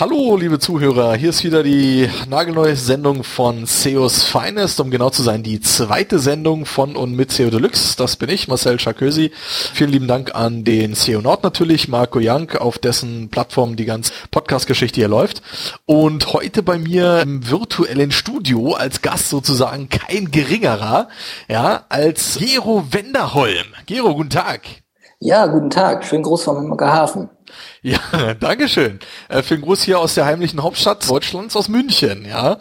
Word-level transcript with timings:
Hallo, 0.00 0.36
liebe 0.36 0.58
Zuhörer, 0.58 1.14
hier 1.14 1.30
ist 1.30 1.44
wieder 1.44 1.62
die 1.62 2.10
nagelneue 2.28 2.74
Sendung 2.74 3.22
von 3.22 3.64
SEOs 3.64 4.24
Finest, 4.24 4.80
um 4.80 4.90
genau 4.90 5.10
zu 5.10 5.22
sein, 5.22 5.44
die 5.44 5.60
zweite 5.60 6.18
Sendung 6.18 6.66
von 6.66 6.96
und 6.96 7.14
mit 7.14 7.30
SEO 7.30 7.48
Deluxe. 7.48 7.96
Das 7.96 8.16
bin 8.16 8.28
ich, 8.28 8.48
Marcel 8.48 8.80
Charkösi. 8.80 9.30
Vielen 9.72 9.90
lieben 9.90 10.08
Dank 10.08 10.34
an 10.34 10.64
den 10.64 10.96
SEO 10.96 11.20
Nord 11.20 11.44
natürlich, 11.44 11.86
Marco 11.86 12.18
Young, 12.20 12.50
auf 12.58 12.78
dessen 12.78 13.28
Plattform 13.28 13.76
die 13.76 13.84
ganze 13.84 14.12
Podcast-Geschichte 14.32 14.96
hier 14.96 15.06
läuft. 15.06 15.42
Und 15.86 16.32
heute 16.32 16.64
bei 16.64 16.76
mir 16.76 17.20
im 17.20 17.48
virtuellen 17.48 18.10
Studio 18.10 18.72
als 18.72 19.00
Gast 19.00 19.28
sozusagen 19.28 19.90
kein 19.90 20.32
geringerer, 20.32 21.08
ja, 21.46 21.84
als 21.88 22.38
Gero 22.40 22.84
Wenderholm. 22.90 23.66
Gero, 23.86 24.12
guten 24.16 24.30
Tag. 24.30 24.62
Ja, 25.20 25.46
guten 25.46 25.70
Tag. 25.70 26.04
Schönen 26.04 26.24
Gruß 26.24 26.42
vom 26.42 26.56
Hamburger 26.56 26.92
Hafen. 26.92 27.30
Ja, 27.82 28.34
Dankeschön. 28.40 28.98
Äh, 29.28 29.42
für 29.42 29.56
den 29.56 29.62
Gruß 29.62 29.82
hier 29.82 29.98
aus 29.98 30.14
der 30.14 30.24
heimlichen 30.24 30.62
Hauptstadt 30.62 31.08
Deutschlands, 31.08 31.54
aus 31.54 31.68
München, 31.68 32.24
ja. 32.24 32.58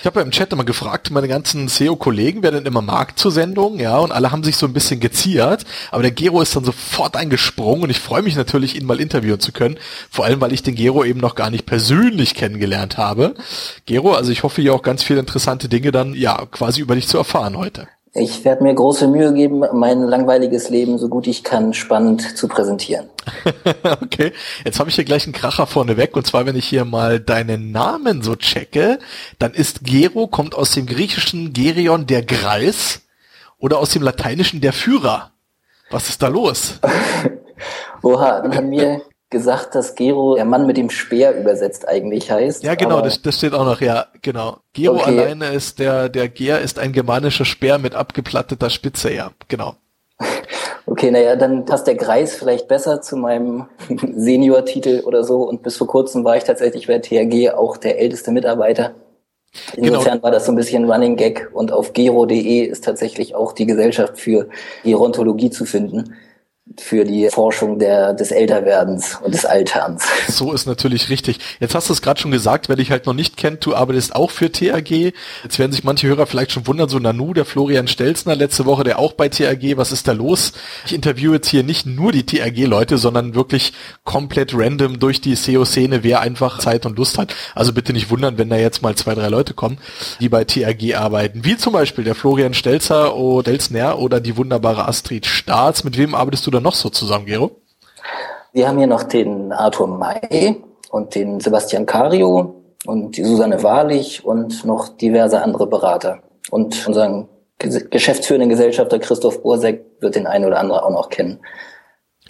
Ich 0.00 0.06
habe 0.06 0.20
ja 0.20 0.24
im 0.24 0.30
Chat 0.30 0.52
immer 0.52 0.64
gefragt, 0.64 1.10
meine 1.10 1.28
ganzen 1.28 1.68
SEO-Kollegen, 1.68 2.42
wer 2.42 2.50
denn 2.50 2.64
immer 2.64 2.80
mag 2.80 3.18
zur 3.18 3.30
Sendung, 3.30 3.78
ja, 3.78 3.98
und 3.98 4.12
alle 4.12 4.32
haben 4.32 4.42
sich 4.42 4.56
so 4.56 4.66
ein 4.66 4.72
bisschen 4.72 5.00
geziert, 5.00 5.64
aber 5.90 6.02
der 6.02 6.12
Gero 6.12 6.40
ist 6.40 6.56
dann 6.56 6.64
sofort 6.64 7.16
eingesprungen 7.16 7.84
und 7.84 7.90
ich 7.90 8.00
freue 8.00 8.22
mich 8.22 8.36
natürlich, 8.36 8.76
ihn 8.76 8.86
mal 8.86 9.00
interviewen 9.00 9.40
zu 9.40 9.52
können, 9.52 9.78
vor 10.10 10.24
allem, 10.24 10.40
weil 10.40 10.52
ich 10.52 10.62
den 10.62 10.74
Gero 10.74 11.04
eben 11.04 11.20
noch 11.20 11.34
gar 11.34 11.50
nicht 11.50 11.66
persönlich 11.66 12.34
kennengelernt 12.34 12.96
habe. 12.96 13.34
Gero, 13.86 14.14
also 14.14 14.32
ich 14.32 14.42
hoffe 14.42 14.62
hier 14.62 14.74
auch 14.74 14.82
ganz 14.82 15.02
viele 15.02 15.20
interessante 15.20 15.68
Dinge 15.68 15.92
dann, 15.92 16.14
ja, 16.14 16.46
quasi 16.50 16.80
über 16.80 16.94
dich 16.94 17.08
zu 17.08 17.18
erfahren 17.18 17.56
heute. 17.56 17.88
Ich 18.16 18.44
werde 18.44 18.62
mir 18.62 18.72
große 18.72 19.08
Mühe 19.08 19.34
geben, 19.34 19.64
mein 19.72 20.00
langweiliges 20.00 20.70
Leben 20.70 20.98
so 20.98 21.08
gut 21.08 21.26
ich 21.26 21.42
kann 21.42 21.74
spannend 21.74 22.38
zu 22.38 22.46
präsentieren. 22.46 23.10
okay, 24.02 24.32
jetzt 24.64 24.78
habe 24.78 24.88
ich 24.88 24.94
hier 24.94 25.04
gleich 25.04 25.24
einen 25.24 25.32
Kracher 25.32 25.66
vorneweg 25.66 26.14
und 26.14 26.24
zwar, 26.24 26.46
wenn 26.46 26.54
ich 26.54 26.68
hier 26.68 26.84
mal 26.84 27.18
deinen 27.18 27.72
Namen 27.72 28.22
so 28.22 28.36
checke, 28.36 29.00
dann 29.40 29.52
ist 29.52 29.82
Gero, 29.82 30.28
kommt 30.28 30.54
aus 30.54 30.70
dem 30.70 30.86
griechischen 30.86 31.52
Gerion 31.52 32.06
der 32.06 32.22
Greis 32.22 33.02
oder 33.58 33.78
aus 33.78 33.90
dem 33.90 34.02
lateinischen 34.02 34.60
der 34.60 34.72
Führer. 34.72 35.32
Was 35.90 36.08
ist 36.08 36.22
da 36.22 36.28
los? 36.28 36.78
Oha, 38.02 38.42
dann 38.42 38.54
haben 38.54 38.68
mir 38.68 39.02
gesagt, 39.34 39.74
dass 39.74 39.94
Gero 39.96 40.36
der 40.36 40.46
Mann 40.46 40.66
mit 40.66 40.78
dem 40.78 40.88
Speer 40.88 41.36
übersetzt 41.36 41.86
eigentlich 41.86 42.30
heißt. 42.30 42.62
Ja, 42.62 42.74
genau, 42.76 43.02
das, 43.02 43.20
das 43.20 43.36
steht 43.36 43.52
auch 43.52 43.66
noch, 43.66 43.82
ja, 43.82 44.06
genau. 44.22 44.58
Gero 44.72 44.94
okay. 44.94 45.04
alleine 45.04 45.52
ist 45.52 45.80
der, 45.80 46.08
der 46.08 46.28
Ger 46.30 46.60
ist 46.60 46.78
ein 46.78 46.92
germanischer 46.92 47.44
Speer 47.44 47.78
mit 47.78 47.94
abgeplatteter 47.94 48.70
Spitze, 48.70 49.12
ja, 49.12 49.32
genau. 49.48 49.74
Okay, 50.86 51.10
naja, 51.10 51.34
dann 51.34 51.64
passt 51.64 51.86
der 51.86 51.94
Greis 51.94 52.36
vielleicht 52.36 52.68
besser 52.68 53.00
zu 53.00 53.16
meinem 53.16 53.64
Senior-Titel 54.16 55.00
oder 55.06 55.24
so. 55.24 55.38
Und 55.48 55.62
bis 55.62 55.78
vor 55.78 55.86
kurzem 55.86 56.24
war 56.24 56.36
ich 56.36 56.44
tatsächlich 56.44 56.86
bei 56.86 56.98
THG 56.98 57.54
auch 57.54 57.78
der 57.78 57.98
älteste 57.98 58.30
Mitarbeiter. 58.32 58.94
Genau. 59.74 59.88
Insofern 59.88 60.12
genau. 60.12 60.24
war 60.24 60.30
das 60.30 60.44
so 60.44 60.52
ein 60.52 60.56
bisschen 60.56 60.90
Running 60.90 61.16
Gag 61.16 61.48
und 61.54 61.72
auf 61.72 61.94
gero.de 61.94 62.60
ist 62.60 62.84
tatsächlich 62.84 63.34
auch 63.34 63.52
die 63.52 63.64
Gesellschaft 63.64 64.18
für 64.18 64.50
Gerontologie 64.84 65.48
zu 65.48 65.64
finden 65.64 66.14
für 66.80 67.04
die 67.04 67.28
Forschung 67.30 67.78
der, 67.78 68.12
des 68.12 68.30
Älterwerdens 68.30 69.18
und 69.22 69.32
des 69.34 69.44
Alterns. 69.44 70.04
So 70.28 70.52
ist 70.52 70.66
natürlich 70.66 71.08
richtig. 71.08 71.38
Jetzt 71.60 71.74
hast 71.74 71.88
du 71.88 71.92
es 71.92 72.02
gerade 72.02 72.20
schon 72.20 72.30
gesagt, 72.30 72.68
wer 72.68 72.76
dich 72.76 72.90
halt 72.90 73.06
noch 73.06 73.14
nicht 73.14 73.36
kennt, 73.36 73.64
du 73.64 73.74
arbeitest 73.74 74.14
auch 74.14 74.30
für 74.30 74.50
TAG. 74.50 74.90
Jetzt 74.90 75.58
werden 75.58 75.72
sich 75.72 75.84
manche 75.84 76.08
Hörer 76.08 76.26
vielleicht 76.26 76.52
schon 76.52 76.66
wundern, 76.66 76.88
so 76.88 76.98
Nanu, 76.98 77.32
der 77.32 77.44
Florian 77.44 77.88
Stelzner 77.88 78.36
letzte 78.36 78.66
Woche, 78.66 78.84
der 78.84 78.98
auch 78.98 79.12
bei 79.12 79.28
TAG, 79.28 79.76
was 79.76 79.92
ist 79.92 80.08
da 80.08 80.12
los? 80.12 80.52
Ich 80.86 80.94
interviewe 80.94 81.34
jetzt 81.34 81.48
hier 81.48 81.62
nicht 81.62 81.86
nur 81.86 82.12
die 82.12 82.26
TAG-Leute, 82.26 82.98
sondern 82.98 83.34
wirklich 83.34 83.72
komplett 84.04 84.52
random 84.54 84.98
durch 84.98 85.20
die 85.20 85.34
SEO-Szene, 85.34 86.02
wer 86.02 86.20
einfach 86.20 86.58
Zeit 86.58 86.86
und 86.86 86.98
Lust 86.98 87.18
hat. 87.18 87.34
Also 87.54 87.72
bitte 87.72 87.92
nicht 87.92 88.10
wundern, 88.10 88.38
wenn 88.38 88.50
da 88.50 88.56
jetzt 88.56 88.82
mal 88.82 88.94
zwei, 88.94 89.14
drei 89.14 89.28
Leute 89.28 89.54
kommen, 89.54 89.78
die 90.20 90.28
bei 90.28 90.44
TAG 90.44 90.96
arbeiten. 90.96 91.44
Wie 91.44 91.56
zum 91.56 91.72
Beispiel 91.72 92.04
der 92.04 92.14
Florian 92.14 92.54
Stelzer 92.54 92.74
Stelzner 92.84 93.98
oder 93.98 94.20
die 94.20 94.36
wunderbare 94.36 94.86
Astrid 94.88 95.26
Staats. 95.26 95.84
Mit 95.84 95.96
wem 95.96 96.14
arbeitest 96.14 96.46
du 96.46 96.50
da 96.50 96.60
noch 96.64 96.74
so 96.74 96.88
zusammen, 96.88 97.26
Gero? 97.26 97.52
Wir 98.52 98.68
haben 98.68 98.78
hier 98.78 98.86
noch 98.86 99.04
den 99.04 99.52
Arthur 99.52 99.86
May 99.86 100.62
und 100.90 101.14
den 101.14 101.40
Sebastian 101.40 101.86
Cario 101.86 102.62
und 102.86 103.16
die 103.16 103.24
Susanne 103.24 103.62
Wahrlich 103.62 104.24
und 104.24 104.64
noch 104.64 104.88
diverse 104.88 105.42
andere 105.42 105.66
Berater. 105.66 106.20
Und 106.50 106.86
unseren 106.86 107.28
geschäftsführenden 107.58 108.48
Gesellschafter 108.48 108.98
Christoph 108.98 109.42
Bursek 109.42 109.84
wird 110.00 110.16
den 110.16 110.26
einen 110.26 110.44
oder 110.44 110.58
anderen 110.58 110.82
auch 110.82 110.90
noch 110.90 111.08
kennen. 111.08 111.40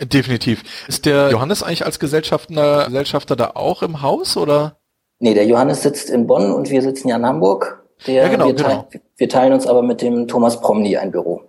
Definitiv. 0.01 0.63
Ist 0.89 1.07
der 1.07 1.31
Johannes 1.31 1.63
eigentlich 1.63 1.87
als 1.87 1.99
Gesellschafter, 1.99 2.87
Gesellschafter 2.87 3.37
da 3.37 3.53
auch 3.55 3.83
im 3.83 4.03
Haus 4.03 4.37
oder? 4.37 4.79
Nee, 5.21 5.35
der 5.35 5.47
Johannes 5.47 5.83
sitzt 5.83 6.11
in 6.11 6.27
Bonn 6.27 6.53
und 6.53 6.71
wir 6.71 6.83
sitzen 6.83 7.09
ja 7.09 7.17
in 7.17 7.25
Hamburg. 7.25 7.85
Der, 8.07 8.25
ja, 8.25 8.29
genau, 8.29 8.47
wir, 8.47 8.55
genau. 8.55 8.69
Teilen, 8.69 8.85
wir 9.17 9.29
teilen 9.29 9.53
uns 9.53 9.67
aber 9.67 9.83
mit 9.83 10.03
dem 10.03 10.27
Thomas 10.27 10.61
Promny 10.61 10.97
ein 10.97 11.13
Büro. 11.13 11.43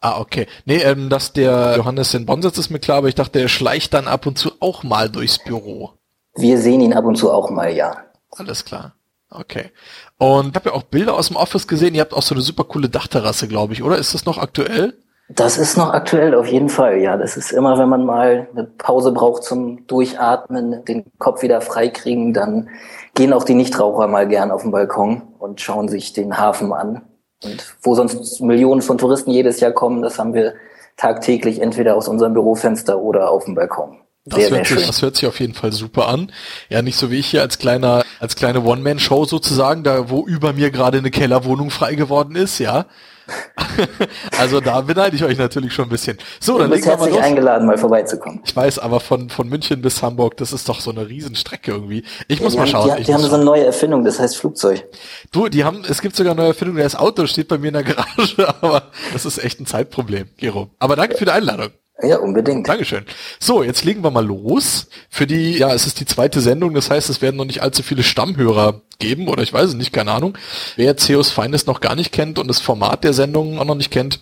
Ah, 0.00 0.20
okay. 0.20 0.46
Nee, 0.64 0.78
ähm, 0.78 1.08
dass 1.08 1.32
der 1.32 1.74
Johannes 1.76 2.14
in 2.14 2.26
Bonn 2.26 2.42
sitzt, 2.42 2.58
ist 2.58 2.70
mir 2.70 2.78
klar, 2.78 2.98
aber 2.98 3.08
ich 3.08 3.14
dachte, 3.14 3.40
er 3.40 3.48
schleicht 3.48 3.94
dann 3.94 4.08
ab 4.08 4.26
und 4.26 4.38
zu 4.38 4.52
auch 4.60 4.82
mal 4.82 5.10
durchs 5.10 5.38
Büro. 5.38 5.92
Wir 6.34 6.58
sehen 6.58 6.80
ihn 6.80 6.92
ab 6.92 7.04
und 7.04 7.16
zu 7.16 7.32
auch 7.32 7.50
mal, 7.50 7.74
ja. 7.74 7.96
Alles 8.36 8.64
klar. 8.64 8.94
Okay. 9.30 9.70
Und 10.18 10.50
ich 10.50 10.54
habe 10.54 10.70
ja 10.70 10.74
auch 10.74 10.84
Bilder 10.84 11.14
aus 11.14 11.28
dem 11.28 11.36
Office 11.36 11.66
gesehen. 11.66 11.94
Ihr 11.94 12.00
habt 12.00 12.14
auch 12.14 12.22
so 12.22 12.34
eine 12.34 12.42
super 12.42 12.64
coole 12.64 12.88
Dachterrasse, 12.88 13.48
glaube 13.48 13.72
ich, 13.72 13.82
oder? 13.82 13.98
Ist 13.98 14.14
das 14.14 14.24
noch 14.24 14.38
aktuell? 14.38 14.94
Das 15.30 15.58
ist 15.58 15.76
noch 15.76 15.92
aktuell, 15.92 16.34
auf 16.34 16.46
jeden 16.46 16.70
Fall, 16.70 16.98
ja. 16.98 17.18
Das 17.18 17.36
ist 17.36 17.52
immer, 17.52 17.78
wenn 17.78 17.88
man 17.88 18.06
mal 18.06 18.48
eine 18.52 18.64
Pause 18.64 19.12
braucht 19.12 19.44
zum 19.44 19.86
Durchatmen, 19.86 20.84
den 20.86 21.04
Kopf 21.18 21.42
wieder 21.42 21.60
freikriegen, 21.60 22.32
dann 22.32 22.70
gehen 23.14 23.34
auch 23.34 23.44
die 23.44 23.54
Nichtraucher 23.54 24.08
mal 24.08 24.26
gern 24.26 24.50
auf 24.50 24.62
den 24.62 24.70
Balkon 24.70 25.22
und 25.38 25.60
schauen 25.60 25.88
sich 25.88 26.14
den 26.14 26.38
Hafen 26.38 26.72
an. 26.72 27.02
Und 27.44 27.76
wo 27.82 27.94
sonst 27.94 28.40
Millionen 28.40 28.82
von 28.82 28.98
Touristen 28.98 29.30
jedes 29.30 29.60
Jahr 29.60 29.72
kommen, 29.72 30.02
das 30.02 30.18
haben 30.18 30.34
wir 30.34 30.54
tagtäglich 30.96 31.60
entweder 31.60 31.96
aus 31.96 32.08
unserem 32.08 32.34
Bürofenster 32.34 33.00
oder 33.00 33.30
auf 33.30 33.44
dem 33.44 33.54
Balkon. 33.54 33.98
Sehr, 34.26 34.50
das, 34.50 34.58
hört 34.58 34.66
sich, 34.66 34.86
das 34.86 35.02
hört 35.02 35.16
sich 35.16 35.28
auf 35.28 35.40
jeden 35.40 35.54
Fall 35.54 35.72
super 35.72 36.08
an. 36.08 36.32
Ja, 36.68 36.82
nicht 36.82 36.96
so 36.96 37.10
wie 37.10 37.18
ich 37.18 37.28
hier 37.28 37.40
als 37.40 37.58
kleiner, 37.58 38.04
als 38.20 38.36
kleine 38.36 38.62
One-Man-Show 38.62 39.24
sozusagen, 39.24 39.84
da 39.84 40.10
wo 40.10 40.26
über 40.26 40.52
mir 40.52 40.70
gerade 40.70 40.98
eine 40.98 41.10
Kellerwohnung 41.10 41.70
frei 41.70 41.94
geworden 41.94 42.34
ist, 42.36 42.58
ja. 42.58 42.86
also 44.38 44.60
da 44.60 44.80
beneide 44.80 45.16
ich 45.16 45.24
euch 45.24 45.38
natürlich 45.38 45.72
schon 45.72 45.86
ein 45.86 45.90
bisschen. 45.90 46.18
So, 46.40 46.54
du 46.54 46.60
dann 46.60 46.70
bist 46.70 46.86
herzlich 46.86 47.14
mal 47.14 47.22
eingeladen, 47.22 47.66
mal 47.66 47.78
vorbeizukommen. 47.78 48.40
Ich 48.44 48.54
weiß, 48.54 48.78
aber 48.78 49.00
von, 49.00 49.28
von 49.30 49.48
München 49.48 49.82
bis 49.82 50.02
Hamburg, 50.02 50.36
das 50.36 50.52
ist 50.52 50.68
doch 50.68 50.80
so 50.80 50.90
eine 50.90 51.08
Riesenstrecke 51.08 51.72
irgendwie. 51.72 52.04
Ich 52.28 52.38
ja, 52.38 52.44
muss 52.44 52.54
mal 52.54 52.62
haben, 52.62 52.68
schauen. 52.68 52.96
Die, 52.96 53.04
die 53.04 53.14
haben 53.14 53.22
so 53.22 53.34
eine 53.34 53.44
neue 53.44 53.64
Erfindung, 53.64 54.04
das 54.04 54.18
heißt 54.18 54.36
Flugzeug. 54.36 54.84
Du, 55.32 55.48
die 55.48 55.64
haben, 55.64 55.84
es 55.88 56.00
gibt 56.00 56.16
sogar 56.16 56.32
eine 56.32 56.42
neue 56.42 56.48
Erfindung, 56.48 56.76
das 56.76 56.96
Auto 56.96 57.26
steht 57.26 57.48
bei 57.48 57.58
mir 57.58 57.68
in 57.68 57.74
der 57.74 57.82
Garage, 57.84 58.48
aber 58.62 58.84
das 59.12 59.26
ist 59.26 59.38
echt 59.38 59.60
ein 59.60 59.66
Zeitproblem, 59.66 60.28
Gero. 60.36 60.70
Aber 60.78 60.96
danke 60.96 61.16
für 61.16 61.24
die 61.24 61.30
Einladung. 61.30 61.70
Ja, 62.00 62.18
unbedingt. 62.18 62.68
Dankeschön. 62.68 63.04
So, 63.40 63.64
jetzt 63.64 63.84
legen 63.84 64.04
wir 64.04 64.10
mal 64.10 64.24
los. 64.24 64.86
Für 65.10 65.26
die, 65.26 65.58
ja, 65.58 65.74
es 65.74 65.86
ist 65.86 65.98
die 65.98 66.06
zweite 66.06 66.40
Sendung, 66.40 66.74
das 66.74 66.90
heißt, 66.90 67.10
es 67.10 67.20
werden 67.22 67.36
noch 67.36 67.44
nicht 67.44 67.60
allzu 67.60 67.82
viele 67.82 68.04
Stammhörer 68.04 68.82
geben 69.00 69.28
oder 69.28 69.42
ich 69.42 69.52
weiß 69.52 69.70
es 69.70 69.74
nicht, 69.74 69.92
keine 69.92 70.12
Ahnung. 70.12 70.38
Wer 70.76 70.96
CEOs 70.96 71.30
Feindes 71.30 71.66
noch 71.66 71.80
gar 71.80 71.96
nicht 71.96 72.12
kennt 72.12 72.38
und 72.38 72.46
das 72.46 72.60
Format 72.60 73.02
der 73.02 73.14
Sendung 73.14 73.58
auch 73.58 73.64
noch 73.64 73.74
nicht 73.74 73.90
kennt, 73.90 74.20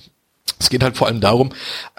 es 0.59 0.71
geht 0.71 0.83
halt 0.83 0.97
vor 0.97 1.07
allem 1.07 1.21
darum, 1.21 1.51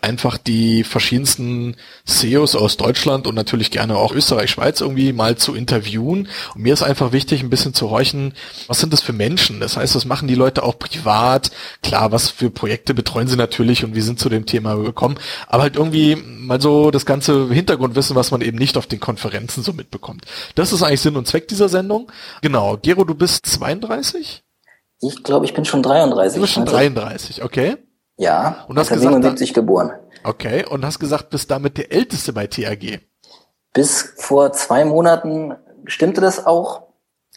einfach 0.01 0.38
die 0.38 0.84
verschiedensten 0.84 1.75
CEOs 2.06 2.56
aus 2.56 2.78
Deutschland 2.78 3.28
und 3.28 3.35
natürlich 3.35 3.72
gerne 3.72 3.97
auch 3.97 4.13
Österreich, 4.13 4.50
Schweiz 4.50 4.81
irgendwie 4.81 5.13
mal 5.13 5.38
zu 5.38 5.53
interviewen. 5.53 6.28
Und 6.56 6.62
mir 6.62 6.73
ist 6.73 6.84
einfach 6.84 7.12
wichtig, 7.12 7.41
ein 7.41 7.50
bisschen 7.50 7.73
zu 7.73 7.90
horchen, 7.91 8.34
was 8.67 8.79
sind 8.79 8.94
das 8.94 9.01
für 9.01 9.13
Menschen? 9.13 9.59
Das 9.59 9.78
heißt, 9.78 9.96
was 9.96 10.06
machen 10.06 10.28
die 10.28 10.35
Leute 10.35 10.63
auch 10.63 10.79
privat? 10.79 11.51
Klar, 11.84 12.12
was 12.12 12.29
für 12.29 12.50
Projekte 12.50 12.94
betreuen 12.94 13.28
sie 13.28 13.38
natürlich 13.38 13.84
und 13.84 13.96
wie 13.96 14.01
sind 14.01 14.19
zu 14.19 14.29
dem 14.29 14.46
Thema 14.46 14.75
gekommen? 14.75 15.17
Aber 15.47 15.63
halt 15.63 15.75
irgendwie 15.75 16.16
mal 16.16 16.59
so 16.59 16.90
das 16.91 17.06
ganze 17.06 17.50
Hintergrundwissen, 17.50 18.16
was 18.16 18.31
man 18.31 18.41
eben 18.41 18.57
nicht 18.57 18.78
auf 18.78 18.88
den 18.88 19.00
Konferenzen 19.00 19.63
so 19.63 19.73
mitbekommt. 19.73 20.25
Das 20.55 20.73
ist 20.73 20.82
eigentlich 20.82 21.02
Sinn 21.02 21.16
und 21.16 21.28
Zweck 21.28 21.47
dieser 21.47 21.70
Sendung. 21.70 22.11
Genau. 22.41 22.78
Gero, 22.78 23.03
du 23.03 23.14
bist 23.14 23.46
32? 23.46 24.43
Ich 24.99 25.23
glaube, 25.23 25.46
ich 25.46 25.53
bin 25.53 25.64
schon 25.66 25.84
33. 25.84 26.35
Du 26.35 26.41
bist 26.41 26.53
schon 26.53 26.66
33, 26.66 27.43
okay. 27.43 27.78
Ja, 28.17 28.66
und 28.67 28.79
hast 28.79 28.90
77 28.90 29.53
geboren. 29.53 29.91
Okay, 30.23 30.66
und 30.66 30.84
hast 30.84 30.99
gesagt, 30.99 31.29
bist 31.29 31.52
damit 31.52 31.78
der 31.78 31.91
Älteste 31.91 32.34
bei 32.34 32.47
TAG. 32.47 32.99
Bis 33.73 34.14
vor 34.17 34.52
zwei 34.53 34.85
Monaten 34.85 35.53
stimmte 35.85 36.19
das 36.19 36.46
auch. 36.46 36.81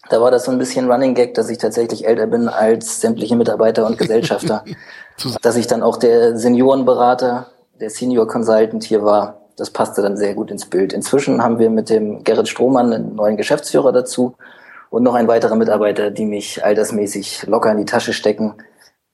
Da 0.09 0.21
war 0.21 0.31
das 0.31 0.45
so 0.45 0.51
ein 0.51 0.59
bisschen 0.59 0.91
Running 0.91 1.15
Gag, 1.15 1.35
dass 1.35 1.51
ich 1.51 1.59
tatsächlich 1.59 2.07
älter 2.07 2.27
bin 2.27 2.49
als 2.49 3.03
sämtliche 3.03 3.37
Mitarbeiter 3.37 3.87
und 3.87 3.99
Gesellschafter. 3.99 4.65
dass 5.43 5.57
ich 5.57 5.67
dann 5.67 5.83
auch 5.83 5.99
der 5.99 6.39
Seniorenberater, 6.39 7.47
der 7.79 7.91
Senior 7.91 8.27
Consultant 8.27 8.83
hier 8.83 9.05
war. 9.05 9.43
Das 9.57 9.71
passte 9.71 10.01
dann 10.01 10.17
sehr 10.17 10.35
gut 10.35 10.51
ins 10.51 10.65
Bild. 10.65 10.95
Inzwischen 10.95 11.43
haben 11.45 11.59
wir 11.59 11.69
mit 11.69 11.91
dem 11.91 12.25
Gerrit 12.25 12.49
Strohmann 12.49 12.95
einen 12.95 13.15
neuen 13.15 13.37
Geschäftsführer 13.37 13.93
dazu 13.93 14.35
und 14.89 15.03
noch 15.03 15.15
ein 15.15 15.29
weiterer 15.29 15.57
Mitarbeiter, 15.57 16.11
die 16.11 16.25
mich 16.25 16.65
altersmäßig 16.65 17.47
locker 17.47 17.71
in 17.71 17.79
die 17.79 17.85
Tasche 17.85 18.15
stecken 18.15 18.55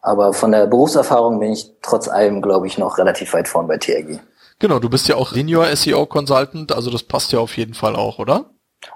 aber 0.07 0.33
von 0.33 0.53
der 0.53 0.67
Berufserfahrung 0.67 1.41
bin 1.41 1.53
ich 1.53 1.73
trotz 1.83 2.07
allem, 2.07 2.41
glaube 2.41 2.69
ich, 2.69 2.79
noch 2.79 2.97
relativ 2.97 3.35
weit 3.35 3.49
vorn 3.49 3.67
bei 3.67 3.77
TRG. 3.77 4.21
Genau, 4.61 4.79
du 4.79 4.89
bist 4.89 5.09
ja 5.09 5.17
auch 5.17 5.33
Senior 5.33 5.67
SEO 5.75 6.07
Consultant, 6.07 6.73
also 6.73 6.91
das 6.91 7.03
passt 7.03 7.33
ja 7.33 7.41
auf 7.41 7.57
jeden 7.57 7.75
Fall 7.75 7.97
auch, 7.97 8.19
oder? 8.19 8.47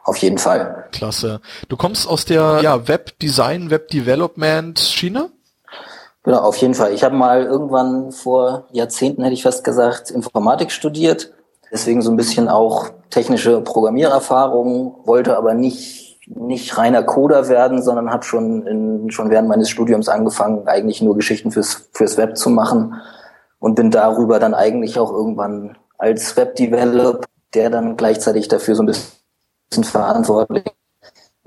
Auf 0.05 0.17
jeden 0.19 0.39
Fall. 0.39 0.87
Klasse. 0.93 1.41
Du 1.69 1.77
kommst 1.77 2.09
aus 2.09 2.25
der 2.25 2.61
ja, 2.63 2.87
Web-Design, 2.87 3.71
Web-Development-Schiene? 3.71 5.31
Genau, 6.23 6.39
auf 6.39 6.57
jeden 6.59 6.75
Fall. 6.75 6.93
Ich 6.93 7.03
habe 7.03 7.17
mal 7.17 7.43
irgendwann 7.43 8.13
vor 8.13 8.69
Jahrzehnten, 8.71 9.23
hätte 9.23 9.35
ich 9.35 9.43
fast 9.43 9.65
gesagt, 9.65 10.11
Informatik 10.11 10.71
studiert. 10.71 11.33
Deswegen 11.73 12.03
so 12.03 12.11
ein 12.11 12.17
bisschen 12.17 12.49
auch 12.49 12.91
technische 13.11 13.61
Programmiererfahrung, 13.61 14.95
wollte 15.05 15.37
aber 15.37 15.55
nicht, 15.55 16.10
nicht 16.35 16.79
reiner 16.79 17.03
Coder 17.03 17.49
werden, 17.49 17.83
sondern 17.83 18.11
habe 18.11 18.25
schon, 18.25 18.67
in, 18.67 19.11
schon 19.11 19.31
während 19.31 19.49
meines 19.49 19.69
Studiums 19.69 20.09
angefangen, 20.09 20.67
eigentlich 20.67 21.03
nur 21.03 21.17
Geschichten 21.17 21.51
fürs, 21.51 21.89
fürs 21.93 22.17
Web 22.17 22.37
zu 22.37 22.51
machen 22.51 22.95
und 23.59 23.75
bin 23.75 23.91
darüber 23.91 24.39
dann 24.39 24.55
eigentlich 24.55 24.99
auch 24.99 25.13
irgendwann 25.13 25.77
als 25.99 26.37
Web-Developer, 26.37 27.27
der 27.55 27.71
dann 27.71 27.97
gleichzeitig 27.97 28.49
dafür 28.49 28.75
so 28.75 28.83
ein 28.83 28.87
bisschen 28.87 29.85
verantwortlich 29.85 30.65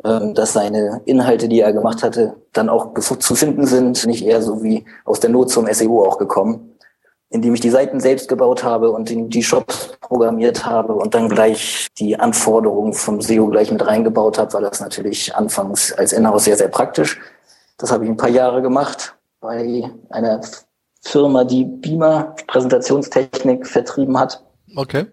ähm, 0.04 0.34
dass 0.34 0.52
seine 0.52 1.02
Inhalte, 1.06 1.48
die 1.48 1.62
er 1.62 1.72
gemacht 1.72 2.04
hatte, 2.04 2.36
dann 2.52 2.68
auch 2.68 2.94
zu 2.94 3.36
finden 3.36 3.66
sind, 3.66 4.06
nicht 4.06 4.26
eher 4.26 4.42
so 4.42 4.62
wie 4.62 4.86
aus 5.06 5.22
der 5.22 5.30
Not 5.30 5.50
zum 5.50 5.66
SEO 5.72 6.04
auch 6.04 6.18
gekommen, 6.18 6.73
indem 7.34 7.56
ich 7.56 7.62
die 7.62 7.72
Seiten 7.72 8.00
selbst 8.00 8.30
gebaut 8.30 8.64
habe 8.64 8.92
und 8.92 9.10
die 9.10 9.44
Shops 9.44 9.98
programmiert 10.02 10.68
habe 10.68 10.94
und 10.94 11.16
dann 11.16 11.30
gleich 11.30 11.88
die 11.98 12.20
Anforderungen 12.20 12.94
vom 12.94 13.22
SEO 13.22 13.48
gleich 13.48 13.72
mit 13.72 13.86
reingebaut 13.86 14.38
habe, 14.38 14.54
war 14.54 14.62
das 14.62 14.80
natürlich 14.80 15.36
anfangs 15.36 15.92
als 15.94 16.14
Inhouse 16.14 16.44
sehr, 16.44 16.58
sehr 16.58 16.68
praktisch. 16.68 17.20
Das 17.80 17.92
habe 17.92 18.04
ich 18.04 18.10
ein 18.12 18.18
paar 18.18 18.30
Jahre 18.30 18.62
gemacht 18.62 19.16
bei 19.40 19.90
einer 20.12 20.42
Firma, 21.02 21.44
die 21.44 21.66
Beamer 21.66 22.36
Präsentationstechnik 22.46 23.66
vertrieben 23.66 24.18
hat. 24.20 24.44
Okay. 24.76 25.08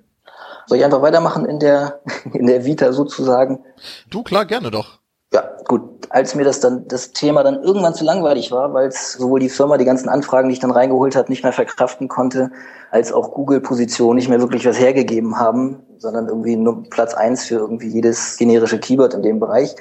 Soll 0.66 0.76
ich 0.76 0.84
einfach 0.84 1.00
weitermachen 1.00 1.46
in 1.46 1.58
der, 1.58 2.00
in 2.34 2.46
der 2.46 2.66
Vita 2.66 2.92
sozusagen? 2.92 3.64
Du, 4.10 4.22
klar, 4.22 4.44
gerne 4.44 4.70
doch. 4.70 4.98
Ja, 5.32 5.50
gut. 5.66 5.89
Als 6.10 6.34
mir 6.34 6.44
das 6.44 6.60
dann, 6.60 6.86
das 6.88 7.12
Thema 7.12 7.42
dann 7.42 7.62
irgendwann 7.62 7.94
zu 7.94 8.04
langweilig 8.04 8.52
war, 8.52 8.74
weil 8.74 8.88
es 8.88 9.12
sowohl 9.12 9.40
die 9.40 9.48
Firma 9.48 9.78
die 9.78 9.84
ganzen 9.84 10.08
Anfragen, 10.08 10.48
die 10.48 10.54
ich 10.54 10.60
dann 10.60 10.72
reingeholt 10.72 11.16
hat, 11.16 11.30
nicht 11.30 11.44
mehr 11.44 11.52
verkraften 11.52 12.08
konnte, 12.08 12.50
als 12.90 13.12
auch 13.12 13.32
Google-Position 13.32 14.16
nicht 14.16 14.28
mehr 14.28 14.40
wirklich 14.40 14.66
was 14.66 14.78
hergegeben 14.78 15.38
haben, 15.38 15.84
sondern 15.98 16.28
irgendwie 16.28 16.56
nur 16.56 16.82
Platz 16.90 17.14
eins 17.14 17.44
für 17.44 17.54
irgendwie 17.54 17.88
jedes 17.88 18.36
generische 18.36 18.78
Keyword 18.78 19.14
in 19.14 19.22
dem 19.22 19.40
Bereich, 19.40 19.76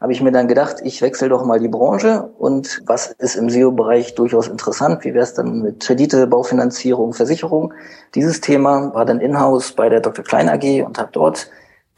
habe 0.00 0.12
ich 0.12 0.20
mir 0.20 0.32
dann 0.32 0.48
gedacht, 0.48 0.76
ich 0.82 1.00
wechsle 1.00 1.28
doch 1.28 1.46
mal 1.46 1.60
die 1.60 1.68
Branche 1.68 2.30
und 2.38 2.82
was 2.84 3.12
ist 3.12 3.36
im 3.36 3.48
SEO-Bereich 3.48 4.14
durchaus 4.14 4.48
interessant? 4.48 5.04
Wie 5.04 5.14
wäre 5.14 5.24
es 5.24 5.34
dann 5.34 5.62
mit 5.62 5.80
Kredite, 5.80 6.26
Baufinanzierung, 6.26 7.14
Versicherung? 7.14 7.72
Dieses 8.14 8.40
Thema 8.40 8.92
war 8.94 9.06
dann 9.06 9.20
in-house 9.20 9.72
bei 9.72 9.88
der 9.88 10.00
Dr. 10.00 10.24
Klein 10.24 10.48
AG 10.48 10.84
und 10.84 10.98
habe 10.98 11.10
dort 11.12 11.48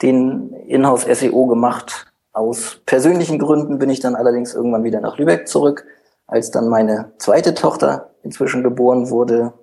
den 0.03 0.53
Inhouse 0.69 1.07
SEO 1.11 1.47
gemacht. 1.47 2.07
Aus 2.37 2.83
persönlichen 2.85 3.39
Gründen 3.39 3.79
bin 3.79 3.89
ich 3.89 4.01
dann 4.01 4.15
allerdings 4.15 4.53
irgendwann 4.53 4.85
wieder 4.85 5.01
nach 5.01 5.17
Lübeck 5.17 5.49
zurück, 5.49 5.87
als 6.27 6.51
dann 6.51 6.69
meine 6.69 7.13
zweite 7.17 7.55
Tochter 7.55 8.11
inzwischen 8.23 8.63
geboren 8.63 9.09
wurde. 9.09 9.55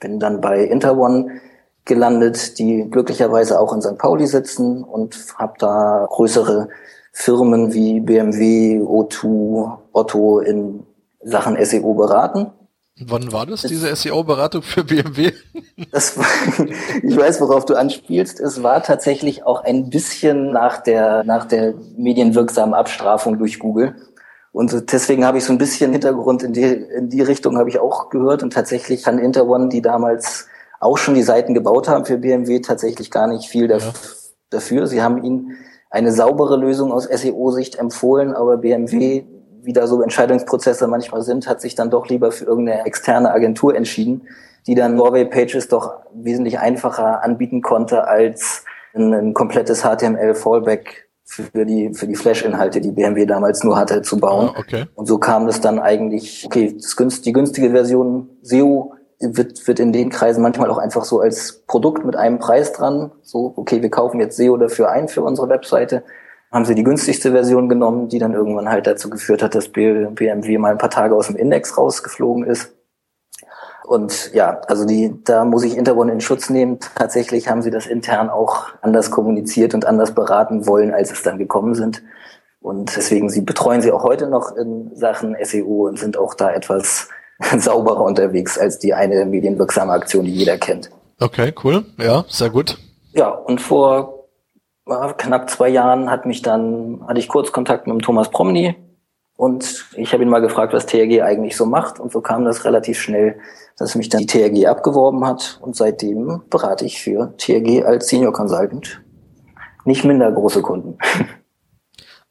Bin 0.00 0.20
dann 0.20 0.42
bei 0.42 0.62
Interone 0.64 1.40
gelandet, 1.86 2.58
die 2.58 2.90
glücklicherweise 2.90 3.58
auch 3.58 3.72
in 3.72 3.80
St. 3.80 3.96
Pauli 3.96 4.26
sitzen 4.26 4.84
und 4.84 5.16
habe 5.36 5.54
da 5.58 6.06
größere 6.10 6.68
Firmen 7.10 7.72
wie 7.72 8.00
BMW, 8.00 8.80
O2, 8.80 9.78
Otto 9.94 10.40
in 10.40 10.82
Sachen 11.22 11.56
SEO 11.64 11.94
beraten. 11.94 12.52
Wann 13.06 13.32
war 13.32 13.46
das, 13.46 13.62
diese 13.62 13.94
SEO-Beratung 13.94 14.62
für 14.62 14.84
BMW? 14.84 15.32
Das 15.92 16.16
war, 16.18 16.26
ich 17.02 17.16
weiß, 17.16 17.40
worauf 17.40 17.64
du 17.64 17.74
anspielst. 17.74 18.38
Es 18.38 18.62
war 18.62 18.82
tatsächlich 18.82 19.44
auch 19.44 19.64
ein 19.64 19.88
bisschen 19.88 20.52
nach 20.52 20.82
der, 20.82 21.24
nach 21.24 21.46
der 21.46 21.74
medienwirksamen 21.96 22.74
Abstrafung 22.74 23.38
durch 23.38 23.58
Google. 23.58 23.94
Und 24.52 24.92
deswegen 24.92 25.24
habe 25.24 25.38
ich 25.38 25.44
so 25.44 25.52
ein 25.52 25.58
bisschen 25.58 25.92
Hintergrund 25.92 26.42
in 26.42 26.52
die, 26.52 26.64
in 26.64 27.08
die 27.08 27.22
Richtung 27.22 27.56
habe 27.56 27.70
ich 27.70 27.78
auch 27.78 28.10
gehört. 28.10 28.42
Und 28.42 28.52
tatsächlich 28.52 29.02
kann 29.02 29.18
Interone, 29.18 29.70
die 29.70 29.80
damals 29.80 30.48
auch 30.80 30.98
schon 30.98 31.14
die 31.14 31.22
Seiten 31.22 31.54
gebaut 31.54 31.88
haben 31.88 32.04
für 32.04 32.18
BMW, 32.18 32.60
tatsächlich 32.60 33.10
gar 33.10 33.26
nicht 33.26 33.48
viel 33.48 33.68
dafür. 33.68 33.92
Ja. 33.92 34.08
dafür. 34.50 34.86
Sie 34.86 35.02
haben 35.02 35.24
ihn 35.24 35.56
eine 35.88 36.12
saubere 36.12 36.56
Lösung 36.56 36.92
aus 36.92 37.04
SEO-Sicht 37.04 37.76
empfohlen, 37.76 38.34
aber 38.34 38.58
BMW, 38.58 39.24
wie 39.62 39.72
da 39.72 39.86
so 39.86 40.02
Entscheidungsprozesse 40.02 40.86
manchmal 40.86 41.22
sind, 41.22 41.48
hat 41.48 41.60
sich 41.60 41.74
dann 41.74 41.90
doch 41.90 42.08
lieber 42.08 42.32
für 42.32 42.44
irgendeine 42.44 42.86
externe 42.86 43.32
Agentur 43.32 43.74
entschieden, 43.74 44.22
die 44.66 44.74
dann 44.74 44.94
Norway 44.94 45.24
Pages 45.24 45.68
doch 45.68 46.00
wesentlich 46.14 46.58
einfacher 46.58 47.22
anbieten 47.24 47.62
konnte 47.62 48.06
als 48.06 48.64
ein, 48.94 49.12
ein 49.12 49.34
komplettes 49.34 49.82
HTML-Fallback 49.82 51.08
für 51.24 51.64
die, 51.64 51.94
für 51.94 52.08
die 52.08 52.16
Flash-Inhalte, 52.16 52.80
die 52.80 52.90
BMW 52.90 53.24
damals 53.24 53.62
nur 53.62 53.76
hatte, 53.76 54.02
zu 54.02 54.18
bauen. 54.18 54.50
Ah, 54.52 54.58
okay. 54.58 54.86
Und 54.94 55.06
so 55.06 55.18
kam 55.18 55.46
es 55.46 55.60
dann 55.60 55.78
eigentlich, 55.78 56.44
okay, 56.44 56.74
das 56.76 56.96
günst, 56.96 57.24
die 57.24 57.32
günstige 57.32 57.70
Version 57.70 58.28
SEO 58.42 58.94
wird, 59.20 59.66
wird 59.68 59.78
in 59.78 59.92
den 59.92 60.10
Kreisen 60.10 60.42
manchmal 60.42 60.70
auch 60.70 60.78
einfach 60.78 61.04
so 61.04 61.20
als 61.20 61.62
Produkt 61.66 62.04
mit 62.04 62.16
einem 62.16 62.38
Preis 62.38 62.72
dran. 62.72 63.12
So, 63.22 63.52
okay, 63.56 63.80
wir 63.80 63.90
kaufen 63.90 64.18
jetzt 64.18 64.36
SEO 64.36 64.56
dafür 64.56 64.90
ein 64.90 65.08
für 65.08 65.22
unsere 65.22 65.48
Webseite. 65.48 66.02
Haben 66.52 66.64
sie 66.64 66.74
die 66.74 66.84
günstigste 66.84 67.30
Version 67.32 67.68
genommen, 67.68 68.08
die 68.08 68.18
dann 68.18 68.34
irgendwann 68.34 68.68
halt 68.68 68.86
dazu 68.86 69.08
geführt 69.08 69.42
hat, 69.42 69.54
dass 69.54 69.68
BMW 69.68 70.58
mal 70.58 70.72
ein 70.72 70.78
paar 70.78 70.90
Tage 70.90 71.14
aus 71.14 71.28
dem 71.28 71.36
Index 71.36 71.78
rausgeflogen 71.78 72.44
ist. 72.44 72.74
Und 73.84 74.32
ja, 74.34 74.60
also 74.68 74.84
die, 74.84 75.14
da 75.24 75.44
muss 75.44 75.64
ich 75.64 75.76
Interone 75.76 76.12
in 76.12 76.20
Schutz 76.20 76.48
nehmen. 76.48 76.78
Tatsächlich 76.94 77.48
haben 77.48 77.62
sie 77.62 77.70
das 77.70 77.86
intern 77.86 78.30
auch 78.30 78.66
anders 78.82 79.10
kommuniziert 79.10 79.74
und 79.74 79.84
anders 79.84 80.14
beraten 80.14 80.66
wollen, 80.66 80.92
als 80.92 81.10
es 81.10 81.22
dann 81.22 81.38
gekommen 81.38 81.74
sind. 81.74 82.02
Und 82.60 82.94
deswegen, 82.94 83.30
sie 83.30 83.40
betreuen 83.40 83.80
sie 83.80 83.90
auch 83.90 84.04
heute 84.04 84.28
noch 84.28 84.54
in 84.54 84.94
Sachen 84.94 85.36
SEO 85.42 85.88
und 85.88 85.98
sind 85.98 86.18
auch 86.18 86.34
da 86.34 86.52
etwas 86.52 87.08
sauberer 87.58 88.02
unterwegs 88.02 88.58
als 88.58 88.78
die 88.78 88.94
eine 88.94 89.24
medienwirksame 89.24 89.92
Aktion, 89.92 90.24
die 90.24 90.34
jeder 90.34 90.58
kennt. 90.58 90.90
Okay, 91.18 91.52
cool. 91.64 91.84
Ja, 91.98 92.24
sehr 92.28 92.50
gut. 92.50 92.78
Ja, 93.12 93.28
und 93.28 93.60
vor 93.60 94.19
knapp 95.16 95.48
zwei 95.50 95.68
Jahren 95.68 96.10
hat 96.10 96.26
mich 96.26 96.42
dann, 96.42 97.04
hatte 97.06 97.20
ich 97.20 97.28
kurz 97.28 97.52
Kontakt 97.52 97.86
mit 97.86 97.94
dem 97.94 98.02
Thomas 98.02 98.30
Promny 98.30 98.74
und 99.36 99.86
ich 99.96 100.12
habe 100.12 100.22
ihn 100.22 100.28
mal 100.28 100.40
gefragt, 100.40 100.72
was 100.72 100.86
TRG 100.86 101.22
eigentlich 101.22 101.56
so 101.56 101.64
macht 101.64 101.98
und 101.98 102.12
so 102.12 102.20
kam 102.20 102.44
das 102.44 102.64
relativ 102.64 103.00
schnell, 103.00 103.38
dass 103.78 103.94
mich 103.94 104.08
dann 104.08 104.20
die 104.20 104.26
TRG 104.26 104.66
abgeworben 104.66 105.24
hat 105.26 105.58
und 105.62 105.76
seitdem 105.76 106.42
berate 106.50 106.84
ich 106.84 107.00
für 107.00 107.34
TRG 107.38 107.84
als 107.84 108.08
Senior 108.08 108.32
Consultant 108.32 109.00
nicht 109.84 110.04
minder 110.04 110.30
große 110.30 110.62
Kunden. 110.62 110.98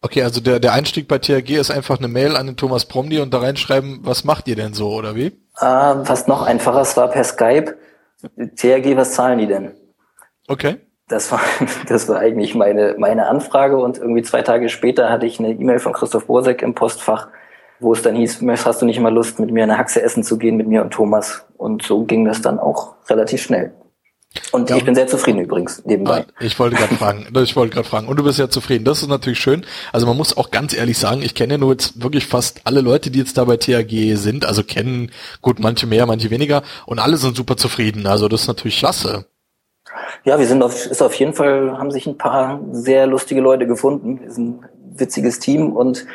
Okay, 0.01 0.23
also 0.23 0.39
der, 0.39 0.61
der 0.61 0.71
Einstieg 0.71 1.09
bei 1.09 1.17
THG 1.17 1.57
ist 1.57 1.71
einfach 1.71 1.97
eine 1.97 2.07
Mail 2.07 2.37
an 2.37 2.47
den 2.47 2.55
Thomas 2.55 2.85
Promny 2.85 3.19
und 3.19 3.33
da 3.33 3.39
reinschreiben, 3.39 3.99
was 4.03 4.23
macht 4.23 4.47
ihr 4.47 4.55
denn 4.55 4.73
so, 4.73 4.93
oder 4.93 5.13
wie? 5.13 5.25
Äh, 5.59 6.05
fast 6.05 6.29
noch 6.29 6.41
einfacher, 6.41 6.79
es 6.79 6.95
war 6.95 7.09
per 7.09 7.25
Skype. 7.25 7.75
THG, 8.37 8.95
was 8.95 9.11
zahlen 9.11 9.39
die 9.39 9.47
denn? 9.47 9.73
Okay. 10.47 10.77
Das 11.09 11.31
war, 11.31 11.41
das 11.87 12.07
war 12.07 12.19
eigentlich 12.19 12.55
meine, 12.55 12.95
meine 12.97 13.27
Anfrage 13.27 13.77
und 13.77 13.97
irgendwie 13.97 14.21
zwei 14.21 14.41
Tage 14.41 14.69
später 14.69 15.09
hatte 15.09 15.25
ich 15.25 15.39
eine 15.39 15.51
E-Mail 15.51 15.79
von 15.79 15.91
Christoph 15.91 16.27
Bosek 16.27 16.61
im 16.61 16.75
Postfach, 16.75 17.27
wo 17.81 17.91
es 17.91 18.01
dann 18.01 18.15
hieß, 18.15 18.41
hast 18.63 18.81
du 18.81 18.85
nicht 18.85 18.99
mal 18.99 19.13
Lust, 19.13 19.39
mit 19.39 19.51
mir 19.51 19.63
eine 19.63 19.77
Haxe 19.77 20.01
essen 20.01 20.23
zu 20.23 20.37
gehen, 20.37 20.55
mit 20.55 20.67
mir 20.67 20.81
und 20.81 20.91
Thomas? 20.91 21.45
Und 21.57 21.83
so 21.83 22.05
ging 22.05 22.23
das 22.23 22.41
dann 22.41 22.59
auch 22.59 22.95
relativ 23.09 23.41
schnell. 23.41 23.73
Und 24.51 24.69
ja, 24.69 24.77
ich 24.77 24.85
bin 24.85 24.93
sehr 24.93 25.07
zufrieden 25.07 25.39
übrigens 25.39 25.83
nebenbei. 25.85 26.25
Ah, 26.27 26.33
ich 26.39 26.59
wollte 26.59 26.75
gerade 26.75 26.95
fragen, 26.95 27.27
ich 27.43 27.55
wollte 27.55 27.73
gerade 27.73 27.87
fragen. 27.87 28.07
Und 28.07 28.17
du 28.17 28.23
bist 28.23 28.37
ja 28.37 28.47
zufrieden. 28.49 28.85
Das 28.85 29.01
ist 29.01 29.07
natürlich 29.07 29.39
schön. 29.39 29.65
Also 29.91 30.05
man 30.05 30.17
muss 30.17 30.37
auch 30.37 30.51
ganz 30.51 30.75
ehrlich 30.75 30.99
sagen, 30.99 31.23
ich 31.23 31.33
kenne 31.33 31.55
ja 31.55 31.57
nur 31.57 31.71
jetzt 31.71 32.01
wirklich 32.01 32.27
fast 32.27 32.61
alle 32.65 32.81
Leute, 32.81 33.09
die 33.09 33.19
jetzt 33.19 33.37
da 33.39 33.45
bei 33.45 33.57
THG 33.57 34.15
sind. 34.17 34.45
Also 34.45 34.63
kennen 34.63 35.11
gut 35.41 35.59
manche 35.59 35.87
mehr, 35.87 36.05
manche 36.05 36.29
weniger. 36.29 36.61
Und 36.85 36.99
alle 36.99 37.17
sind 37.17 37.35
super 37.35 37.57
zufrieden. 37.57 38.05
Also 38.05 38.27
das 38.27 38.41
ist 38.41 38.47
natürlich 38.47 38.77
klasse. 38.77 39.25
Ja, 40.23 40.39
wir 40.39 40.47
sind 40.47 40.61
auf, 40.63 40.85
ist 40.85 41.01
auf 41.01 41.13
jeden 41.15 41.33
Fall, 41.33 41.77
haben 41.77 41.91
sich 41.91 42.07
ein 42.07 42.17
paar 42.17 42.59
sehr 42.71 43.07
lustige 43.07 43.41
Leute 43.41 43.67
gefunden. 43.67 44.19
Wir 44.21 44.31
sind 44.31 44.63
ein 44.63 44.69
witziges 44.99 45.39
Team 45.39 45.73
und 45.73 46.05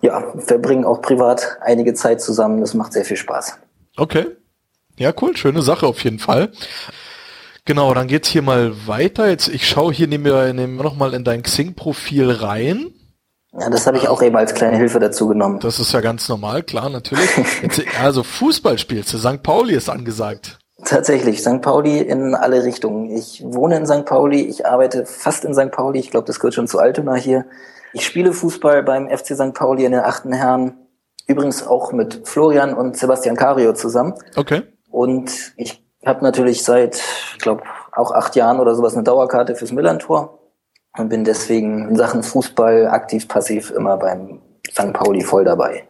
ja, 0.00 0.32
verbringen 0.38 0.84
auch 0.84 1.00
privat 1.00 1.58
einige 1.60 1.94
Zeit 1.94 2.20
zusammen. 2.20 2.60
Das 2.60 2.74
macht 2.74 2.92
sehr 2.92 3.04
viel 3.04 3.16
Spaß. 3.16 3.58
Okay. 3.96 4.26
Ja, 4.98 5.12
cool. 5.20 5.36
Schöne 5.36 5.62
Sache 5.62 5.86
auf 5.86 6.02
jeden 6.04 6.18
Fall. 6.18 6.52
Genau, 7.64 7.94
dann 7.94 8.08
geht's 8.08 8.28
hier 8.28 8.42
mal 8.42 8.72
weiter. 8.86 9.28
Jetzt, 9.28 9.48
ich 9.48 9.68
schaue 9.68 9.92
hier 9.92 10.08
nehmen 10.08 10.24
wir, 10.24 10.52
nehmen 10.52 10.76
wir 10.76 10.82
noch 10.82 10.96
mal 10.96 11.14
in 11.14 11.24
dein 11.24 11.42
Xing-Profil 11.42 12.30
rein. 12.30 12.92
Ja, 13.52 13.68
das 13.68 13.86
habe 13.86 13.98
ich 13.98 14.08
auch 14.08 14.22
eben 14.22 14.36
als 14.36 14.54
kleine 14.54 14.76
Hilfe 14.78 14.98
dazu 14.98 15.28
genommen. 15.28 15.60
Das 15.60 15.78
ist 15.78 15.92
ja 15.92 16.00
ganz 16.00 16.28
normal, 16.28 16.62
klar, 16.62 16.88
natürlich. 16.88 17.30
Jetzt, 17.62 17.82
also 18.00 18.22
Fußball 18.22 18.78
spielst 18.78 19.12
du, 19.12 19.18
St. 19.18 19.42
Pauli 19.42 19.74
ist 19.74 19.90
angesagt. 19.90 20.58
Tatsächlich, 20.84 21.42
St. 21.42 21.62
Pauli 21.62 21.98
in 21.98 22.34
alle 22.34 22.64
Richtungen. 22.64 23.10
Ich 23.10 23.42
wohne 23.44 23.76
in 23.76 23.86
St. 23.86 24.04
Pauli, 24.04 24.42
ich 24.42 24.66
arbeite 24.66 25.06
fast 25.06 25.44
in 25.44 25.54
St. 25.54 25.70
Pauli, 25.70 26.00
ich 26.00 26.10
glaube, 26.10 26.26
das 26.26 26.40
gehört 26.40 26.54
schon 26.54 26.66
zu 26.66 26.78
Altona 26.78 27.14
hier. 27.14 27.46
Ich 27.92 28.04
spiele 28.04 28.32
Fußball 28.32 28.82
beim 28.82 29.08
FC 29.08 29.36
St. 29.36 29.54
Pauli 29.54 29.84
in 29.84 29.92
den 29.92 30.00
achten 30.00 30.32
Herren, 30.32 30.74
übrigens 31.26 31.66
auch 31.66 31.92
mit 31.92 32.26
Florian 32.26 32.74
und 32.74 32.96
Sebastian 32.96 33.36
Cario 33.36 33.74
zusammen. 33.74 34.14
Okay. 34.34 34.62
Und 34.90 35.52
ich 35.56 35.84
habe 36.04 36.24
natürlich 36.24 36.64
seit, 36.64 36.96
ich 37.32 37.38
glaube, 37.38 37.62
auch 37.92 38.10
acht 38.10 38.34
Jahren 38.34 38.58
oder 38.58 38.74
sowas 38.74 38.94
eine 38.94 39.04
Dauerkarte 39.04 39.54
fürs 39.54 39.72
Millantor. 39.72 40.40
und 40.98 41.08
bin 41.08 41.24
deswegen 41.24 41.88
in 41.88 41.96
Sachen 41.96 42.22
Fußball 42.22 42.88
aktiv 42.88 43.28
passiv 43.28 43.70
immer 43.70 43.96
beim 43.96 44.40
St. 44.72 44.92
Pauli 44.92 45.22
voll 45.22 45.44
dabei. 45.44 45.84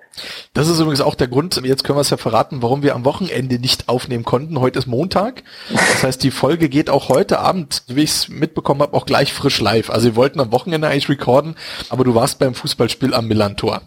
Das 0.53 0.69
ist 0.69 0.79
übrigens 0.79 1.01
auch 1.01 1.15
der 1.15 1.29
Grund, 1.29 1.61
jetzt 1.65 1.85
können 1.85 1.97
wir 1.97 2.03
es 2.03 2.11
ja 2.11 2.19
verraten, 2.19 2.63
warum 2.63 2.83
wir 2.83 2.95
am 2.95 3.05
Wochenende 3.05 3.59
nicht 3.59 3.89
aufnehmen 3.89 4.25
konnten. 4.25 4.61
Heute 4.61 4.79
ist 4.79 4.87
Montag. 4.87 5.43
Das 5.71 6.03
heißt, 6.03 6.23
die 6.23 6.31
Folge 6.31 6.69
geht 6.69 6.91
auch 6.91 7.09
heute 7.09 7.39
Abend, 7.39 7.85
wie 7.89 8.03
ich 8.03 8.11
es 8.11 8.29
mitbekommen 8.29 8.83
habe, 8.83 8.95
auch 8.95 9.07
gleich 9.07 9.33
frisch 9.33 9.61
live. 9.61 9.89
Also 9.89 10.09
wir 10.09 10.17
wollten 10.17 10.41
am 10.41 10.53
Wochenende 10.53 10.89
eigentlich 10.89 11.09
recorden, 11.09 11.57
aber 11.89 12.05
du 12.05 12.15
warst 12.15 12.39
beim 12.39 12.55
Fußballspiel 12.55 13.15
am 13.15 13.27
Millantor. 13.27 13.81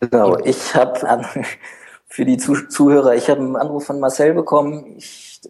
Genau, 0.00 0.36
ich 0.38 0.74
habe 0.74 0.98
für 2.08 2.24
die 2.24 2.36
Zuhörer, 2.36 3.14
ich 3.14 3.30
habe 3.30 3.40
einen 3.40 3.56
Anruf 3.56 3.86
von 3.86 4.00
Marcel 4.00 4.34
bekommen. 4.34 4.96
Ich 4.96 5.40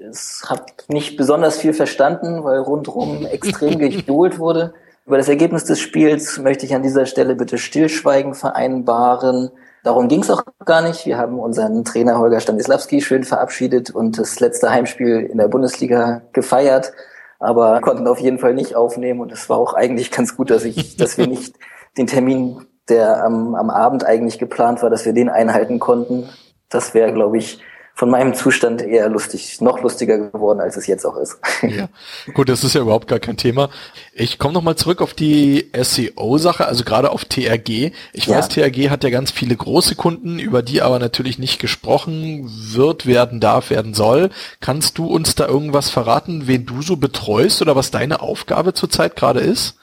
habe 0.47 0.67
nicht 0.89 1.17
besonders 1.17 1.57
viel 1.57 1.73
verstanden, 1.73 2.45
weil 2.45 2.59
rundherum 2.59 3.25
extrem 3.25 3.79
gejohlt 3.79 4.39
wurde. 4.39 4.75
Über 5.09 5.17
das 5.17 5.31
Ergebnis 5.31 5.65
des 5.65 5.81
Spiels 5.81 6.37
möchte 6.37 6.67
ich 6.67 6.75
an 6.75 6.83
dieser 6.83 7.07
Stelle 7.07 7.35
bitte 7.35 7.57
Stillschweigen 7.57 8.35
vereinbaren. 8.35 9.51
Darum 9.83 10.07
ging 10.07 10.21
es 10.21 10.29
auch 10.29 10.43
gar 10.67 10.83
nicht. 10.83 11.07
Wir 11.07 11.17
haben 11.17 11.39
unseren 11.39 11.83
Trainer 11.83 12.19
Holger 12.19 12.41
Stanislawski 12.41 13.01
schön 13.01 13.25
verabschiedet 13.25 13.89
und 13.89 14.19
das 14.19 14.39
letzte 14.39 14.71
Heimspiel 14.71 15.21
in 15.21 15.39
der 15.39 15.49
Bundesliga 15.49 16.21
gefeiert, 16.35 16.93
aber 17.39 17.81
konnten 17.81 18.07
auf 18.07 18.19
jeden 18.19 18.39
Fall 18.39 18.53
nicht 18.53 18.77
aufnehmen 18.77 19.21
und 19.21 19.33
es 19.33 19.49
war 19.49 19.57
auch 19.57 19.73
eigentlich 19.73 20.11
ganz 20.11 20.37
gut, 20.37 20.51
dass 20.51 20.65
ich, 20.65 20.99
dass 20.99 21.17
wir 21.17 21.27
nicht 21.27 21.57
den 21.97 22.07
Termin, 22.07 22.67
der 22.91 23.25
am, 23.25 23.55
am 23.55 23.71
Abend 23.71 24.05
eigentlich 24.05 24.39
geplant 24.39 24.83
war, 24.83 24.91
dass 24.91 25.07
wir 25.07 25.15
den 25.15 25.31
einhalten 25.31 25.79
konnten. 25.79 26.29
Das 26.69 26.93
wäre, 26.93 27.15
glaube 27.15 27.39
ich, 27.39 27.63
von 27.99 28.11
meinem 28.11 28.33
Zustand 28.33 28.81
eher 28.81 29.09
lustig, 29.09 29.61
noch 29.61 29.83
lustiger 29.83 30.19
geworden, 30.31 30.61
als 30.61 30.77
es 30.77 30.87
jetzt 30.87 31.05
auch 31.05 31.17
ist. 31.17 31.37
Ja, 31.69 31.89
gut, 32.33 32.49
das 32.49 32.63
ist 32.63 32.77
ja 32.77 32.81
überhaupt 32.81 33.09
gar 33.09 33.19
kein 33.19 33.37
Thema. 33.37 33.71
Ich 34.15 34.39
komme 34.39 34.55
nochmal 34.55 34.77
zurück 34.77 35.03
auf 35.03 35.15
die 35.15 35.69
SEO-Sache, 35.77 36.67
also 36.67 36.85
gerade 36.85 37.11
auf 37.11 37.25
TRG. 37.25 37.91
Ich 38.13 38.27
ja. 38.27 38.37
weiß, 38.37 38.51
TRG 38.51 38.91
hat 38.91 39.03
ja 39.03 39.11
ganz 39.11 39.33
viele 39.33 39.57
große 39.57 39.97
Kunden, 39.97 40.39
über 40.39 40.63
die 40.63 40.81
aber 40.81 41.01
natürlich 41.01 41.41
nicht 41.41 41.59
gesprochen 41.59 42.49
wird, 42.49 43.07
werden 43.07 43.41
darf, 43.41 43.71
werden 43.71 43.95
soll. 43.95 44.31
Kannst 44.61 44.99
du 44.99 45.07
uns 45.07 45.35
da 45.35 45.49
irgendwas 45.49 45.91
verraten, 45.91 46.47
wen 46.47 46.67
du 46.67 46.83
so 46.83 46.97
betreust 46.97 47.63
oder 47.63 47.75
was 47.75 47.91
deine 47.91 48.23
Aufgabe 48.23 48.75
zurzeit 48.75 49.17
gerade 49.17 49.41
ist? 49.41 49.77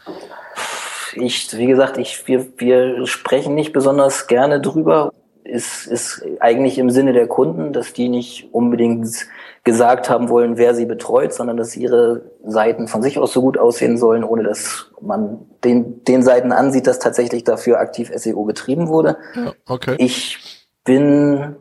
Ich, 1.15 1.55
wie 1.57 1.67
gesagt, 1.67 1.97
ich, 1.97 2.25
wir, 2.27 2.47
wir 2.57 3.05
sprechen 3.07 3.55
nicht 3.55 3.73
besonders 3.73 4.27
gerne 4.27 4.61
drüber 4.61 5.11
ist, 5.45 5.87
ist 5.87 6.25
eigentlich 6.39 6.77
im 6.77 6.89
Sinne 6.89 7.13
der 7.13 7.27
Kunden, 7.27 7.71
dass 7.71 7.93
die 7.93 8.09
nicht 8.09 8.49
unbedingt 8.51 9.27
gesagt 9.63 10.09
haben 10.09 10.29
wollen, 10.29 10.57
wer 10.57 10.75
sie 10.75 10.85
betreut, 10.85 11.33
sondern 11.33 11.57
dass 11.57 11.75
ihre 11.75 12.23
Seiten 12.43 12.87
von 12.87 13.01
sich 13.01 13.17
aus 13.17 13.33
so 13.33 13.41
gut 13.41 13.57
aussehen 13.57 13.97
sollen, 13.97 14.23
ohne 14.23 14.43
dass 14.43 14.91
man 15.01 15.39
den, 15.63 16.03
den 16.03 16.23
Seiten 16.23 16.51
ansieht, 16.51 16.87
dass 16.87 16.99
tatsächlich 16.99 17.43
dafür 17.43 17.79
aktiv 17.79 18.11
SEO 18.15 18.43
betrieben 18.43 18.89
wurde. 18.89 19.17
Ja, 19.35 19.53
okay. 19.67 19.95
Ich 19.97 20.67
bin, 20.83 21.55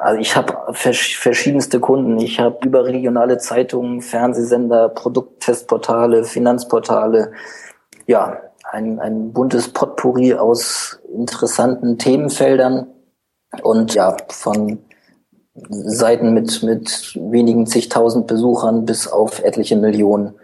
also 0.00 0.20
ich 0.20 0.36
habe 0.36 0.56
verschiedenste 0.72 1.80
Kunden. 1.80 2.18
Ich 2.18 2.40
habe 2.40 2.58
überregionale 2.66 3.38
Zeitungen, 3.38 4.00
Fernsehsender, 4.00 4.88
Produkttestportale, 4.88 6.24
Finanzportale. 6.24 7.32
Ja, 8.06 8.38
ein, 8.64 8.98
ein 8.98 9.32
buntes 9.32 9.68
Potpourri 9.68 10.34
aus 10.34 11.00
interessanten 11.14 11.98
Themenfeldern 11.98 12.88
und 13.62 13.94
ja, 13.94 14.16
von 14.28 14.78
Seiten 15.54 16.34
mit, 16.34 16.62
mit 16.62 17.14
wenigen 17.16 17.66
zigtausend 17.66 18.26
Besuchern 18.26 18.84
bis 18.84 19.08
auf 19.08 19.42
etliche 19.42 19.76
Millionen 19.76 20.34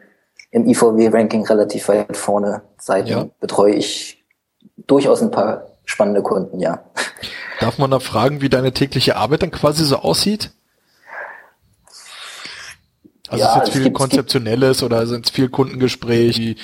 im 0.51 0.69
IVW-Ranking 0.69 1.47
relativ 1.47 1.89
weit 1.89 2.17
vorne 2.17 2.63
Seiten 2.79 3.09
ja. 3.09 3.27
betreue 3.41 3.75
ich 3.75 4.25
durchaus 4.87 5.23
ein 5.23 5.31
paar 5.31 5.67
spannende 5.85 6.23
Kunden, 6.23 6.61
ja. 6.61 6.85
Darf 7.61 7.79
man 7.79 7.91
da 7.91 8.01
fragen, 8.01 8.41
wie 8.41 8.49
deine 8.49 8.73
tägliche 8.73 9.17
Arbeit 9.17 9.43
dann 9.43 9.51
quasi 9.51 9.85
so 9.85 9.99
aussieht? 9.99 10.51
Also 13.29 13.45
ja, 13.45 13.57
ist 13.57 13.67
jetzt 13.67 13.77
viel 13.77 13.91
Konzeptionelles 13.91 14.83
oder 14.83 15.07
sind 15.07 15.27
es 15.27 15.33
viel 15.33 15.49
Kundengespräch? 15.49 16.57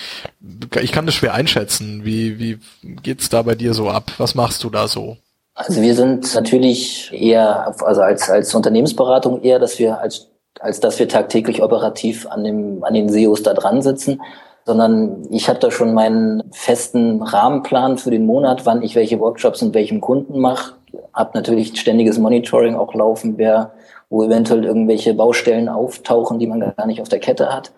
Ich 0.80 0.92
kann 0.92 1.06
das 1.06 1.14
schwer 1.14 1.34
einschätzen. 1.34 2.04
Wie, 2.04 2.38
wie 2.38 2.58
geht's 2.82 3.28
da 3.28 3.42
bei 3.42 3.54
dir 3.54 3.74
so 3.74 3.90
ab? 3.90 4.12
Was 4.18 4.34
machst 4.34 4.62
du 4.62 4.70
da 4.70 4.86
so? 4.86 5.16
Also 5.54 5.82
wir 5.82 5.94
sind 5.94 6.34
natürlich 6.34 7.10
eher, 7.12 7.74
also 7.82 8.02
als, 8.02 8.30
als 8.30 8.54
Unternehmensberatung 8.54 9.42
eher, 9.42 9.58
dass 9.58 9.78
wir 9.78 10.00
als, 10.00 10.30
als 10.58 10.80
dass 10.80 10.98
wir 10.98 11.08
tagtäglich 11.08 11.62
operativ 11.62 12.26
an 12.26 12.44
dem, 12.44 12.84
an 12.84 12.94
den 12.94 13.08
SEOs 13.08 13.42
da 13.42 13.54
dran 13.54 13.82
sitzen, 13.82 14.20
sondern 14.64 15.26
ich 15.30 15.48
habe 15.48 15.58
da 15.58 15.70
schon 15.70 15.94
meinen 15.94 16.44
festen 16.52 17.22
Rahmenplan 17.22 17.98
für 17.98 18.10
den 18.10 18.26
Monat, 18.26 18.66
wann 18.66 18.82
ich 18.82 18.94
welche 18.94 19.18
Workshops 19.18 19.62
mit 19.62 19.74
welchem 19.74 20.00
Kunden 20.00 20.38
mache. 20.38 20.74
Hab 21.12 21.34
natürlich 21.34 21.78
ständiges 21.78 22.18
Monitoring 22.18 22.74
auch 22.76 22.94
laufen, 22.94 23.34
wer, 23.36 23.72
wo 24.08 24.22
eventuell 24.24 24.64
irgendwelche 24.64 25.14
Baustellen 25.14 25.68
auftauchen, 25.68 26.38
die 26.38 26.46
man 26.46 26.60
gar 26.60 26.86
nicht 26.86 27.00
auf 27.00 27.08
der 27.08 27.20
Kette 27.20 27.52
hat. 27.52 27.72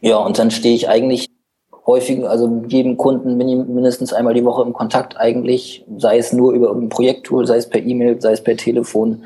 Ja, 0.00 0.18
und 0.18 0.38
dann 0.38 0.50
stehe 0.50 0.74
ich 0.74 0.88
eigentlich 0.88 1.28
häufig, 1.88 2.28
also 2.28 2.46
mit 2.46 2.70
jedem 2.70 2.98
Kunden 2.98 3.38
mindestens 3.38 4.12
einmal 4.12 4.34
die 4.34 4.44
Woche 4.44 4.62
im 4.62 4.74
Kontakt 4.74 5.16
eigentlich, 5.16 5.84
sei 5.96 6.18
es 6.18 6.34
nur 6.34 6.52
über 6.52 6.66
irgendein 6.66 6.90
Projekttool, 6.90 7.46
sei 7.46 7.56
es 7.56 7.68
per 7.68 7.80
E-Mail, 7.80 8.20
sei 8.20 8.32
es 8.32 8.44
per 8.44 8.58
Telefon. 8.58 9.24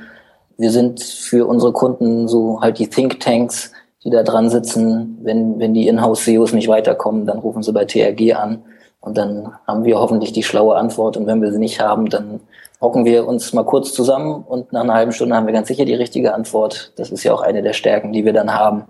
Wir 0.57 0.71
sind 0.71 1.03
für 1.03 1.47
unsere 1.47 1.73
Kunden 1.73 2.29
so 2.29 2.61
halt 2.61 2.79
die 2.79 2.89
Thinktanks, 2.89 3.73
die 4.05 4.11
da 4.11 4.23
dran 4.23 4.49
sitzen. 4.49 5.19
Wenn, 5.23 5.59
wenn 5.59 5.75
die 5.75 5.89
Inhouse-SEOs 5.89 6.53
nicht 6.53 6.69
weiterkommen, 6.69 7.27
dann 7.27 7.41
rufen 7.41 7.65
sie 7.65 7.73
bei 7.73 7.85
TRG 7.85 8.35
an 8.35 8.63
und 9.01 9.19
dann 9.19 9.53
haben 9.67 9.85
wir 9.85 9.99
hoffentlich 9.99 10.33
die 10.33 10.45
schlaue 10.45 10.77
Antwort. 10.77 11.17
Und 11.17 11.27
wenn 11.27 11.43
wir 11.43 11.53
sie 11.53 11.59
nicht 11.59 11.81
haben, 11.81 12.09
dann 12.11 12.39
hocken 12.81 13.05
wir 13.05 13.27
uns 13.27 13.53
mal 13.53 13.65
kurz 13.65 13.93
zusammen 13.93 14.45
und 14.47 14.73
nach 14.73 14.83
einer 14.83 14.95
halben 14.95 15.13
Stunde 15.13 15.35
haben 15.35 15.47
wir 15.47 15.53
ganz 15.53 15.67
sicher 15.67 15.85
die 15.85 15.95
richtige 15.95 16.33
Antwort. 16.33 16.93
Das 16.95 17.11
ist 17.11 17.25
ja 17.25 17.35
auch 17.35 17.43
eine 17.43 17.63
der 17.63 17.73
Stärken, 17.73 18.13
die 18.13 18.25
wir 18.25 18.33
dann 18.33 18.55
haben, 18.55 18.85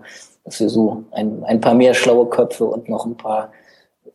dass 0.45 0.59
wir 0.59 0.69
so 0.69 1.05
ein, 1.11 1.43
ein 1.43 1.59
paar 1.59 1.73
mehr 1.73 1.95
schlaue 1.95 2.27
Köpfe 2.27 2.65
und 2.65 2.87
noch 2.87 3.07
ein 3.07 3.17
paar 3.17 3.51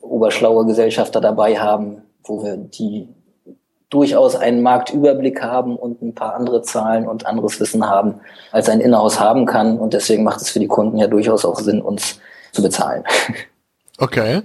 oberschlaue 0.08 0.66
Gesellschafter 0.66 1.20
dabei 1.20 1.58
haben, 1.58 2.02
wo 2.24 2.42
wir 2.42 2.56
die 2.56 3.08
durchaus 3.90 4.36
einen 4.36 4.62
Marktüberblick 4.62 5.42
haben 5.42 5.76
und 5.76 6.02
ein 6.02 6.14
paar 6.14 6.34
andere 6.34 6.62
Zahlen 6.62 7.08
und 7.08 7.26
anderes 7.26 7.58
Wissen 7.58 7.88
haben, 7.88 8.20
als 8.52 8.68
ein 8.68 8.80
Inhouse 8.80 9.18
haben 9.18 9.46
kann. 9.46 9.78
Und 9.78 9.94
deswegen 9.94 10.24
macht 10.24 10.42
es 10.42 10.50
für 10.50 10.60
die 10.60 10.66
Kunden 10.66 10.98
ja 10.98 11.06
durchaus 11.06 11.44
auch 11.44 11.58
Sinn, 11.58 11.80
uns 11.80 12.20
zu 12.52 12.62
bezahlen. 12.62 13.04
Okay. 14.00 14.42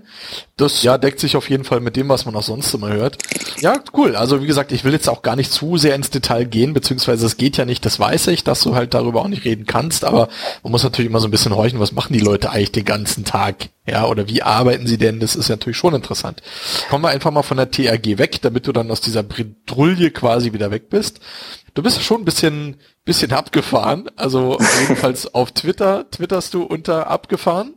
Das 0.58 0.82
ja 0.82 0.98
deckt 0.98 1.20
sich 1.20 1.36
auf 1.36 1.48
jeden 1.48 1.64
Fall 1.64 1.80
mit 1.80 1.96
dem, 1.96 2.10
was 2.10 2.26
man 2.26 2.36
auch 2.36 2.42
sonst 2.42 2.74
immer 2.74 2.90
hört. 2.90 3.20
Ja, 3.60 3.76
cool. 3.96 4.16
Also 4.16 4.42
wie 4.42 4.48
gesagt, 4.48 4.72
ich 4.72 4.84
will 4.84 4.94
jetzt 4.94 5.08
auch 5.08 5.22
gar 5.22 5.36
nicht 5.36 5.52
zu 5.52 5.78
sehr 5.78 5.94
ins 5.94 6.10
Detail 6.10 6.46
gehen, 6.46 6.74
beziehungsweise 6.74 7.28
es 7.28 7.38
geht 7.38 7.58
ja 7.58 7.66
nicht, 7.66 7.86
das 7.86 8.00
weiß 8.00 8.28
ich, 8.28 8.44
dass 8.44 8.62
du 8.62 8.74
halt 8.74 8.96
darüber 8.96 9.22
auch 9.22 9.28
nicht 9.28 9.46
reden 9.46 9.68
kannst, 9.68 10.06
aber 10.06 10.28
man 10.64 10.72
muss 10.72 10.84
natürlich 10.84 11.10
immer 11.10 11.20
so 11.20 11.28
ein 11.28 11.32
bisschen 11.32 11.56
horchen, 11.56 11.80
was 11.80 11.92
machen 11.92 12.14
die 12.14 12.20
Leute 12.20 12.50
eigentlich 12.50 12.72
den 12.72 12.86
ganzen 12.86 13.26
Tag? 13.26 13.70
Ja, 13.86 14.06
oder 14.08 14.28
wie 14.28 14.42
arbeiten 14.42 14.88
sie 14.88 14.98
denn? 14.98 15.20
Das 15.20 15.36
ist 15.36 15.50
natürlich 15.50 15.78
schon 15.78 15.94
interessant. 15.94 16.42
Kommen 16.90 17.04
wir 17.04 17.10
einfach 17.10 17.32
mal 17.32 17.44
von 17.44 17.58
der 17.58 17.70
TRG 17.70 18.18
weg, 18.18 18.42
damit 18.42 18.66
du 18.66 18.72
dann 18.72 18.90
aus 18.90 19.02
dieser 19.02 19.22
Bredouille 19.22 20.10
quasi 20.10 20.54
wieder 20.54 20.72
weg 20.72 20.90
bist. 20.90 21.20
Du 21.76 21.84
bist 21.84 22.02
schon 22.02 22.22
ein 22.22 22.26
bisschen, 22.26 22.78
bisschen 23.06 23.34
abgefahren. 23.34 24.10
Also 24.16 24.58
jedenfalls 24.82 25.32
auf 25.34 25.52
Twitter 25.52 26.10
twitterst 26.10 26.54
du 26.56 26.64
unter 26.64 27.08
abgefahren. 27.08 27.76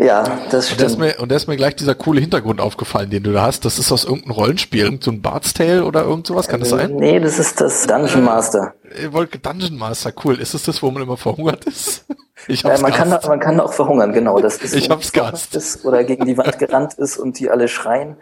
Ja, 0.00 0.38
das 0.50 0.70
stimmt. 0.70 0.80
Und 0.80 0.80
da, 0.80 0.86
ist 0.86 0.98
mir, 0.98 1.22
und 1.22 1.32
da 1.32 1.36
ist 1.36 1.48
mir 1.48 1.56
gleich 1.56 1.74
dieser 1.74 1.96
coole 1.96 2.20
Hintergrund 2.20 2.60
aufgefallen, 2.60 3.10
den 3.10 3.24
du 3.24 3.32
da 3.32 3.42
hast. 3.42 3.64
Das 3.64 3.80
ist 3.80 3.90
aus 3.90 4.04
irgendeinem 4.04 4.30
Rollenspiel, 4.30 4.84
irgend 4.84 5.02
so 5.02 5.10
ein 5.10 5.22
Bard's 5.22 5.54
Tale 5.54 5.84
oder 5.84 6.04
irgend 6.04 6.28
sowas, 6.28 6.46
kann 6.46 6.60
das 6.60 6.68
sein? 6.68 6.94
Nee, 6.94 7.18
das 7.18 7.40
ist 7.40 7.60
das 7.60 7.84
Dungeon 7.88 8.22
Master. 8.22 8.74
Äh, 8.84 9.08
Dungeon 9.42 9.76
Master, 9.76 10.12
cool. 10.24 10.38
Ist 10.40 10.54
es 10.54 10.62
das, 10.62 10.82
wo 10.84 10.90
man 10.92 11.02
immer 11.02 11.16
verhungert 11.16 11.64
ist? 11.64 12.04
Ich 12.46 12.64
hab's 12.64 12.78
äh, 12.78 12.82
man, 12.82 12.92
kann, 12.92 13.10
man 13.10 13.40
kann 13.40 13.58
auch 13.58 13.72
verhungern, 13.72 14.12
genau. 14.12 14.38
Das 14.38 14.58
ist, 14.58 14.72
ich 14.72 14.88
hab's 14.88 15.12
gehasst. 15.12 15.56
Ist 15.56 15.84
oder 15.84 16.04
gegen 16.04 16.24
die 16.24 16.38
Wand 16.38 16.56
gerannt 16.60 16.94
ist 16.94 17.18
und 17.18 17.38
die 17.40 17.50
alle 17.50 17.66
schreien. 17.66 18.16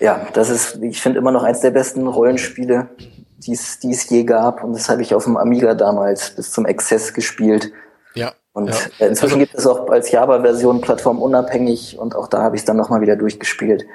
Ja, 0.00 0.26
das 0.32 0.48
ist, 0.48 0.78
ich 0.82 1.02
finde 1.02 1.18
immer 1.18 1.30
noch 1.30 1.44
eins 1.44 1.60
der 1.60 1.70
besten 1.70 2.06
Rollenspiele, 2.06 2.88
die 3.36 3.52
es 3.52 4.08
je 4.08 4.24
gab. 4.24 4.64
Und 4.64 4.72
das 4.72 4.88
habe 4.88 5.02
ich 5.02 5.14
auf 5.14 5.24
dem 5.24 5.36
Amiga 5.36 5.74
damals 5.74 6.30
bis 6.30 6.50
zum 6.52 6.64
Exzess 6.64 7.12
gespielt. 7.12 7.70
Ja. 8.14 8.32
Und 8.52 8.68
ja. 8.68 8.74
Äh, 8.98 9.08
inzwischen 9.08 9.38
gibt 9.38 9.54
es 9.54 9.66
auch 9.66 9.88
als 9.88 10.10
Java-Version 10.10 10.80
plattformunabhängig 10.80 11.98
und 11.98 12.16
auch 12.16 12.26
da 12.26 12.42
habe 12.42 12.56
ich 12.56 12.62
es 12.62 12.66
dann 12.66 12.76
nochmal 12.76 13.00
wieder 13.00 13.16
durchgespielt. 13.16 13.86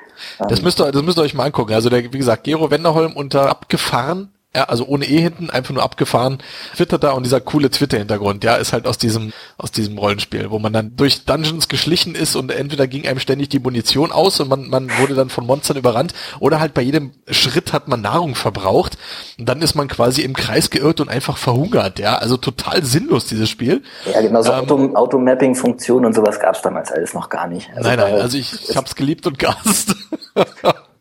Das 0.48 0.62
müsst, 0.62 0.80
ihr, 0.80 0.92
das 0.92 1.04
müsst 1.04 1.18
ihr 1.18 1.24
euch 1.24 1.34
mal 1.34 1.46
angucken. 1.46 1.74
Also 1.74 1.90
der, 1.90 2.04
wie 2.04 2.18
gesagt, 2.18 2.46
Gero 2.46 2.72
Wenderholm 2.72 3.14
unter 3.14 3.50
abgefahren 3.50 4.30
ja, 4.56 4.64
also 4.64 4.86
ohne 4.86 5.06
E 5.06 5.20
hinten, 5.20 5.50
einfach 5.50 5.74
nur 5.74 5.84
abgefahren, 5.84 6.40
twittert 6.76 7.04
da 7.04 7.12
und 7.12 7.24
dieser 7.24 7.42
coole 7.42 7.70
Twitter-Hintergrund, 7.70 8.44
ja, 8.44 8.56
ist 8.56 8.74
halt 8.74 8.88
aus 8.88 8.98
diesem, 8.98 9.34
aus 9.58 9.72
diesem 9.72 9.98
Rollenspiel, 9.98 10.50
wo 10.50 10.60
man 10.60 10.72
dann 10.72 10.96
durch 10.96 11.26
Dungeons 11.26 11.68
geschlichen 11.68 12.16
ist 12.16 12.36
und 12.36 12.52
entweder 12.52 12.88
ging 12.88 13.08
einem 13.08 13.20
ständig 13.20 13.50
die 13.50 13.60
Munition 13.60 14.12
aus 14.12 14.40
und 14.40 14.50
man, 14.50 14.70
man 14.70 14.90
wurde 14.98 15.16
dann 15.16 15.30
von 15.30 15.46
Monstern 15.46 15.78
überrannt 15.78 16.14
oder 16.40 16.60
halt 16.60 16.74
bei 16.74 16.82
jedem 16.82 17.12
Schritt 17.30 17.74
hat 17.74 17.88
man 17.88 18.02
Nahrung 18.02 18.36
verbraucht 18.36 18.98
und 19.38 19.48
dann 19.48 19.62
ist 19.62 19.76
man 19.76 19.88
quasi 19.88 20.22
im 20.22 20.34
Kreis 20.34 20.70
geirrt 20.70 21.02
und 21.02 21.10
einfach 21.10 21.38
verhungert, 21.38 22.00
ja, 22.00 22.16
also 22.16 22.38
total 22.38 22.84
sinnlos 22.84 23.26
dieses 23.26 23.50
Spiel. 23.50 23.84
Ja, 24.12 24.22
genau, 24.22 24.42
so 24.42 24.54
ähm, 24.54 24.96
Auto-Mapping-Funktionen 24.96 26.06
und 26.06 26.14
sowas 26.14 26.40
gab's 26.40 26.62
damals 26.62 26.92
alles 26.92 27.14
noch 27.14 27.30
gar 27.30 27.48
nicht. 27.48 27.70
Also 27.76 27.90
nein, 27.90 28.00
nein, 28.00 28.14
also 28.14 28.38
ich, 28.38 28.70
ich 28.70 28.78
hab's 28.78 28.96
geliebt 28.96 29.28
und 29.28 29.38
gehasst. 29.38 29.96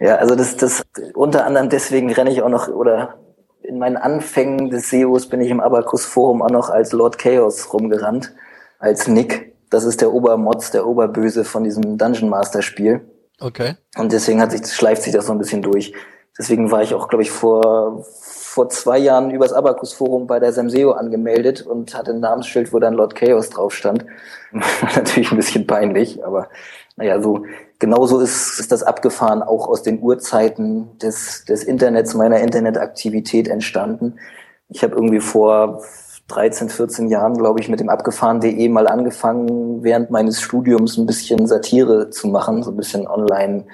Ja, 0.00 0.16
also 0.16 0.36
das, 0.36 0.56
das 0.56 0.84
unter 1.14 1.44
anderem 1.44 1.68
deswegen 1.68 2.12
renne 2.12 2.30
ich 2.30 2.42
auch 2.42 2.48
noch 2.48 2.68
oder 2.68 3.18
in 3.62 3.78
meinen 3.78 3.96
Anfängen 3.96 4.70
des 4.70 4.90
SEOs 4.90 5.28
bin 5.28 5.40
ich 5.40 5.50
im 5.50 5.60
Abacus 5.60 6.06
Forum 6.06 6.42
auch 6.42 6.50
noch 6.50 6.70
als 6.70 6.92
Lord 6.92 7.18
Chaos 7.18 7.72
rumgerannt, 7.72 8.32
als 8.78 9.08
Nick. 9.08 9.54
Das 9.70 9.84
ist 9.84 10.00
der 10.00 10.12
Obermotz, 10.12 10.70
der 10.70 10.86
Oberböse 10.86 11.44
von 11.44 11.64
diesem 11.64 11.98
Dungeon 11.98 12.30
Master 12.30 12.62
Spiel. 12.62 13.00
Okay. 13.40 13.74
Und 13.96 14.12
deswegen 14.12 14.40
hat 14.40 14.52
sich, 14.52 14.66
schleift 14.66 15.02
sich 15.02 15.12
das 15.12 15.26
so 15.26 15.32
ein 15.32 15.38
bisschen 15.38 15.62
durch. 15.62 15.92
Deswegen 16.38 16.70
war 16.70 16.82
ich 16.82 16.94
auch, 16.94 17.08
glaube 17.08 17.22
ich, 17.22 17.30
vor, 17.30 18.04
vor 18.04 18.68
zwei 18.70 18.98
Jahren 18.98 19.30
übers 19.30 19.52
Abacus 19.52 19.92
Forum 19.92 20.26
bei 20.26 20.38
der 20.38 20.52
Samseo 20.52 20.92
angemeldet 20.92 21.62
und 21.62 21.94
hatte 21.94 22.12
ein 22.12 22.20
Namensschild, 22.20 22.72
wo 22.72 22.78
dann 22.78 22.94
Lord 22.94 23.14
Chaos 23.14 23.50
drauf 23.50 23.74
stand. 23.74 24.06
Natürlich 24.94 25.30
ein 25.30 25.36
bisschen 25.36 25.66
peinlich, 25.66 26.24
aber 26.24 26.48
naja, 26.98 27.20
so 27.20 27.44
genauso 27.78 28.20
ist, 28.20 28.58
ist 28.58 28.72
das 28.72 28.82
abgefahren 28.82 29.42
auch 29.42 29.68
aus 29.68 29.82
den 29.82 30.02
Urzeiten 30.02 30.98
des, 30.98 31.44
des 31.44 31.62
Internets, 31.62 32.14
meiner 32.14 32.40
Internetaktivität 32.40 33.48
entstanden. 33.48 34.18
Ich 34.68 34.82
habe 34.82 34.96
irgendwie 34.96 35.20
vor 35.20 35.82
13, 36.26 36.68
14 36.68 37.08
Jahren, 37.08 37.34
glaube 37.34 37.60
ich, 37.60 37.68
mit 37.68 37.80
dem 37.80 37.88
abgefahren.de 37.88 38.68
mal 38.68 38.88
angefangen, 38.88 39.82
während 39.82 40.10
meines 40.10 40.40
Studiums 40.40 40.98
ein 40.98 41.06
bisschen 41.06 41.46
Satire 41.46 42.10
zu 42.10 42.28
machen, 42.28 42.62
so 42.62 42.70
ein 42.72 42.76
bisschen 42.76 43.06
online. 43.06 43.64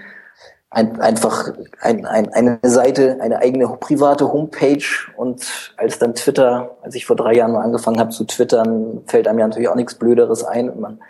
Ein, 0.70 1.00
einfach 1.00 1.52
ein, 1.80 2.04
ein, 2.04 2.32
eine 2.32 2.58
Seite, 2.62 3.18
eine 3.20 3.38
eigene 3.38 3.68
private 3.80 4.32
Homepage 4.32 4.84
und 5.16 5.72
als 5.76 5.98
dann 5.98 6.14
Twitter, 6.14 6.76
als 6.82 6.94
ich 6.94 7.06
vor 7.06 7.16
drei 7.16 7.34
Jahren 7.34 7.52
mal 7.52 7.62
angefangen 7.62 7.98
habe 7.98 8.10
zu 8.10 8.24
twittern, 8.24 9.02
fällt 9.06 9.28
einem 9.28 9.38
ja 9.38 9.48
natürlich 9.48 9.68
auch 9.68 9.76
nichts 9.76 9.94
Blöderes 9.94 10.44
ein. 10.44 10.68
Und 10.68 10.80
man 10.80 11.00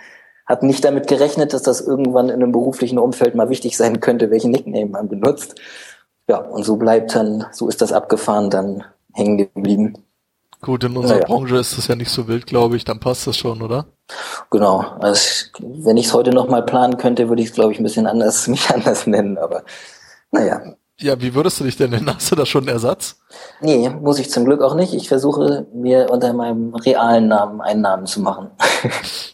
hat 0.46 0.62
nicht 0.62 0.84
damit 0.84 1.06
gerechnet, 1.06 1.52
dass 1.52 1.62
das 1.62 1.80
irgendwann 1.80 2.28
in 2.28 2.36
einem 2.36 2.52
beruflichen 2.52 2.98
Umfeld 2.98 3.34
mal 3.34 3.48
wichtig 3.48 3.76
sein 3.76 4.00
könnte, 4.00 4.30
welchen 4.30 4.50
Nickname 4.50 4.86
man 4.86 5.08
benutzt. 5.08 5.54
Ja, 6.28 6.38
und 6.38 6.64
so 6.64 6.76
bleibt 6.76 7.14
dann, 7.14 7.46
so 7.52 7.68
ist 7.68 7.82
das 7.82 7.92
abgefahren 7.92 8.50
dann 8.50 8.84
hängen 9.12 9.38
geblieben. 9.38 9.98
Gut, 10.60 10.84
in 10.84 10.96
unserer 10.96 11.16
naja. 11.16 11.26
Branche 11.26 11.56
ist 11.58 11.76
das 11.76 11.88
ja 11.88 11.94
nicht 11.94 12.10
so 12.10 12.26
wild, 12.26 12.46
glaube 12.46 12.76
ich, 12.76 12.84
dann 12.84 12.98
passt 12.98 13.26
das 13.26 13.36
schon, 13.36 13.60
oder? 13.60 13.86
Genau. 14.50 14.78
Also, 15.00 15.46
wenn 15.60 15.98
ich 15.98 16.06
es 16.06 16.14
heute 16.14 16.30
noch 16.30 16.48
mal 16.48 16.64
planen 16.64 16.96
könnte, 16.96 17.28
würde 17.28 17.42
ich 17.42 17.50
es, 17.50 17.54
glaube 17.54 17.72
ich, 17.72 17.80
ein 17.80 17.82
bisschen 17.82 18.06
anders, 18.06 18.48
mich 18.48 18.70
anders 18.70 19.06
nennen, 19.06 19.36
aber 19.38 19.64
naja. 20.30 20.74
Ja, 21.00 21.20
wie 21.20 21.34
würdest 21.34 21.58
du 21.58 21.64
dich 21.64 21.76
denn 21.76 21.90
nennen? 21.90 22.08
Hast 22.14 22.30
du 22.30 22.36
da 22.36 22.46
schon 22.46 22.62
einen 22.64 22.74
Ersatz? 22.76 23.16
Nee, 23.60 23.88
muss 23.88 24.20
ich 24.20 24.30
zum 24.30 24.44
Glück 24.44 24.62
auch 24.62 24.76
nicht. 24.76 24.94
Ich 24.94 25.08
versuche 25.08 25.66
mir 25.74 26.08
unter 26.10 26.32
meinem 26.32 26.72
realen 26.74 27.26
Namen 27.26 27.60
einen 27.60 27.80
Namen 27.80 28.06
zu 28.06 28.20
machen. 28.20 28.50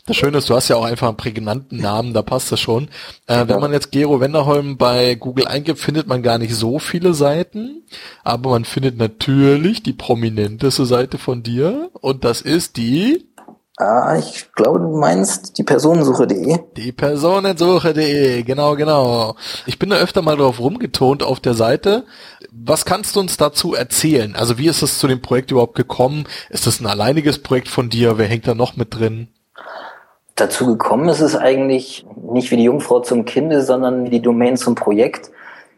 Das 0.07 0.17
Schöne 0.17 0.38
ist, 0.38 0.50
du 0.50 0.57
hast 0.57 0.67
ja 0.67 0.75
auch 0.75 0.85
einfach 0.85 1.07
einen 1.07 1.17
prägnanten 1.17 1.79
Namen, 1.79 2.14
da 2.14 2.23
passt 2.23 2.50
das 2.50 2.59
schon. 2.59 2.88
Äh, 3.29 3.47
Wenn 3.47 3.61
man 3.61 3.73
jetzt 3.73 3.93
Gero 3.93 4.21
Wenderholm 4.21 4.76
bei 4.76 5.14
Google 5.14 5.47
eingibt, 5.47 5.79
findet 5.79 6.09
man 6.09 6.25
gar 6.25 6.38
nicht 6.38 6.52
so 6.52 6.81
viele 6.81 7.14
Seiten, 7.14 7.85
aber 8.25 8.50
man 8.50 8.64
findet 8.64 8.99
natürlich 8.99 9.85
die 9.85 9.93
prominenteste 9.93 10.85
Seite 10.85 11.17
von 11.17 11.45
dir 11.45 11.90
und 12.00 12.25
das 12.25 12.40
ist 12.40 12.76
die 12.76 13.30
Ah, 13.81 14.15
ich 14.19 14.53
glaube, 14.53 14.79
du 14.79 14.95
meinst 14.95 15.57
die 15.57 15.63
Personensuche.de. 15.63 16.59
Die 16.77 16.93
Personensuche.de, 16.93 18.43
genau, 18.43 18.77
genau. 18.77 19.37
Ich 19.65 19.79
bin 19.79 19.89
da 19.89 19.97
öfter 19.97 20.21
mal 20.21 20.37
drauf 20.37 20.61
rumgetont 20.61 21.23
auf 21.23 21.41
der 21.41 21.55
Seite. 21.55 22.05
Was 22.53 22.85
kannst 22.85 23.17
du 23.17 23.21
uns 23.21 23.39
dazu 23.39 23.75
erzählen? 23.75 24.37
Also 24.37 24.59
wie 24.59 24.69
ist 24.69 24.83
es 24.83 24.99
zu 24.99 25.09
dem 25.09 25.23
Projekt 25.23 25.51
überhaupt 25.51 25.77
gekommen? 25.77 26.27
Ist 26.51 26.67
das 26.67 26.81
ein 26.81 26.87
alleiniges 26.87 27.39
Projekt 27.39 27.69
von 27.69 27.89
dir? 27.89 28.19
Wer 28.19 28.27
hängt 28.27 28.47
da 28.47 28.55
noch 28.55 28.77
mit 28.77 28.95
drin? 28.95 29.29
Dazu 30.35 30.67
gekommen 30.67 31.09
ist 31.09 31.21
es 31.21 31.35
eigentlich 31.35 32.05
nicht 32.31 32.51
wie 32.51 32.59
die 32.59 32.65
Jungfrau 32.65 33.01
zum 33.01 33.25
Kinde, 33.25 33.63
sondern 33.63 34.05
wie 34.05 34.11
die 34.11 34.21
Domain 34.21 34.59
zum 34.59 34.75
Projekt. 34.75 35.31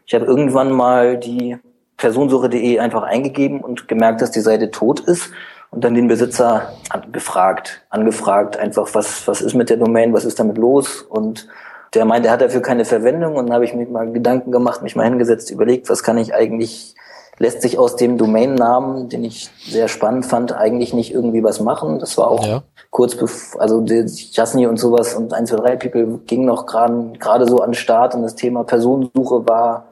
Ich 0.05 0.13
habe 0.13 0.25
irgendwann 0.25 0.73
mal 0.73 1.17
die 1.17 1.55
Personensuche.de 1.95 2.79
einfach 2.79 3.03
eingegeben 3.03 3.61
und 3.61 3.87
gemerkt, 3.87 4.21
dass 4.21 4.31
die 4.31 4.41
Seite 4.41 4.71
tot 4.71 4.99
ist 4.99 5.29
und 5.73 5.83
dann 5.83 5.95
den 5.95 6.07
Besitzer 6.07 6.73
befragt, 7.11 7.81
angefragt, 7.89 8.57
einfach 8.57 8.89
was, 8.93 9.27
was 9.27 9.41
ist 9.41 9.55
mit 9.55 9.71
der 9.71 9.77
Domain, 9.77 10.13
was 10.13 10.23
ist 10.23 10.39
damit 10.39 10.57
los 10.57 11.01
und 11.01 11.47
der 11.95 12.05
meint, 12.05 12.25
er 12.25 12.31
hat 12.31 12.41
dafür 12.41 12.61
keine 12.61 12.85
Verwendung 12.85 13.35
und 13.35 13.47
dann 13.47 13.55
habe 13.55 13.65
ich 13.65 13.73
mir 13.73 13.87
mal 13.87 14.11
Gedanken 14.11 14.51
gemacht, 14.51 14.83
mich 14.83 14.95
mal 14.95 15.05
hingesetzt, 15.05 15.49
überlegt, 15.49 15.89
was 15.89 16.03
kann 16.03 16.19
ich 16.19 16.33
eigentlich, 16.33 16.95
lässt 17.39 17.63
sich 17.63 17.79
aus 17.79 17.95
dem 17.95 18.19
Domainnamen, 18.19 19.09
den 19.09 19.23
ich 19.23 19.49
sehr 19.65 19.87
spannend 19.87 20.27
fand, 20.27 20.53
eigentlich 20.53 20.93
nicht 20.93 21.11
irgendwie 21.11 21.43
was 21.43 21.59
machen. 21.59 21.97
Das 21.97 22.17
war 22.19 22.29
auch 22.29 22.45
ja. 22.45 22.63
kurz 22.91 23.15
bevor, 23.15 23.61
also 23.61 23.83
Jasny 23.83 24.67
und 24.67 24.77
sowas 24.77 25.15
und 25.15 25.33
1, 25.33 25.49
2, 25.49 25.55
3 25.57 25.75
People 25.77 26.19
ging 26.27 26.45
noch 26.45 26.67
gerade 26.67 27.13
gerade 27.17 27.47
so 27.47 27.57
an 27.57 27.71
den 27.71 27.75
Start 27.75 28.13
und 28.13 28.21
das 28.21 28.35
Thema 28.35 28.63
Personensuche 28.63 29.47
war 29.47 29.87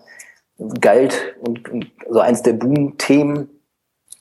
galt 0.79 1.35
und, 1.39 1.67
und 1.69 1.87
so 2.07 2.19
eins 2.19 2.43
der 2.43 2.53
Boom-Themen 2.53 3.49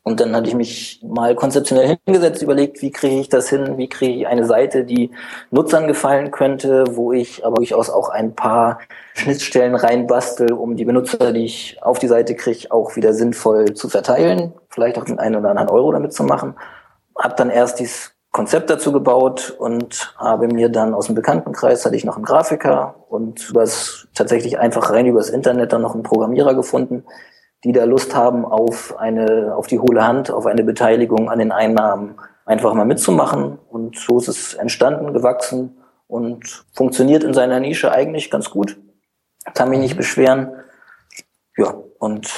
und 0.02 0.18
dann 0.18 0.34
hatte 0.34 0.48
ich 0.48 0.54
mich 0.54 1.00
mal 1.06 1.34
konzeptionell 1.34 1.98
hingesetzt, 2.06 2.42
überlegt, 2.42 2.80
wie 2.80 2.90
kriege 2.90 3.20
ich 3.20 3.28
das 3.28 3.50
hin, 3.50 3.76
wie 3.76 3.88
kriege 3.88 4.14
ich 4.14 4.26
eine 4.26 4.46
Seite, 4.46 4.84
die 4.84 5.10
Nutzern 5.50 5.86
gefallen 5.86 6.30
könnte, 6.30 6.96
wo 6.96 7.12
ich 7.12 7.44
aber 7.44 7.56
durchaus 7.56 7.90
auch 7.90 8.08
ein 8.08 8.34
paar 8.34 8.78
Schnittstellen 9.14 9.74
reinbastel, 9.74 10.52
um 10.52 10.76
die 10.76 10.86
Benutzer, 10.86 11.32
die 11.32 11.44
ich 11.44 11.82
auf 11.82 11.98
die 11.98 12.08
Seite 12.08 12.34
kriege, 12.34 12.70
auch 12.70 12.96
wieder 12.96 13.12
sinnvoll 13.12 13.74
zu 13.74 13.90
verteilen, 13.90 14.54
vielleicht 14.70 14.98
auch 14.98 15.04
den 15.04 15.18
einen 15.18 15.36
oder 15.36 15.50
anderen 15.50 15.68
Euro 15.68 15.92
damit 15.92 16.14
zu 16.14 16.24
machen. 16.24 16.54
Hab 17.14 17.36
dann 17.36 17.50
erst 17.50 17.78
dieses 17.78 18.12
Konzept 18.32 18.70
dazu 18.70 18.92
gebaut 18.92 19.54
und 19.58 20.14
habe 20.16 20.46
mir 20.48 20.70
dann 20.70 20.94
aus 20.94 21.06
dem 21.06 21.14
Bekanntenkreis 21.14 21.84
hatte 21.84 21.96
ich 21.96 22.04
noch 22.04 22.16
einen 22.16 22.24
Grafiker 22.24 22.94
und 23.08 23.50
übers 23.50 24.08
tatsächlich 24.14 24.58
einfach 24.58 24.90
rein 24.90 25.06
übers 25.06 25.28
Internet 25.28 25.72
dann 25.72 25.82
noch 25.82 25.94
einen 25.94 26.04
Programmierer 26.04 26.54
gefunden, 26.54 27.04
die 27.64 27.72
da 27.72 27.84
Lust 27.84 28.14
haben 28.14 28.44
auf 28.44 28.98
eine, 28.98 29.54
auf 29.54 29.66
die 29.66 29.78
hohle 29.78 30.06
Hand, 30.06 30.30
auf 30.30 30.46
eine 30.46 30.64
Beteiligung 30.64 31.30
an 31.30 31.38
den 31.38 31.52
Einnahmen, 31.52 32.16
einfach 32.44 32.74
mal 32.74 32.86
mitzumachen. 32.86 33.58
Und 33.68 33.96
so 33.96 34.18
ist 34.18 34.28
es 34.28 34.54
entstanden, 34.54 35.12
gewachsen 35.12 35.76
und 36.06 36.64
funktioniert 36.72 37.22
in 37.22 37.34
seiner 37.34 37.60
Nische 37.60 37.92
eigentlich 37.92 38.30
ganz 38.30 38.50
gut. 38.50 38.78
Kann 39.54 39.70
mich 39.70 39.78
nicht 39.78 39.96
beschweren. 39.96 40.52
Ja, 41.56 41.74
und 41.98 42.30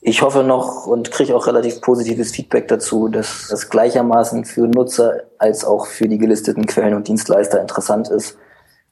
ich 0.00 0.20
hoffe 0.20 0.44
noch 0.44 0.86
und 0.86 1.10
kriege 1.10 1.34
auch 1.34 1.46
relativ 1.46 1.80
positives 1.80 2.32
Feedback 2.32 2.68
dazu, 2.68 3.08
dass 3.08 3.48
das 3.48 3.70
gleichermaßen 3.70 4.44
für 4.44 4.68
Nutzer 4.68 5.22
als 5.38 5.64
auch 5.64 5.86
für 5.86 6.08
die 6.08 6.18
gelisteten 6.18 6.66
Quellen 6.66 6.94
und 6.94 7.08
Dienstleister 7.08 7.60
interessant 7.60 8.10
ist. 8.10 8.36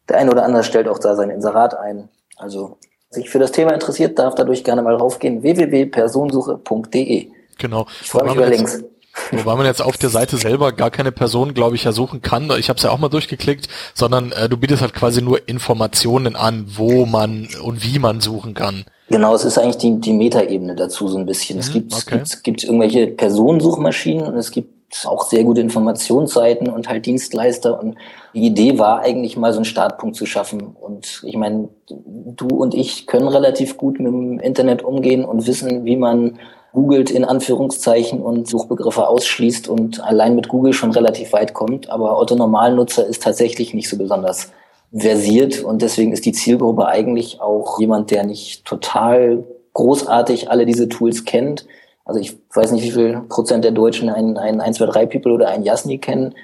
Der 0.09 0.17
eine 0.17 0.31
oder 0.31 0.45
andere 0.45 0.65
stellt 0.65 0.89
auch 0.89 0.99
da 0.99 1.15
sein 1.15 1.29
Inserat 1.29 1.79
ein. 1.79 2.09
Also 2.39 2.79
sich 3.13 3.31
für 3.31 3.39
das 3.39 3.53
Thema 3.53 3.73
interessiert, 3.73 4.19
darf 4.19 4.35
dadurch 4.35 4.65
gerne 4.65 4.83
mal 4.83 4.95
raufgehen. 4.95 5.43
www.personensuche.de. 5.43 7.29
Genau. 7.59 7.87
Ich 8.01 8.11
freue 8.11 8.25
mich 8.25 8.35
über 8.35 8.47
Links. 8.47 8.83
Wobei 9.31 9.57
man 9.57 9.67
jetzt 9.67 9.83
auf 9.83 9.99
der 9.99 10.09
Seite 10.09 10.39
selber 10.39 10.73
gar 10.73 10.91
keine 10.91 11.13
Person, 11.13 11.53
glaube 11.53 11.77
ich, 11.77 11.85
ja 11.85 11.93
suchen 11.93 12.23
kann. 12.23 12.51
Ich 12.59 12.71
habe 12.71 12.79
es 12.79 12.83
ja 12.83 12.91
auch 12.91 12.99
mal 12.99 13.11
durchgeklickt, 13.11 13.69
sondern 13.93 14.33
äh, 14.33 14.49
du 14.49 14.57
bietest 14.57 14.81
halt 14.81 14.95
quasi 14.95 15.21
nur 15.21 15.49
Informationen 15.49 16.35
an, 16.35 16.65
wo 16.77 17.05
man 17.05 17.49
und 17.63 17.85
wie 17.85 17.99
man 17.99 18.21
suchen 18.21 18.55
kann. 18.55 18.85
Genau, 19.09 19.35
es 19.35 19.45
ist 19.45 19.59
eigentlich 19.59 19.77
die, 19.77 20.01
die 20.01 20.15
Metaebene 20.15 20.75
dazu 20.75 21.09
so 21.09 21.19
ein 21.19 21.27
bisschen. 21.27 21.57
Mhm, 21.57 21.61
es 21.61 21.73
gibt, 21.73 21.95
okay. 21.95 22.21
es 22.23 22.43
gibt 22.43 22.65
irgendwelche 22.65 23.07
Personensuchmaschinen 23.09 24.27
und 24.27 24.37
es 24.37 24.51
gibt 24.51 24.82
auch 25.05 25.25
sehr 25.25 25.45
gute 25.45 25.61
Informationsseiten 25.61 26.69
und 26.69 26.89
halt 26.89 27.07
Dienstleister. 27.07 27.81
Und 27.81 27.97
die 28.35 28.47
Idee 28.47 28.79
war 28.79 29.01
eigentlich 29.01 29.37
mal 29.37 29.53
so 29.53 29.59
einen 29.59 29.65
Startpunkt 29.65 30.17
zu 30.17 30.27
schaffen. 30.27 30.77
Und 30.81 31.23
ich 31.27 31.37
meine, 31.37 31.69
du 31.89 32.49
und 32.49 32.75
ich 32.75 33.07
können 33.07 33.29
relativ 33.29 33.77
gut 33.77 33.99
mit 33.99 34.13
dem 34.13 34.39
Internet 34.39 34.83
umgehen 34.83 35.25
und 35.25 35.47
wissen, 35.47 35.85
wie 35.85 35.97
man 35.97 36.39
googelt 36.73 37.11
in 37.11 37.25
Anführungszeichen 37.25 38.23
und 38.23 38.49
Suchbegriffe 38.49 39.07
ausschließt 39.07 39.69
und 39.69 40.03
allein 40.03 40.35
mit 40.35 40.49
Google 40.49 40.73
schon 40.73 40.91
relativ 40.91 41.33
weit 41.33 41.53
kommt. 41.53 41.91
Aber 41.91 42.19
Otto 42.19 42.35
Normalnutzer 42.35 43.07
ist 43.07 43.23
tatsächlich 43.23 43.75
nicht 43.75 43.89
so 43.89 43.99
besonders 43.99 44.51
versiert 44.95 45.63
und 45.63 45.83
deswegen 45.83 46.13
ist 46.13 46.25
die 46.25 46.33
Zielgruppe 46.33 46.87
eigentlich 46.87 47.41
auch 47.41 47.79
jemand, 47.79 48.11
der 48.11 48.25
nicht 48.25 48.65
total 48.65 49.45
großartig 49.75 50.51
alle 50.51 50.67
diese 50.67 50.89
Tools 50.89 51.25
kennt, 51.25 51.67
also 52.05 52.21
ich 52.21 52.39
weiß 52.55 52.73
nicht, 52.73 52.85
wie 52.85 52.91
viel 52.91 53.21
Prozent 53.29 53.65
der 53.65 53.71
Deutschen 53.71 54.09
einen, 54.09 54.37
einen 54.37 54.61
1, 54.61 54.79
2, 54.79 54.87
3 54.87 55.07
People 55.07 55.33
oder 55.33 55.49
einen 55.49 55.65
Jasni 55.65 55.99
kennen. 55.99 56.35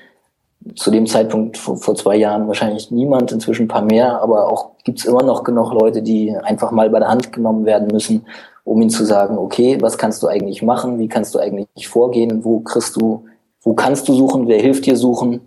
zu 0.74 0.90
dem 0.90 1.06
Zeitpunkt 1.06 1.56
vor, 1.56 1.76
vor, 1.76 1.94
zwei 1.94 2.16
Jahren 2.16 2.48
wahrscheinlich 2.48 2.90
niemand, 2.90 3.32
inzwischen 3.32 3.64
ein 3.64 3.68
paar 3.68 3.84
mehr, 3.84 4.20
aber 4.20 4.50
auch 4.50 4.70
gibt's 4.84 5.04
immer 5.04 5.22
noch 5.22 5.44
genug 5.44 5.72
Leute, 5.72 6.02
die 6.02 6.36
einfach 6.36 6.70
mal 6.72 6.90
bei 6.90 6.98
der 6.98 7.08
Hand 7.08 7.32
genommen 7.32 7.64
werden 7.64 7.88
müssen, 7.88 8.26
um 8.64 8.80
ihnen 8.80 8.90
zu 8.90 9.04
sagen, 9.04 9.38
okay, 9.38 9.78
was 9.80 9.98
kannst 9.98 10.22
du 10.22 10.26
eigentlich 10.26 10.62
machen, 10.62 10.98
wie 10.98 11.08
kannst 11.08 11.34
du 11.34 11.38
eigentlich 11.38 11.88
vorgehen, 11.88 12.44
wo 12.44 12.60
kriegst 12.60 12.96
du, 12.96 13.24
wo 13.62 13.74
kannst 13.74 14.08
du 14.08 14.14
suchen, 14.14 14.48
wer 14.48 14.60
hilft 14.60 14.86
dir 14.86 14.96
suchen. 14.96 15.40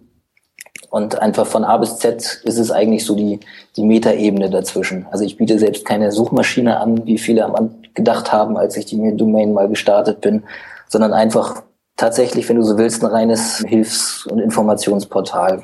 Und 0.92 1.20
einfach 1.22 1.48
von 1.48 1.64
A 1.64 1.78
bis 1.78 1.98
Z 1.98 2.42
ist 2.44 2.60
es 2.60 2.70
eigentlich 2.70 3.06
so 3.06 3.16
die, 3.16 3.40
die 3.78 3.84
Metaebene 3.84 4.50
dazwischen. 4.50 5.08
Also 5.10 5.24
ich 5.24 5.38
biete 5.38 5.58
selbst 5.58 5.86
keine 5.86 6.12
Suchmaschine 6.12 6.80
an, 6.80 7.06
wie 7.06 7.18
viele 7.18 7.46
am 7.46 7.56
Anfang 7.56 7.82
gedacht 7.94 8.32
haben, 8.32 8.58
als 8.58 8.78
ich 8.78 8.86
die 8.86 9.16
Domain 9.16 9.54
mal 9.54 9.68
gestartet 9.68 10.22
bin, 10.22 10.44
sondern 10.88 11.14
einfach 11.14 11.64
tatsächlich, 11.98 12.48
wenn 12.50 12.58
du 12.58 12.64
so 12.64 12.78
willst, 12.78 13.04
ein 13.04 13.10
reines 13.10 13.64
Hilfs- 13.68 14.26
und 14.26 14.40
Informationsportal. 14.40 15.64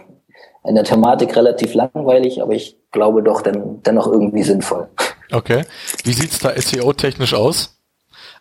In 0.66 0.76
der 0.76 0.84
Thematik 0.84 1.36
relativ 1.36 1.74
langweilig, 1.74 2.42
aber 2.42 2.54
ich 2.54 2.78
glaube 2.92 3.24
doch 3.24 3.42
den, 3.42 3.82
dennoch 3.84 4.08
irgendwie 4.08 4.44
sinnvoll. 4.44 4.88
Okay. 5.32 5.64
Wie 6.04 6.14
sieht's 6.14 6.40
da 6.40 6.54
SEO-technisch 6.56 7.34
aus? 7.34 7.78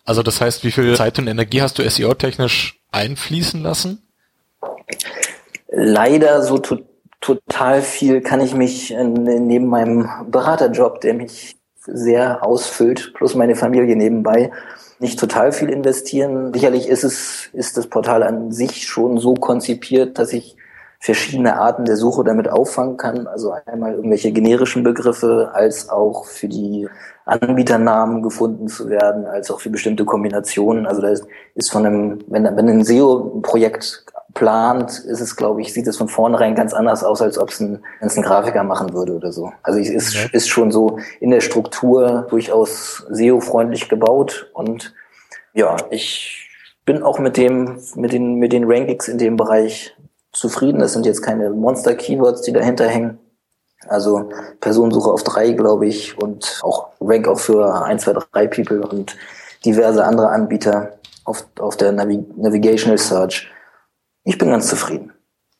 Also 0.05 0.22
das 0.22 0.40
heißt, 0.40 0.64
wie 0.64 0.70
viel 0.70 0.94
Zeit 0.96 1.18
und 1.18 1.27
Energie 1.27 1.62
hast 1.62 1.79
du 1.79 1.88
SEO-technisch 1.88 2.81
einfließen 2.92 3.62
lassen? 3.62 4.03
Leider 5.78 6.40
so 6.40 6.56
to 6.56 6.78
total 7.20 7.82
viel 7.82 8.22
kann 8.22 8.40
ich 8.40 8.54
mich 8.54 8.96
neben 8.96 9.66
meinem 9.66 10.08
Beraterjob, 10.30 11.02
der 11.02 11.12
mich 11.12 11.58
sehr 11.80 12.42
ausfüllt, 12.42 13.12
plus 13.14 13.34
meine 13.34 13.56
Familie 13.56 13.94
nebenbei, 13.94 14.52
nicht 15.00 15.20
total 15.20 15.52
viel 15.52 15.68
investieren. 15.68 16.54
Sicherlich 16.54 16.88
ist 16.88 17.04
es, 17.04 17.50
ist 17.52 17.76
das 17.76 17.88
Portal 17.88 18.22
an 18.22 18.52
sich 18.52 18.86
schon 18.86 19.18
so 19.18 19.34
konzipiert, 19.34 20.18
dass 20.18 20.32
ich 20.32 20.56
verschiedene 20.98 21.58
Arten 21.58 21.84
der 21.84 21.96
Suche 21.96 22.24
damit 22.24 22.48
auffangen 22.48 22.96
kann. 22.96 23.26
Also 23.26 23.52
einmal 23.66 23.94
irgendwelche 23.96 24.32
generischen 24.32 24.82
Begriffe, 24.82 25.50
als 25.52 25.90
auch 25.90 26.24
für 26.24 26.48
die 26.48 26.88
Anbieternamen 27.26 28.22
gefunden 28.22 28.68
zu 28.68 28.88
werden, 28.88 29.26
als 29.26 29.50
auch 29.50 29.60
für 29.60 29.68
bestimmte 29.68 30.06
Kombinationen. 30.06 30.86
Also 30.86 31.02
da 31.02 31.12
ist 31.54 31.70
von 31.70 31.84
einem, 31.84 32.18
wenn, 32.28 32.44
wenn 32.44 32.68
ein 32.68 32.84
SEO-Projekt 32.84 34.06
plant, 34.37 35.01
ist 35.01 35.20
es, 35.20 35.35
glaube 35.35 35.61
ich, 35.61 35.72
sieht 35.72 35.88
es 35.88 35.96
von 35.96 36.09
vornherein 36.09 36.55
ganz 36.55 36.72
anders 36.72 37.03
aus, 37.03 37.20
als 37.20 37.38
ob 37.38 37.49
es 37.49 37.59
ein, 37.59 37.83
wenn 37.99 38.09
es 38.09 38.16
ein 38.16 38.22
Grafiker 38.22 38.62
machen 38.62 38.92
würde 38.92 39.14
oder 39.14 39.33
so. 39.33 39.53
Also 39.64 39.81
es 39.81 39.90
ist, 39.90 40.14
ja. 40.14 40.29
ist 40.33 40.49
schon 40.49 40.70
so 40.70 40.99
in 41.18 41.31
der 41.31 41.40
Struktur 41.40 42.27
durchaus 42.31 43.05
SEO-freundlich 43.11 43.88
gebaut 43.88 44.49
und 44.53 44.94
ja, 45.55 45.77
ich 45.90 46.49
bin 46.85 47.03
auch 47.03 47.18
mit 47.18 47.37
dem, 47.37 47.81
mit 47.96 48.12
den, 48.12 48.35
mit 48.37 48.53
den 48.53 48.70
Rankings 48.70 49.09
in 49.09 49.18
dem 49.18 49.37
Bereich 49.37 49.96
zufrieden. 50.33 50.79
Das 50.79 50.92
sind 50.92 51.07
jetzt 51.07 51.22
keine 51.22 51.51
Monster-Keywords, 51.51 52.42
die 52.42 52.53
dahinter 52.53 52.87
hängen. 52.87 53.18
Also 53.88 54.29
Personensuche 54.61 55.11
auf 55.11 55.25
drei, 55.25 55.53
glaube 55.53 55.87
ich, 55.87 56.16
und 56.18 56.61
auch 56.62 56.88
Rank 57.01 57.27
auch 57.27 57.38
für 57.38 57.85
1, 57.85 58.03
2, 58.03 58.12
3 58.33 58.46
People 58.49 58.87
und 58.87 59.16
diverse 59.64 60.05
andere 60.05 60.29
Anbieter 60.29 60.99
auf, 61.25 61.46
auf 61.59 61.77
der 61.77 61.92
Navi 61.92 62.25
Navigational 62.37 62.99
Search. 62.99 63.49
Ich 64.26 64.36
bin 64.38 64.50
ganz 64.50 64.68
zufrieden. 64.68 65.12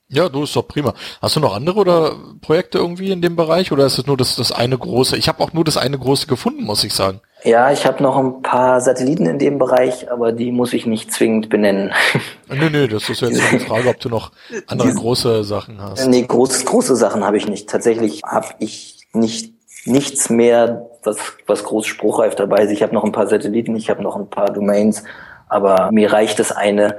Ja, 0.09 0.29
du 0.29 0.43
ist 0.43 0.55
doch 0.55 0.67
prima. 0.67 0.93
Hast 1.21 1.35
du 1.35 1.39
noch 1.41 1.55
andere 1.55 1.79
oder 1.79 2.15
Projekte 2.41 2.77
irgendwie 2.77 3.11
in 3.11 3.21
dem 3.21 3.35
Bereich 3.35 3.71
oder 3.71 3.85
ist 3.85 3.97
es 3.97 4.05
nur 4.05 4.15
das, 4.15 4.35
das 4.35 4.53
eine 4.53 4.77
große? 4.77 5.17
Ich 5.17 5.27
habe 5.27 5.43
auch 5.43 5.51
nur 5.51 5.65
das 5.65 5.75
eine 5.75 5.97
große 5.97 6.27
gefunden, 6.27 6.63
muss 6.63 6.83
ich 6.83 6.93
sagen. 6.93 7.19
Ja, 7.43 7.71
ich 7.71 7.85
habe 7.85 8.01
noch 8.01 8.17
ein 8.17 8.41
paar 8.41 8.79
Satelliten 8.79 9.25
in 9.25 9.37
dem 9.37 9.57
Bereich, 9.57 10.09
aber 10.11 10.31
die 10.31 10.51
muss 10.51 10.73
ich 10.73 10.85
nicht 10.85 11.11
zwingend 11.11 11.49
benennen. 11.49 11.91
Nö, 12.49 12.69
nö, 12.69 12.87
das 12.87 13.09
ist 13.09 13.21
jetzt 13.21 13.41
die 13.51 13.59
Frage, 13.59 13.89
ob 13.89 13.99
du 13.99 14.09
noch 14.09 14.31
andere 14.67 14.93
große 14.93 15.43
Sachen 15.43 15.81
hast. 15.81 16.07
Nee, 16.07 16.23
groß, 16.23 16.63
große 16.63 16.95
Sachen 16.95 17.25
habe 17.25 17.35
ich 17.35 17.47
nicht. 17.47 17.69
Tatsächlich 17.69 18.21
habe 18.23 18.47
ich 18.59 19.07
nicht 19.13 19.53
nichts 19.85 20.29
mehr, 20.29 20.89
was, 21.03 21.17
was 21.45 21.63
groß 21.63 21.85
spruchreif 21.85 22.35
dabei 22.35 22.63
ist. 22.63 22.71
Ich 22.71 22.83
habe 22.83 22.93
noch 22.93 23.03
ein 23.03 23.11
paar 23.11 23.27
Satelliten, 23.27 23.75
ich 23.75 23.89
habe 23.89 24.03
noch 24.03 24.15
ein 24.15 24.29
paar 24.29 24.51
Domains, 24.51 25.03
aber 25.47 25.91
mir 25.91 26.11
reicht 26.11 26.39
das 26.39 26.51
eine 26.51 26.97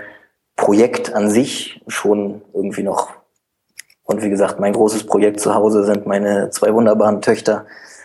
Projekt 0.59 1.15
an 1.15 1.31
sich 1.31 1.81
schon 1.87 2.43
irgendwie 2.53 2.83
noch. 2.83 3.11
Und 4.03 4.23
wie 4.23 4.29
gesagt, 4.29 4.59
mein 4.59 4.73
großes 4.73 5.07
Projekt 5.07 5.41
zu 5.41 5.55
Hause 5.55 5.85
sind 5.85 6.07
meine 6.07 6.51
zwei 6.51 6.75
wunderbaren 6.75 7.23
Töchter 7.23 7.65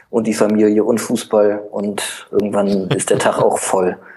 und 0.09 0.27
die 0.27 0.35
Familie 0.35 0.83
und 0.83 0.99
Fußball 0.99 1.63
und 1.71 2.27
irgendwann 2.31 2.89
ist 2.91 3.09
der 3.09 3.17
Tag 3.19 3.39
auch 3.39 3.57
voll. 3.57 3.97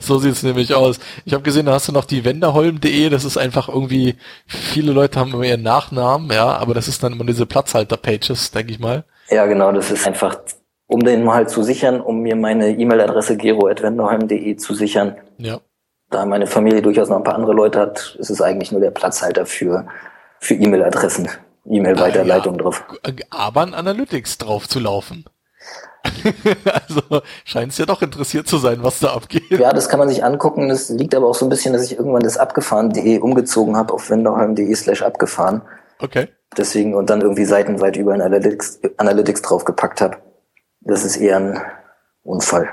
So 0.00 0.18
sieht's 0.18 0.42
nämlich 0.42 0.74
aus. 0.74 0.98
Ich 1.24 1.34
habe 1.34 1.42
gesehen, 1.42 1.66
da 1.66 1.72
hast 1.72 1.88
du 1.88 1.92
noch 1.92 2.04
die 2.04 2.24
Wenderholm.de, 2.24 3.10
das 3.10 3.24
ist 3.24 3.36
einfach 3.36 3.68
irgendwie, 3.68 4.16
viele 4.46 4.92
Leute 4.92 5.18
haben 5.18 5.32
immer 5.32 5.44
ihren 5.44 5.62
Nachnamen, 5.62 6.30
ja, 6.30 6.56
aber 6.56 6.74
das 6.74 6.86
ist 6.86 7.02
dann 7.02 7.12
immer 7.12 7.24
diese 7.24 7.46
Platzhalter-Pages, 7.46 8.52
denke 8.52 8.72
ich 8.72 8.78
mal. 8.78 9.04
Ja, 9.30 9.46
genau, 9.46 9.72
das 9.72 9.90
ist 9.90 10.06
einfach, 10.06 10.38
um 10.86 11.00
den 11.00 11.24
mal 11.24 11.48
zu 11.48 11.62
sichern, 11.62 12.00
um 12.00 12.20
mir 12.20 12.36
meine 12.36 12.70
E-Mail-Adresse 12.70 13.36
gero.wenderholm.de 13.36 14.56
zu 14.56 14.74
sichern. 14.74 15.16
Ja 15.38 15.60
da 16.10 16.24
meine 16.24 16.46
Familie 16.46 16.82
durchaus 16.82 17.08
noch 17.08 17.16
ein 17.16 17.24
paar 17.24 17.34
andere 17.34 17.52
Leute 17.52 17.78
hat, 17.78 18.16
ist 18.18 18.30
es 18.30 18.40
eigentlich 18.40 18.72
nur 18.72 18.80
der 18.80 18.90
Platzhalter 18.90 19.46
für, 19.46 19.86
für 20.40 20.54
E-Mail-Adressen, 20.54 21.28
E-Mail-Weiterleitung 21.66 22.54
ja, 22.56 22.62
drauf. 22.62 22.84
Aber 23.30 23.62
ein 23.62 23.74
Analytics 23.74 24.38
drauf 24.38 24.68
zu 24.68 24.80
laufen. 24.80 25.24
also 26.64 27.22
scheint 27.44 27.72
es 27.72 27.78
ja 27.78 27.86
doch 27.86 28.00
interessiert 28.02 28.46
zu 28.46 28.58
sein, 28.58 28.78
was 28.82 29.00
da 29.00 29.12
abgeht. 29.12 29.50
Ja, 29.50 29.72
das 29.72 29.88
kann 29.88 29.98
man 29.98 30.08
sich 30.08 30.24
angucken. 30.24 30.68
Das 30.68 30.88
liegt 30.88 31.14
aber 31.14 31.28
auch 31.28 31.34
so 31.34 31.44
ein 31.44 31.50
bisschen, 31.50 31.72
dass 31.72 31.84
ich 31.84 31.98
irgendwann 31.98 32.22
das 32.22 32.38
abgefahren.de 32.38 33.18
umgezogen 33.18 33.76
habe 33.76 33.92
auf 33.92 34.08
wenderholm.de 34.08 34.74
slash 34.74 35.02
abgefahren. 35.02 35.62
Okay. 35.98 36.28
Deswegen 36.56 36.94
und 36.94 37.10
dann 37.10 37.20
irgendwie 37.20 37.44
seitenweit 37.44 37.96
über 37.96 38.14
ein 38.14 38.22
Analytics, 38.22 38.80
Analytics 38.96 39.42
draufgepackt 39.42 40.00
habe. 40.00 40.16
Das 40.80 41.04
ist 41.04 41.16
eher 41.16 41.36
ein 41.36 41.60
Unfall. 42.22 42.70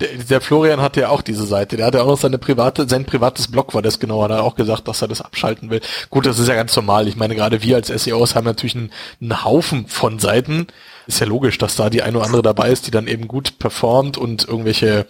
Der, 0.00 0.08
der, 0.08 0.40
Florian 0.40 0.80
hatte 0.80 1.00
ja 1.00 1.08
auch 1.08 1.22
diese 1.22 1.44
Seite. 1.44 1.76
Der 1.76 1.86
hatte 1.86 2.02
auch 2.02 2.06
noch 2.06 2.18
seine 2.18 2.38
private, 2.38 2.88
sein 2.88 3.04
privates 3.04 3.48
Blog 3.48 3.74
war 3.74 3.82
das 3.82 3.98
genau. 3.98 4.22
Hat 4.22 4.30
er 4.30 4.44
auch 4.44 4.54
gesagt, 4.54 4.86
dass 4.86 5.02
er 5.02 5.08
das 5.08 5.20
abschalten 5.20 5.70
will. 5.70 5.80
Gut, 6.10 6.26
das 6.26 6.38
ist 6.38 6.48
ja 6.48 6.54
ganz 6.54 6.74
normal. 6.76 7.08
Ich 7.08 7.16
meine, 7.16 7.34
gerade 7.34 7.62
wir 7.62 7.76
als 7.76 7.88
SEOs 7.88 8.34
haben 8.34 8.44
natürlich 8.44 8.76
einen, 8.76 8.92
einen 9.20 9.44
Haufen 9.44 9.88
von 9.88 10.20
Seiten. 10.20 10.68
Ist 11.08 11.20
ja 11.20 11.26
logisch, 11.26 11.58
dass 11.58 11.74
da 11.74 11.90
die 11.90 12.02
eine 12.02 12.18
oder 12.18 12.26
andere 12.26 12.42
dabei 12.42 12.70
ist, 12.70 12.86
die 12.86 12.90
dann 12.90 13.08
eben 13.08 13.26
gut 13.26 13.58
performt 13.58 14.16
und 14.16 14.46
irgendwelche 14.46 15.06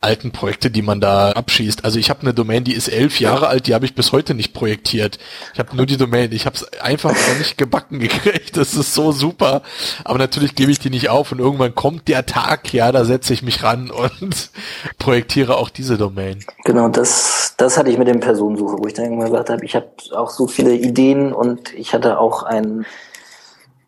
alten 0.00 0.30
Projekte, 0.30 0.70
die 0.70 0.82
man 0.82 1.00
da 1.00 1.32
abschießt. 1.32 1.84
Also 1.84 1.98
ich 1.98 2.08
habe 2.08 2.20
eine 2.20 2.32
Domain, 2.32 2.62
die 2.62 2.74
ist 2.74 2.86
elf 2.86 3.18
Jahre 3.18 3.48
alt, 3.48 3.66
die 3.66 3.74
habe 3.74 3.84
ich 3.84 3.96
bis 3.96 4.12
heute 4.12 4.32
nicht 4.34 4.54
projektiert. 4.54 5.18
Ich 5.52 5.58
habe 5.58 5.74
nur 5.76 5.86
die 5.86 5.96
Domain, 5.96 6.30
ich 6.30 6.46
habe 6.46 6.54
es 6.54 6.72
einfach 6.80 7.10
noch 7.10 7.38
nicht 7.38 7.58
gebacken 7.58 7.98
gekriegt. 7.98 8.56
Das 8.56 8.74
ist 8.74 8.94
so 8.94 9.10
super. 9.10 9.62
Aber 10.04 10.18
natürlich 10.18 10.54
gebe 10.54 10.70
ich 10.70 10.78
die 10.78 10.90
nicht 10.90 11.08
auf 11.08 11.32
und 11.32 11.40
irgendwann 11.40 11.74
kommt 11.74 12.06
der 12.06 12.26
Tag, 12.26 12.72
ja, 12.72 12.92
da 12.92 13.04
setze 13.04 13.32
ich 13.32 13.42
mich 13.42 13.64
ran 13.64 13.90
und 13.90 14.50
projektiere 14.98 15.56
auch 15.56 15.68
diese 15.68 15.98
Domain. 15.98 16.44
Genau, 16.64 16.88
das, 16.88 17.54
das 17.56 17.76
hatte 17.76 17.90
ich 17.90 17.98
mit 17.98 18.06
dem 18.06 18.20
Personensuche, 18.20 18.78
wo 18.78 18.86
ich 18.86 18.94
dann 18.94 19.06
irgendwann 19.06 19.30
gesagt 19.30 19.50
habe, 19.50 19.64
ich 19.64 19.74
habe 19.74 19.88
auch 20.14 20.30
so 20.30 20.46
viele 20.46 20.74
Ideen 20.74 21.32
und 21.32 21.74
ich 21.74 21.92
hatte 21.92 22.20
auch 22.20 22.44
ein 22.44 22.86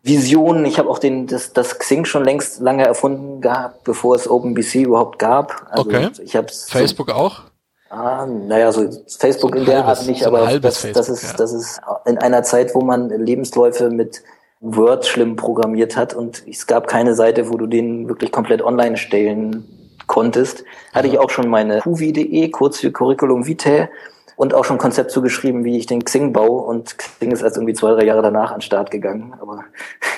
Visionen. 0.03 0.65
Ich 0.65 0.79
habe 0.79 0.89
auch 0.89 0.99
den, 0.99 1.27
das, 1.27 1.53
das 1.53 1.77
Xing 1.77 2.05
schon 2.05 2.23
längst 2.23 2.59
lange 2.59 2.85
erfunden 2.85 3.41
gehabt, 3.41 3.83
bevor 3.83 4.15
es 4.15 4.29
OpenBC 4.29 4.75
überhaupt 4.83 5.19
gab. 5.19 5.67
Also 5.69 5.89
okay. 5.89 6.09
Ich 6.23 6.35
hab's 6.35 6.69
Facebook 6.69 7.09
so, 7.09 7.15
auch? 7.15 7.41
Ah, 7.89 8.25
naja, 8.25 8.71
so 8.71 8.89
Facebook 9.19 9.51
so 9.51 9.59
in 9.59 9.65
der 9.65 9.85
halbes, 9.85 9.99
Art 9.99 10.07
nicht, 10.07 10.23
so 10.23 10.27
aber 10.27 10.59
das, 10.59 10.87
das, 10.93 11.09
ist, 11.09 11.23
ja. 11.23 11.33
das 11.33 11.51
ist 11.51 11.81
in 12.05 12.17
einer 12.17 12.41
Zeit, 12.41 12.73
wo 12.73 12.81
man 12.81 13.09
Lebensläufe 13.09 13.89
mit 13.89 14.23
Word 14.61 15.05
schlimm 15.05 15.35
programmiert 15.35 15.97
hat 15.97 16.13
und 16.13 16.43
es 16.47 16.67
gab 16.67 16.87
keine 16.87 17.15
Seite, 17.15 17.49
wo 17.49 17.57
du 17.57 17.67
den 17.67 18.07
wirklich 18.07 18.31
komplett 18.31 18.61
online 18.61 18.95
stellen 18.95 19.65
konntest, 20.07 20.63
hatte 20.93 21.07
ich 21.07 21.19
auch 21.19 21.29
schon 21.29 21.49
meine 21.49 21.79
QVDE, 21.79 22.49
kurz 22.49 22.79
für 22.79 22.91
Curriculum 22.91 23.45
Vitae, 23.45 23.89
und 24.41 24.55
auch 24.55 24.65
schon 24.65 24.79
Konzept 24.79 25.11
zugeschrieben, 25.11 25.65
wie 25.65 25.77
ich 25.77 25.85
den 25.85 26.03
Xing 26.03 26.33
baue 26.33 26.63
und 26.63 26.97
Xing 26.97 27.29
ist 27.29 27.43
erst 27.43 27.57
irgendwie 27.57 27.75
zwei, 27.75 27.91
drei 27.91 28.05
Jahre 28.05 28.23
danach 28.23 28.49
an 28.49 28.55
den 28.55 28.61
Start 28.63 28.89
gegangen. 28.89 29.35
Aber 29.39 29.65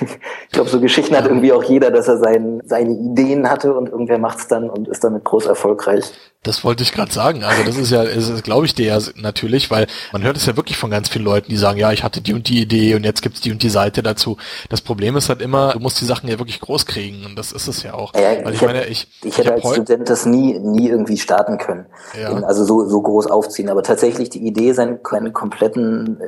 ich 0.00 0.48
glaube, 0.48 0.70
so 0.70 0.80
Geschichten 0.80 1.14
hat 1.14 1.26
irgendwie 1.26 1.52
auch 1.52 1.62
jeder, 1.62 1.90
dass 1.90 2.08
er 2.08 2.16
sein, 2.16 2.62
seine 2.64 2.92
Ideen 2.92 3.50
hatte 3.50 3.74
und 3.74 3.90
irgendwer 3.90 4.16
macht's 4.16 4.48
dann 4.48 4.70
und 4.70 4.88
ist 4.88 5.04
damit 5.04 5.24
groß 5.24 5.44
erfolgreich. 5.44 6.10
Das 6.44 6.62
wollte 6.62 6.82
ich 6.82 6.92
gerade 6.92 7.10
sagen. 7.10 7.42
Also 7.42 7.64
das 7.64 7.76
ist 7.76 7.90
ja, 7.90 8.02
ist, 8.02 8.44
glaube 8.44 8.66
ich 8.66 8.74
dir 8.74 8.86
ja 8.86 8.98
natürlich, 9.16 9.70
weil 9.70 9.86
man 10.12 10.22
hört 10.22 10.36
es 10.36 10.44
ja 10.44 10.56
wirklich 10.56 10.76
von 10.76 10.90
ganz 10.90 11.08
vielen 11.08 11.24
Leuten, 11.24 11.48
die 11.48 11.56
sagen, 11.56 11.78
ja, 11.78 11.90
ich 11.90 12.04
hatte 12.04 12.20
die 12.20 12.34
und 12.34 12.48
die 12.48 12.60
Idee 12.60 12.94
und 12.94 13.04
jetzt 13.04 13.22
gibt's 13.22 13.40
die 13.40 13.50
und 13.50 13.62
die 13.62 13.70
Seite 13.70 14.02
dazu. 14.02 14.36
Das 14.68 14.82
Problem 14.82 15.16
ist 15.16 15.30
halt 15.30 15.40
immer, 15.40 15.72
du 15.72 15.80
musst 15.80 16.00
die 16.02 16.04
Sachen 16.04 16.28
ja 16.28 16.38
wirklich 16.38 16.60
groß 16.60 16.84
kriegen 16.84 17.24
und 17.24 17.36
das 17.36 17.50
ist 17.50 17.66
es 17.66 17.82
ja 17.82 17.94
auch. 17.94 18.12
Ja, 18.14 18.44
weil 18.44 18.52
ich, 18.52 18.60
ich 18.60 18.66
meine, 18.66 18.84
ich, 18.84 19.08
ich 19.22 19.38
hätte 19.38 19.54
als 19.54 19.66
Student 19.66 20.10
das 20.10 20.26
nie, 20.26 20.58
nie 20.58 20.88
irgendwie 20.88 21.16
starten 21.16 21.56
können. 21.56 21.86
Ja. 22.20 22.30
Also 22.44 22.64
so, 22.64 22.86
so 22.86 23.00
groß 23.00 23.26
aufziehen. 23.28 23.70
Aber 23.70 23.82
tatsächlich 23.82 24.28
die 24.28 24.46
Idee, 24.46 24.72
seinen, 24.72 24.98
seinen 25.10 25.32
kompletten, 25.32 26.20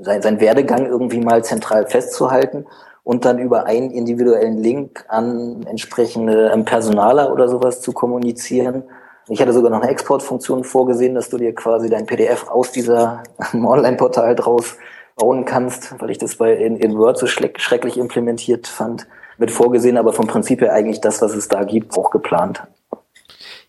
sein, 0.00 0.22
sein 0.22 0.40
Werdegang 0.40 0.86
irgendwie 0.86 1.20
mal 1.20 1.44
zentral 1.44 1.86
festzuhalten 1.86 2.64
und 3.04 3.26
dann 3.26 3.38
über 3.38 3.66
einen 3.66 3.90
individuellen 3.90 4.56
Link 4.56 5.04
an 5.08 5.66
entsprechende 5.68 6.50
Personaler 6.64 7.30
oder 7.30 7.46
sowas 7.48 7.82
zu 7.82 7.92
kommunizieren 7.92 8.84
ich 9.30 9.40
hatte 9.40 9.52
sogar 9.52 9.70
noch 9.70 9.80
eine 9.80 9.90
Exportfunktion 9.90 10.64
vorgesehen, 10.64 11.14
dass 11.14 11.30
du 11.30 11.38
dir 11.38 11.54
quasi 11.54 11.88
dein 11.88 12.06
PDF 12.06 12.48
aus 12.48 12.72
dieser 12.72 13.22
Online-Portal 13.52 14.34
draus 14.34 14.76
bauen 15.16 15.44
kannst, 15.44 15.94
weil 16.00 16.10
ich 16.10 16.18
das 16.18 16.36
bei 16.36 16.54
in, 16.54 16.76
in 16.76 16.98
Word 16.98 17.18
so 17.18 17.26
schrecklich 17.26 17.96
implementiert 17.96 18.66
fand, 18.66 19.06
mit 19.38 19.50
vorgesehen, 19.50 19.98
aber 19.98 20.12
vom 20.12 20.26
Prinzip 20.26 20.60
her 20.60 20.72
eigentlich 20.72 21.00
das, 21.00 21.22
was 21.22 21.34
es 21.34 21.48
da 21.48 21.64
gibt, 21.64 21.96
auch 21.96 22.10
geplant. 22.10 22.62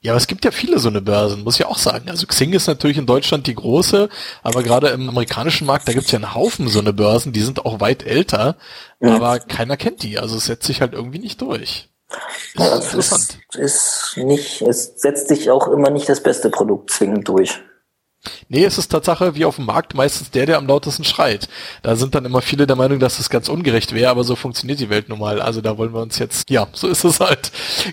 Ja, 0.04 0.14
aber 0.14 0.18
es 0.18 0.26
gibt 0.26 0.46
ja 0.46 0.52
viele 0.52 0.80
so 0.80 0.90
eine 0.90 1.02
Börsen, 1.02 1.44
muss 1.44 1.60
ich 1.60 1.66
auch 1.68 1.78
sagen. 1.78 2.10
Also 2.10 2.26
Xing 2.26 2.54
ist 2.54 2.66
natürlich 2.66 2.98
in 2.98 3.06
Deutschland 3.06 3.46
die 3.46 3.54
große, 3.54 4.10
aber 4.42 4.64
gerade 4.64 4.88
im 4.88 5.08
amerikanischen 5.10 5.68
Markt, 5.68 5.88
da 5.88 5.94
gibt's 5.94 6.12
ja 6.12 6.18
einen 6.18 6.34
Haufen 6.34 6.70
so 6.70 6.80
eine 6.80 6.92
Börsen, 6.92 7.34
die 7.34 7.42
sind 7.42 7.68
auch 7.68 7.80
weit 7.80 8.04
älter, 8.04 8.56
ja. 9.00 9.16
aber 9.16 9.40
keiner 9.40 9.78
kennt 9.78 10.02
die. 10.02 10.18
Also 10.18 10.38
es 10.38 10.46
setzt 10.46 10.66
sich 10.66 10.82
halt 10.82 10.94
irgendwie 10.94 11.20
nicht 11.20 11.40
durch. 11.40 11.91
Ja, 12.56 12.76
interessant. 12.76 13.40
Ist, 13.54 14.16
ist 14.16 14.18
nicht, 14.18 14.62
es 14.62 14.94
setzt 14.96 15.28
sich 15.28 15.50
auch 15.50 15.68
immer 15.68 15.90
nicht 15.90 16.10
das 16.10 16.22
beste 16.22 16.50
Produkt 16.50 16.92
zwingend 16.92 17.28
durch. 17.28 17.60
Nee, 18.50 18.66
es 18.66 18.78
ist 18.78 18.90
Tatsache 18.90 19.34
wie 19.34 19.46
auf 19.46 19.56
dem 19.56 19.66
Markt 19.66 19.96
meistens 19.96 20.30
der, 20.30 20.46
der 20.46 20.58
am 20.58 20.68
lautesten 20.68 21.04
schreit. 21.04 21.50
Da 21.82 21.96
sind 21.96 22.14
dann 22.14 22.26
immer 22.26 22.42
viele 22.42 22.68
der 22.68 22.76
Meinung, 22.76 23.00
dass 23.00 23.18
das 23.18 23.32
ganz 23.32 23.50
ungerecht 23.50 23.96
wäre, 23.96 24.12
aber 24.12 24.24
so 24.24 24.36
funktioniert 24.36 24.80
die 24.80 24.90
Welt 24.90 25.10
nun 25.10 25.20
mal. 25.20 25.42
Also 25.42 25.62
da 25.62 25.78
wollen 25.78 25.94
wir 25.94 26.02
uns 26.02 26.20
jetzt, 26.20 26.50
ja, 26.52 26.68
so 26.72 26.88
ist 26.88 27.04
es 27.04 27.20
halt. 27.20 27.52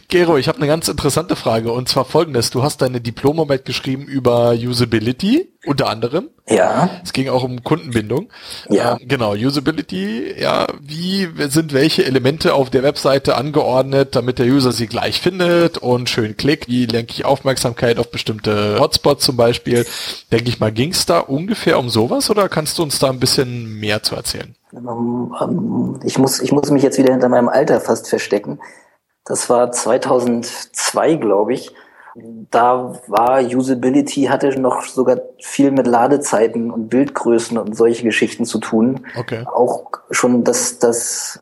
Gero, 0.08 0.36
ich 0.36 0.48
habe 0.48 0.58
eine 0.58 0.66
ganz 0.66 0.88
interessante 0.88 1.34
Frage 1.34 1.72
und 1.72 1.88
zwar 1.88 2.04
folgendes. 2.04 2.50
Du 2.50 2.62
hast 2.62 2.82
deine 2.82 3.00
Diplomarbeit 3.00 3.64
geschrieben 3.64 4.04
über 4.04 4.50
Usability 4.50 5.48
unter 5.68 5.88
anderem. 5.88 6.30
Ja. 6.48 6.88
Es 7.04 7.12
ging 7.12 7.28
auch 7.28 7.44
um 7.44 7.62
Kundenbindung. 7.62 8.30
Ja. 8.68 8.96
Ähm, 8.98 9.06
genau, 9.06 9.34
Usability, 9.34 10.34
ja, 10.40 10.66
wie 10.80 11.28
sind 11.48 11.72
welche 11.72 12.04
Elemente 12.04 12.54
auf 12.54 12.70
der 12.70 12.82
Webseite 12.82 13.36
angeordnet, 13.36 14.16
damit 14.16 14.38
der 14.38 14.46
User 14.46 14.72
sie 14.72 14.86
gleich 14.86 15.20
findet 15.20 15.78
und 15.78 16.08
schön 16.08 16.36
klickt? 16.36 16.68
Wie 16.68 16.86
lenke 16.86 17.12
ich 17.12 17.24
Aufmerksamkeit 17.24 17.98
auf 17.98 18.10
bestimmte 18.10 18.78
Hotspots 18.80 19.24
zum 19.24 19.36
Beispiel? 19.36 19.86
Denke 20.32 20.48
ich 20.48 20.58
mal, 20.58 20.72
ging 20.72 20.92
es 20.92 21.04
da 21.04 21.20
ungefähr 21.20 21.78
um 21.78 21.90
sowas 21.90 22.30
oder 22.30 22.48
kannst 22.48 22.78
du 22.78 22.82
uns 22.82 22.98
da 22.98 23.10
ein 23.10 23.20
bisschen 23.20 23.78
mehr 23.78 24.02
zu 24.02 24.16
erzählen? 24.16 24.54
Ähm, 24.72 25.34
ähm, 25.40 26.00
ich 26.02 26.18
muss, 26.18 26.40
ich 26.40 26.52
muss 26.52 26.70
mich 26.70 26.82
jetzt 26.82 26.98
wieder 26.98 27.12
hinter 27.12 27.28
meinem 27.28 27.48
Alter 27.48 27.80
fast 27.80 28.08
verstecken. 28.08 28.58
Das 29.24 29.50
war 29.50 29.70
2002, 29.70 31.16
glaube 31.16 31.52
ich 31.52 31.72
da 32.50 32.94
war 33.06 33.42
Usability, 33.42 34.24
hatte 34.24 34.58
noch 34.60 34.82
sogar 34.82 35.20
viel 35.40 35.70
mit 35.70 35.86
Ladezeiten 35.86 36.70
und 36.70 36.88
Bildgrößen 36.88 37.58
und 37.58 37.76
solche 37.76 38.04
Geschichten 38.04 38.44
zu 38.44 38.58
tun. 38.58 39.06
Okay. 39.18 39.44
Auch 39.46 39.90
schon 40.10 40.44
das, 40.44 40.78
das 40.78 41.40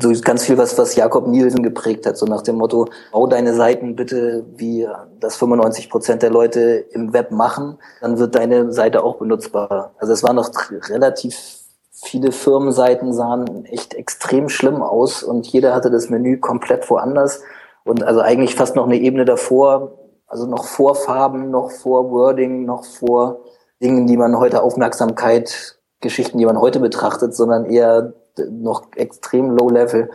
so 0.00 0.12
ganz 0.22 0.44
viel, 0.44 0.58
was, 0.58 0.76
was 0.76 0.94
Jakob 0.94 1.26
Nielsen 1.26 1.62
geprägt 1.62 2.04
hat, 2.06 2.16
so 2.18 2.26
nach 2.26 2.42
dem 2.42 2.56
Motto, 2.56 2.88
bau 3.12 3.26
deine 3.26 3.54
Seiten 3.54 3.96
bitte, 3.96 4.44
wie 4.56 4.86
das 5.20 5.36
95 5.36 5.88
Prozent 5.88 6.22
der 6.22 6.30
Leute 6.30 6.84
im 6.90 7.12
Web 7.12 7.30
machen, 7.30 7.78
dann 8.00 8.18
wird 8.18 8.34
deine 8.34 8.72
Seite 8.72 9.02
auch 9.02 9.16
benutzbar. 9.16 9.94
Also 9.98 10.12
es 10.12 10.22
waren 10.22 10.36
noch 10.36 10.50
relativ 10.90 11.60
viele 12.02 12.32
Firmenseiten 12.32 13.12
sahen 13.12 13.64
echt 13.66 13.94
extrem 13.94 14.48
schlimm 14.48 14.82
aus 14.82 15.22
und 15.22 15.46
jeder 15.46 15.74
hatte 15.74 15.90
das 15.90 16.08
Menü 16.08 16.38
komplett 16.38 16.88
woanders 16.88 17.42
und 17.84 18.02
also 18.02 18.20
eigentlich 18.20 18.54
fast 18.54 18.76
noch 18.76 18.86
eine 18.86 18.96
Ebene 18.96 19.24
davor, 19.24 19.92
also 20.30 20.46
noch 20.46 20.64
vor 20.64 20.94
Farben, 20.94 21.50
noch 21.50 21.72
vor 21.72 22.10
Wording, 22.10 22.64
noch 22.64 22.84
vor 22.84 23.40
Dingen, 23.82 24.06
die 24.06 24.16
man 24.16 24.38
heute 24.38 24.62
Aufmerksamkeit, 24.62 25.76
Geschichten, 26.00 26.38
die 26.38 26.46
man 26.46 26.60
heute 26.60 26.78
betrachtet, 26.80 27.34
sondern 27.34 27.66
eher 27.66 28.14
noch 28.48 28.86
extrem 28.94 29.50
low 29.50 29.68
level 29.68 30.08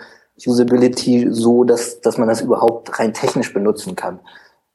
Usability 0.46 1.28
so, 1.30 1.64
dass, 1.64 2.02
dass 2.02 2.18
man 2.18 2.28
das 2.28 2.42
überhaupt 2.42 2.98
rein 2.98 3.14
technisch 3.14 3.54
benutzen 3.54 3.96
kann. 3.96 4.20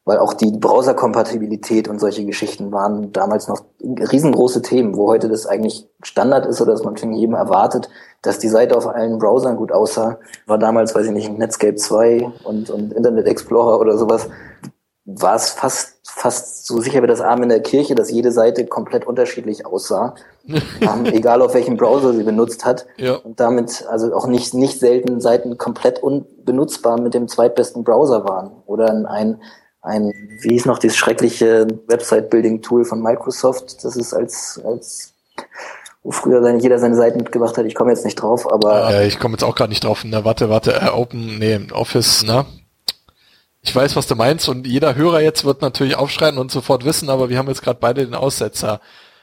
Weil 0.05 0.19
auch 0.19 0.35
die 0.35 0.51
Browserkompatibilität 0.51 1.89
und 1.89 2.01
solche 2.01 2.25
Geschichten 2.25 2.73
waren 2.73 3.13
damals 3.13 3.49
noch 3.49 3.65
riesengroße 3.83 4.63
Themen, 4.63 4.97
wo 4.97 5.09
heute 5.09 5.29
das 5.29 5.47
eigentlich 5.47 5.89
Standard 6.03 6.47
ist 6.47 6.61
oder 6.61 6.73
dass 6.73 6.85
man 6.85 6.97
von 6.97 7.13
jedem 7.13 7.35
erwartet, 7.35 7.89
dass 8.23 8.39
die 8.39 8.49
Seite 8.49 8.77
auf 8.77 8.87
allen 8.87 9.19
Browsern 9.19 9.57
gut 9.57 9.73
aussah. 9.73 10.19
War 10.47 10.59
damals, 10.59 10.95
weiß 10.95 11.07
ich 11.07 11.13
nicht, 11.13 11.37
Netscape 11.37 11.77
2 11.77 12.31
und, 12.45 12.71
und 12.71 12.93
Internet 12.93 13.27
Explorer 13.27 13.81
oder 13.81 13.97
sowas 13.97 14.29
war 15.17 15.35
es 15.35 15.51
fast, 15.51 15.99
fast 16.05 16.67
so 16.67 16.81
sicher 16.81 17.03
wie 17.03 17.07
das 17.07 17.21
Arm 17.21 17.43
in 17.43 17.49
der 17.49 17.63
Kirche, 17.63 17.95
dass 17.95 18.11
jede 18.11 18.33
Seite 18.33 18.67
komplett 18.67 19.07
unterschiedlich 19.07 19.67
aussah. 19.67 20.15
ähm, 20.49 21.07
egal 21.07 21.43
auf 21.43 21.55
welchem 21.55 21.77
Browser 21.77 22.13
sie 22.13 22.23
benutzt 22.23 22.65
hat. 22.65 22.87
Ja. 22.97 23.15
Und 23.17 23.41
damit 23.41 23.87
also 23.89 24.15
auch 24.15 24.27
nicht, 24.27 24.55
nicht 24.55 24.79
selten 24.79 25.21
Seiten 25.21 25.59
komplett 25.59 26.03
unbenutzbar 26.03 27.01
mit 27.01 27.15
dem 27.15 27.29
zweitbesten 27.29 27.85
Browser 27.85 28.25
waren. 28.25 28.51
Oder 28.67 28.91
ein, 29.11 29.41
ein, 29.83 30.13
wie 30.41 30.51
hieß 30.51 30.67
noch 30.67 30.79
dieses 30.79 30.97
schreckliche 30.97 31.67
Website-Building-Tool 31.87 32.85
von 32.85 33.03
Microsoft, 33.03 33.85
das 33.85 33.97
ist 33.97 34.15
als, 34.15 34.61
als 34.65 35.15
wo 36.03 36.13
früher 36.13 36.43
seine, 36.43 36.59
jeder 36.59 36.79
seine 36.79 36.97
Seiten 36.97 37.19
mitgebracht 37.19 37.57
hat. 37.59 37.67
Ich 37.67 37.75
komme 37.75 37.91
jetzt 37.91 38.05
nicht 38.05 38.17
drauf, 38.17 38.51
aber. 38.51 38.91
Äh, 38.91 39.07
ich 39.07 39.19
komme 39.19 39.35
jetzt 39.35 39.45
auch 39.45 39.55
gerade 39.55 39.71
nicht 39.71 39.85
drauf. 39.85 40.03
Na, 40.05 40.25
warte, 40.25 40.49
warte, 40.49 40.73
äh, 40.73 40.89
Open, 40.89 41.39
nee, 41.39 41.61
Office, 41.73 42.23
ne? 42.23 42.47
Ich 43.63 43.77
weiß, 43.77 43.95
was 43.97 44.07
du 44.07 44.15
meinst 44.15 44.49
und 44.49 44.67
jeder 44.67 44.95
Hörer 44.95 45.21
jetzt 45.21 45.45
wird 45.45 45.61
natürlich 45.61 45.97
aufschreien 45.97 46.39
und 46.39 46.51
sofort 46.51 46.85
wissen, 46.85 47.11
aber 47.11 47.29
wir 47.29 47.39
haben 47.39 47.49
jetzt 47.49 47.63
gerade 47.63 47.79
beide 47.81 48.05
den 48.05 48.15
Aussetzer. 48.15 48.81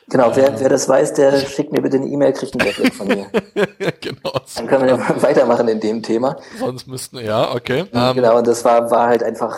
Genau, 0.09 0.31
wer, 0.35 0.53
äh, 0.53 0.59
wer 0.59 0.69
das 0.69 0.87
weiß, 0.87 1.15
der 1.15 1.37
schickt 1.39 1.71
mir 1.71 1.81
bitte 1.81 1.97
eine 1.97 2.05
E-Mail, 2.05 2.33
kriegt 2.33 2.53
ein 2.53 2.59
Deckblick 2.59 2.93
von 2.93 3.07
mir. 3.07 3.25
genau. 4.01 4.31
Dann 4.55 4.67
können 4.67 4.85
wir 4.85 4.95
ja 4.95 5.21
weitermachen 5.21 5.67
in 5.67 5.79
dem 5.79 6.01
Thema. 6.01 6.37
Sonst 6.57 6.87
müssten, 6.87 7.17
ja, 7.17 7.53
okay. 7.53 7.85
Ähm, 7.91 8.15
genau, 8.15 8.37
und 8.37 8.47
das 8.47 8.63
war, 8.63 8.89
war 8.89 9.07
halt 9.07 9.23
einfach, 9.23 9.57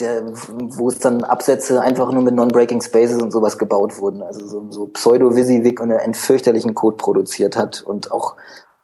der, 0.00 0.24
wo 0.34 0.88
es 0.88 0.98
dann 0.98 1.22
Absätze 1.22 1.80
einfach 1.80 2.10
nur 2.10 2.22
mit 2.22 2.34
Non-Breaking 2.34 2.80
Spaces 2.80 3.22
und 3.22 3.30
sowas 3.30 3.56
gebaut 3.56 3.98
wurden. 3.98 4.22
Also 4.22 4.46
so, 4.46 4.66
so 4.70 4.86
Pseudo-WYSIWYG 4.88 5.80
und 5.80 5.92
einen 5.92 6.14
fürchterlichen 6.14 6.74
Code 6.74 6.96
produziert 6.96 7.56
hat 7.56 7.82
und 7.82 8.10
auch, 8.10 8.34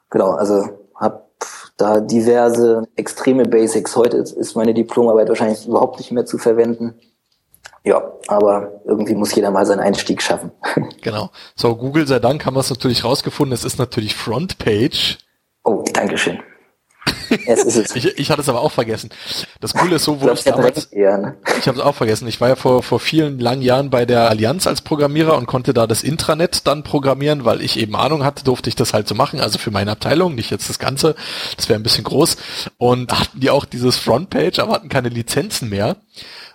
genau, 0.09 0.31
also 0.31 0.78
da 1.79 2.01
diverse 2.01 2.87
extreme 2.95 3.45
Basics. 3.45 3.95
Heute 3.95 4.17
ist 4.17 4.55
meine 4.55 4.73
Diplomarbeit 4.73 5.29
wahrscheinlich 5.29 5.65
überhaupt 5.65 5.97
nicht 5.97 6.11
mehr 6.11 6.25
zu 6.25 6.37
verwenden. 6.37 6.93
Ja, 7.85 8.11
aber 8.27 8.81
irgendwie 8.85 9.15
muss 9.15 9.33
jeder 9.33 9.49
mal 9.49 9.65
seinen 9.65 9.79
Einstieg 9.79 10.21
schaffen. 10.21 10.51
Genau. 11.01 11.29
So, 11.55 11.77
Google 11.77 12.05
sei 12.07 12.19
Dank 12.19 12.45
haben 12.45 12.55
wir 12.55 12.59
es 12.59 12.69
natürlich 12.69 13.05
rausgefunden. 13.05 13.53
Es 13.53 13.63
ist 13.63 13.79
natürlich 13.79 14.17
Frontpage. 14.17 15.17
Oh, 15.63 15.85
Dankeschön. 15.93 16.39
Es 17.47 17.63
ist 17.63 17.75
es. 17.75 17.95
ich, 17.95 18.17
ich 18.17 18.31
hatte 18.31 18.41
es 18.41 18.49
aber 18.49 18.61
auch 18.61 18.71
vergessen. 18.71 19.09
Das 19.59 19.73
Coole 19.73 19.95
ist 19.95 20.03
so, 20.03 20.21
wo 20.21 20.29
ich 20.29 20.43
damals, 20.43 20.85
eher, 20.85 21.17
ne? 21.17 21.37
ich 21.59 21.67
habe 21.67 21.77
es 21.77 21.83
auch 21.83 21.95
vergessen. 21.95 22.27
Ich 22.27 22.39
war 22.41 22.49
ja 22.49 22.55
vor, 22.55 22.83
vor 22.83 22.99
vielen 22.99 23.39
langen 23.39 23.61
Jahren 23.61 23.89
bei 23.89 24.05
der 24.05 24.29
Allianz 24.29 24.67
als 24.67 24.81
Programmierer 24.81 25.37
und 25.37 25.45
konnte 25.45 25.73
da 25.73 25.87
das 25.87 26.03
Intranet 26.03 26.67
dann 26.67 26.83
programmieren, 26.83 27.45
weil 27.45 27.61
ich 27.61 27.79
eben 27.79 27.95
Ahnung 27.95 28.23
hatte, 28.23 28.43
durfte 28.43 28.69
ich 28.69 28.75
das 28.75 28.93
halt 28.93 29.07
so 29.07 29.15
machen. 29.15 29.39
Also 29.39 29.57
für 29.57 29.71
meine 29.71 29.91
Abteilung, 29.91 30.35
nicht 30.35 30.51
jetzt 30.51 30.69
das 30.69 30.79
Ganze. 30.79 31.15
Das 31.55 31.69
wäre 31.69 31.79
ein 31.79 31.83
bisschen 31.83 32.03
groß. 32.03 32.37
Und 32.77 33.11
hatten 33.11 33.39
die 33.39 33.49
auch 33.49 33.65
dieses 33.65 33.97
Frontpage, 33.97 34.59
aber 34.59 34.73
hatten 34.73 34.89
keine 34.89 35.09
Lizenzen 35.09 35.69
mehr. 35.69 35.97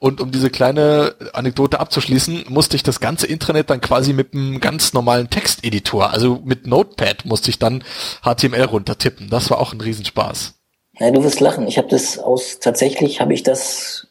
Und 0.01 0.21
um 0.21 0.31
diese 0.31 0.51
kleine 0.51 1.15
Anekdote 1.33 1.81
abzuschließen, 1.81 2.45
musste 2.49 2.77
ich 2.77 2.83
das 2.83 3.01
ganze 3.01 3.27
Intranet 3.27 3.71
dann 3.71 3.81
quasi 3.81 4.13
mit 4.13 4.35
einem 4.35 4.61
ganz 4.61 4.93
normalen 4.93 5.31
Texteditor, 5.31 6.11
also 6.11 6.43
mit 6.45 6.67
Notepad 6.67 7.25
musste 7.25 7.49
ich 7.51 7.59
dann 7.59 7.83
HTML 8.23 8.65
runtertippen. 8.65 9.31
Das 9.31 9.51
war 9.51 9.59
auch 9.59 9.73
ein 9.73 9.81
Riesenspaß. 9.81 10.55
Ja, 10.99 11.11
du 11.11 11.25
wirst 11.25 11.41
lachen. 11.41 11.67
Ich 11.67 11.79
habe 11.79 11.89
das 11.89 12.19
aus, 12.19 12.61
tatsächlich 12.61 13.21
habe 13.21 13.35
ich 13.35 13.43
das 13.43 14.09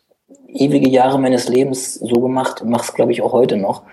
ewige 0.47 0.89
Jahre 0.89 1.19
meines 1.19 1.47
Lebens 1.47 1.95
so 1.95 2.19
gemacht 2.19 2.61
und 2.61 2.69
mache 2.69 2.83
es, 2.83 2.93
glaube 2.93 3.11
ich, 3.11 3.21
auch 3.21 3.33
heute 3.33 3.57
noch. 3.57 3.83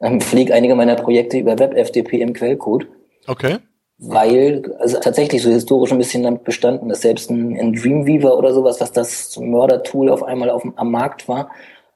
Ähm, 0.00 0.20
pflege 0.20 0.54
einige 0.54 0.74
meiner 0.74 0.96
Projekte 0.96 1.38
über 1.38 1.58
WebFTP 1.58 2.14
im 2.14 2.32
Quellcode. 2.32 2.86
Okay. 3.26 3.58
Weil, 3.98 4.74
also 4.78 4.98
tatsächlich 5.00 5.42
so 5.42 5.50
historisch 5.50 5.90
ein 5.90 5.98
bisschen 5.98 6.22
damit 6.22 6.44
bestanden, 6.44 6.88
dass 6.88 7.00
selbst 7.00 7.30
ein, 7.30 7.58
ein 7.58 7.72
Dreamweaver 7.72 8.36
oder 8.36 8.52
sowas, 8.52 8.80
was 8.80 8.92
das 8.92 9.36
Mördertool 9.38 10.10
auf 10.10 10.22
einmal 10.22 10.50
auf, 10.50 10.62
am 10.76 10.90
Markt 10.90 11.28
war, 11.28 11.50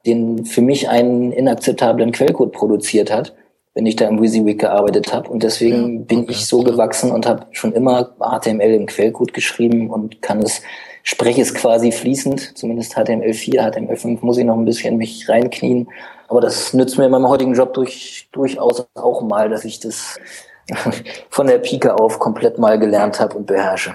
den 0.06 0.46
für 0.46 0.62
mich 0.62 0.88
einen 0.88 1.30
inakzeptablen 1.30 2.12
Quellcode 2.12 2.52
produziert 2.52 3.12
hat 3.12 3.34
wenn 3.80 3.86
ich 3.86 3.96
da 3.96 4.06
im 4.06 4.20
WYSIWYG 4.20 4.58
gearbeitet 4.58 5.14
habe. 5.14 5.30
Und 5.30 5.42
deswegen 5.42 6.00
ja, 6.00 6.04
bin 6.04 6.26
ich 6.28 6.44
so 6.44 6.62
gewachsen 6.62 7.10
und 7.12 7.26
habe 7.26 7.46
schon 7.52 7.72
immer 7.72 8.14
HTML 8.20 8.74
im 8.74 8.84
Quellcode 8.84 9.32
geschrieben 9.32 9.88
und 9.88 10.20
kann 10.20 10.42
es, 10.42 10.60
spreche 11.02 11.40
es 11.40 11.54
quasi 11.54 11.90
fließend, 11.90 12.58
zumindest 12.58 12.98
HTML4, 12.98 13.58
HTML5 13.58 14.18
muss 14.20 14.36
ich 14.36 14.44
noch 14.44 14.58
ein 14.58 14.66
bisschen 14.66 14.98
mich 14.98 15.26
reinknien. 15.30 15.88
Aber 16.28 16.42
das 16.42 16.74
nützt 16.74 16.98
mir 16.98 17.06
in 17.06 17.10
meinem 17.10 17.26
heutigen 17.26 17.54
Job 17.54 17.72
durch, 17.72 18.28
durchaus 18.32 18.86
auch 18.96 19.22
mal, 19.22 19.48
dass 19.48 19.64
ich 19.64 19.80
das 19.80 20.20
von 21.30 21.46
der 21.46 21.56
Pike 21.56 21.98
auf 21.98 22.18
komplett 22.18 22.58
mal 22.58 22.78
gelernt 22.78 23.18
habe 23.18 23.38
und 23.38 23.46
beherrsche. 23.46 23.94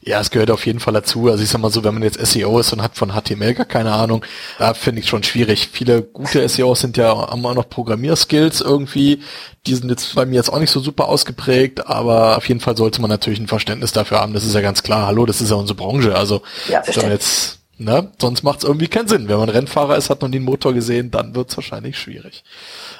Ja, 0.00 0.20
es 0.20 0.30
gehört 0.30 0.50
auf 0.50 0.64
jeden 0.64 0.80
Fall 0.80 0.94
dazu. 0.94 1.28
Also 1.28 1.42
ich 1.42 1.50
sag 1.50 1.60
mal 1.60 1.70
so, 1.70 1.84
wenn 1.84 1.94
man 1.94 2.02
jetzt 2.02 2.24
SEO 2.24 2.58
ist 2.58 2.72
und 2.72 2.82
hat 2.82 2.96
von 2.96 3.12
HTML 3.12 3.54
gar 3.54 3.66
keine 3.66 3.92
Ahnung, 3.92 4.24
da 4.58 4.74
finde 4.74 5.02
ich 5.02 5.08
schon 5.08 5.22
schwierig. 5.22 5.68
Viele 5.70 6.02
gute 6.02 6.48
SEOs 6.48 6.80
sind 6.80 6.96
ja, 6.96 7.08
haben 7.08 7.44
auch 7.44 7.54
noch 7.54 7.68
Programmierskills 7.68 8.60
irgendwie. 8.60 9.22
Die 9.66 9.74
sind 9.74 9.90
jetzt 9.90 10.14
bei 10.14 10.24
mir 10.24 10.36
jetzt 10.36 10.50
auch 10.50 10.60
nicht 10.60 10.70
so 10.70 10.80
super 10.80 11.08
ausgeprägt, 11.08 11.86
aber 11.86 12.36
auf 12.36 12.48
jeden 12.48 12.60
Fall 12.60 12.76
sollte 12.76 13.00
man 13.00 13.10
natürlich 13.10 13.40
ein 13.40 13.48
Verständnis 13.48 13.92
dafür 13.92 14.20
haben. 14.20 14.32
Das 14.32 14.44
ist 14.44 14.54
ja 14.54 14.60
ganz 14.60 14.82
klar. 14.82 15.06
Hallo, 15.06 15.26
das 15.26 15.40
ist 15.40 15.50
ja 15.50 15.56
unsere 15.56 15.76
Branche. 15.76 16.16
Also 16.16 16.42
ja, 16.68 16.82
jetzt 16.86 17.58
Ne? 17.78 18.10
Sonst 18.18 18.42
macht 18.42 18.60
es 18.60 18.64
irgendwie 18.64 18.88
keinen 18.88 19.08
Sinn. 19.08 19.28
Wenn 19.28 19.36
man 19.36 19.50
Rennfahrer 19.50 19.98
ist, 19.98 20.08
hat 20.08 20.22
noch 20.22 20.28
nie 20.28 20.36
einen 20.36 20.46
Motor 20.46 20.72
gesehen, 20.72 21.10
dann 21.10 21.34
wird 21.34 21.50
es 21.50 21.56
wahrscheinlich 21.58 21.98
schwierig. 21.98 22.42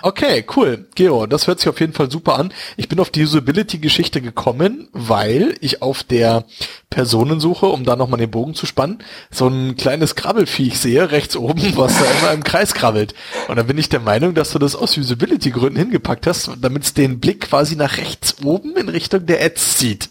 Okay, 0.07 0.45
cool. 0.55 0.87
Gero, 0.95 1.27
das 1.27 1.49
hört 1.49 1.59
sich 1.59 1.69
auf 1.69 1.81
jeden 1.81 1.93
Fall 1.93 2.09
super 2.13 2.39
an. 2.39 2.53
Ich 2.77 2.89
bin 2.89 3.01
auf 3.01 3.11
die 3.11 3.25
Usability-Geschichte 3.25 4.21
gekommen, 4.21 4.89
weil 4.93 5.57
ich 5.61 5.83
auf 5.83 6.05
der 6.05 6.45
Personensuche, 6.91 7.67
um 7.67 7.83
da 7.83 7.97
nochmal 7.97 8.21
den 8.21 8.31
Bogen 8.31 8.55
zu 8.55 8.67
spannen, 8.67 9.03
so 9.33 9.49
ein 9.49 9.75
kleines 9.75 10.15
Krabbelfiech 10.15 10.79
sehe, 10.79 11.11
rechts 11.11 11.37
oben, 11.37 11.61
was 11.77 11.99
da 11.99 12.05
immer 12.05 12.33
im 12.35 12.45
Kreis 12.45 12.73
krabbelt. 12.73 13.15
Und 13.49 13.57
dann 13.57 13.67
bin 13.67 13.79
ich 13.79 13.89
der 13.89 13.99
Meinung, 13.99 14.35
dass 14.35 14.53
du 14.53 14.61
das 14.61 14.77
aus 14.77 14.97
Usability-Gründen 14.97 15.77
hingepackt 15.77 16.29
hast, 16.29 16.53
damit 16.61 16.85
es 16.85 16.95
den 16.95 17.19
Blick 17.19 17.41
quasi 17.41 17.75
nach 17.75 17.97
rechts 17.97 18.37
oben 18.45 18.77
in 18.77 18.89
Richtung 18.89 19.27
der 19.27 19.45
Ads 19.45 19.79
zieht. 19.79 20.11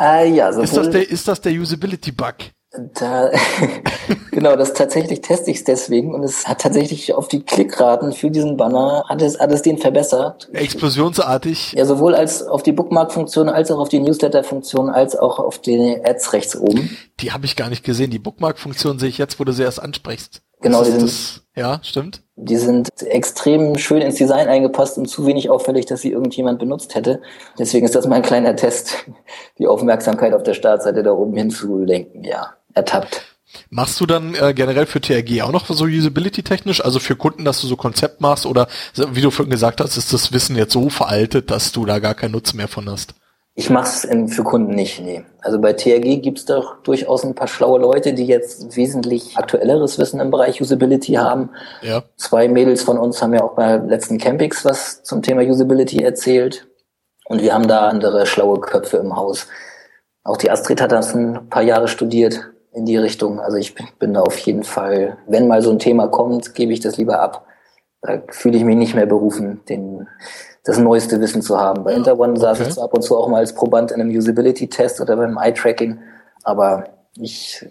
Äh, 0.00 0.32
ja, 0.32 0.48
ist 0.48 0.74
das 0.74 0.88
der, 0.88 1.06
ist 1.06 1.28
das 1.28 1.42
der 1.42 1.52
Usability-Bug? 1.52 2.34
Da, 2.94 3.30
genau, 4.32 4.56
das 4.56 4.72
tatsächlich 4.72 5.20
teste 5.20 5.50
ich 5.50 5.58
es 5.58 5.64
deswegen 5.64 6.12
und 6.12 6.24
es 6.24 6.48
hat 6.48 6.60
tatsächlich 6.60 7.14
auf 7.14 7.28
die 7.28 7.42
Klickraten 7.42 8.12
für 8.12 8.30
diesen 8.30 8.56
Banner 8.56 9.04
hat 9.08 9.22
es, 9.22 9.38
hat 9.38 9.52
es 9.52 9.62
den 9.62 9.78
verbessert. 9.78 10.48
Explosionsartig. 10.52 11.72
Ja, 11.72 11.84
sowohl 11.84 12.14
als 12.14 12.42
auf 12.42 12.62
die 12.62 12.72
Bookmark-Funktion 12.72 13.48
als 13.48 13.70
auch 13.70 13.78
auf 13.78 13.88
die 13.88 14.00
Newsletter-Funktion 14.00 14.90
als 14.90 15.14
auch 15.14 15.38
auf 15.38 15.58
die 15.58 16.00
Ads 16.04 16.32
rechts 16.32 16.56
oben. 16.56 16.96
Die 17.20 17.32
habe 17.32 17.46
ich 17.46 17.54
gar 17.54 17.68
nicht 17.68 17.84
gesehen. 17.84 18.10
Die 18.10 18.18
Bookmark-Funktion 18.18 18.98
sehe 18.98 19.08
ich 19.08 19.18
jetzt, 19.18 19.38
wo 19.38 19.44
du 19.44 19.52
sie 19.52 19.62
erst 19.62 19.80
ansprichst. 19.80 20.42
Genau, 20.60 20.82
die 20.82 20.90
sind, 20.92 21.02
das, 21.02 21.42
ja, 21.54 21.78
stimmt. 21.82 22.22
Die 22.36 22.56
sind 22.56 22.88
extrem 23.02 23.76
schön 23.76 24.00
ins 24.00 24.14
Design 24.14 24.48
eingepasst 24.48 24.96
und 24.96 25.06
zu 25.06 25.26
wenig 25.26 25.50
auffällig, 25.50 25.84
dass 25.84 26.00
sie 26.00 26.10
irgendjemand 26.10 26.58
benutzt 26.58 26.94
hätte. 26.94 27.20
Deswegen 27.58 27.84
ist 27.84 27.94
das 27.94 28.08
mein 28.08 28.22
kleiner 28.22 28.56
Test, 28.56 29.04
die 29.58 29.66
Aufmerksamkeit 29.66 30.32
auf 30.32 30.42
der 30.42 30.54
Startseite 30.54 31.02
da 31.02 31.12
oben 31.12 31.36
hinzulenken, 31.36 32.24
ja 32.24 32.54
ertappt. 32.74 33.34
Machst 33.70 34.00
du 34.00 34.06
dann 34.06 34.34
äh, 34.34 34.52
generell 34.54 34.86
für 34.86 35.00
TRG 35.00 35.42
auch 35.42 35.52
noch 35.52 35.66
so 35.66 35.84
Usability-technisch, 35.84 36.84
also 36.84 36.98
für 36.98 37.16
Kunden, 37.16 37.44
dass 37.44 37.60
du 37.60 37.66
so 37.66 37.76
Konzept 37.76 38.20
machst 38.20 38.46
oder 38.46 38.68
wie 38.94 39.20
du 39.20 39.30
vorhin 39.30 39.50
gesagt 39.50 39.80
hast, 39.80 39.96
ist 39.96 40.12
das 40.12 40.32
Wissen 40.32 40.56
jetzt 40.56 40.72
so 40.72 40.88
veraltet, 40.88 41.50
dass 41.50 41.72
du 41.72 41.84
da 41.84 41.98
gar 41.98 42.14
keinen 42.14 42.32
Nutzen 42.32 42.56
mehr 42.56 42.68
von 42.68 42.88
hast? 42.90 43.14
Ich 43.56 43.70
mache 43.70 43.86
es 43.86 44.34
für 44.34 44.42
Kunden 44.42 44.74
nicht, 44.74 45.00
nee. 45.00 45.24
Also 45.40 45.60
bei 45.60 45.74
TRG 45.74 46.20
gibt's 46.20 46.44
doch 46.44 46.82
durchaus 46.82 47.24
ein 47.24 47.36
paar 47.36 47.46
schlaue 47.46 47.78
Leute, 47.78 48.12
die 48.12 48.26
jetzt 48.26 48.76
wesentlich 48.76 49.36
aktuelleres 49.36 49.96
Wissen 50.00 50.18
im 50.18 50.32
Bereich 50.32 50.60
Usability 50.60 51.12
haben. 51.12 51.50
Ja. 51.80 52.02
Zwei 52.16 52.48
Mädels 52.48 52.82
von 52.82 52.98
uns 52.98 53.22
haben 53.22 53.32
ja 53.32 53.44
auch 53.44 53.54
bei 53.54 53.76
letzten 53.76 54.18
Campings 54.18 54.64
was 54.64 55.04
zum 55.04 55.22
Thema 55.22 55.42
Usability 55.42 56.02
erzählt. 56.02 56.66
Und 57.26 57.42
wir 57.42 57.54
haben 57.54 57.68
da 57.68 57.88
andere 57.88 58.26
schlaue 58.26 58.58
Köpfe 58.58 58.96
im 58.96 59.14
Haus. 59.14 59.46
Auch 60.24 60.36
die 60.36 60.50
Astrid 60.50 60.80
hat 60.80 60.90
das 60.90 61.14
ein 61.14 61.48
paar 61.48 61.62
Jahre 61.62 61.86
studiert 61.86 62.53
in 62.74 62.84
die 62.84 62.96
Richtung. 62.96 63.40
Also 63.40 63.56
ich 63.56 63.74
bin 63.98 64.14
da 64.14 64.22
auf 64.22 64.36
jeden 64.38 64.64
Fall, 64.64 65.18
wenn 65.26 65.48
mal 65.48 65.62
so 65.62 65.70
ein 65.70 65.78
Thema 65.78 66.08
kommt, 66.08 66.54
gebe 66.54 66.72
ich 66.72 66.80
das 66.80 66.96
lieber 66.96 67.20
ab. 67.20 67.46
Da 68.02 68.22
fühle 68.28 68.58
ich 68.58 68.64
mich 68.64 68.76
nicht 68.76 68.94
mehr 68.94 69.06
berufen, 69.06 69.62
den, 69.68 70.06
das 70.64 70.78
neueste 70.78 71.20
Wissen 71.20 71.40
zu 71.40 71.58
haben. 71.58 71.84
Bei 71.84 71.94
Interone 71.94 72.38
saß 72.38 72.60
okay. 72.60 72.68
ich 72.68 72.74
zwar 72.74 72.84
ab 72.84 72.94
und 72.94 73.02
zu 73.02 73.16
auch 73.16 73.28
mal 73.28 73.38
als 73.38 73.54
Proband 73.54 73.92
in 73.92 74.00
einem 74.00 74.14
Usability-Test 74.14 75.00
oder 75.00 75.16
beim 75.16 75.38
Eye-Tracking, 75.38 76.00
aber 76.42 76.84
ich 77.16 77.64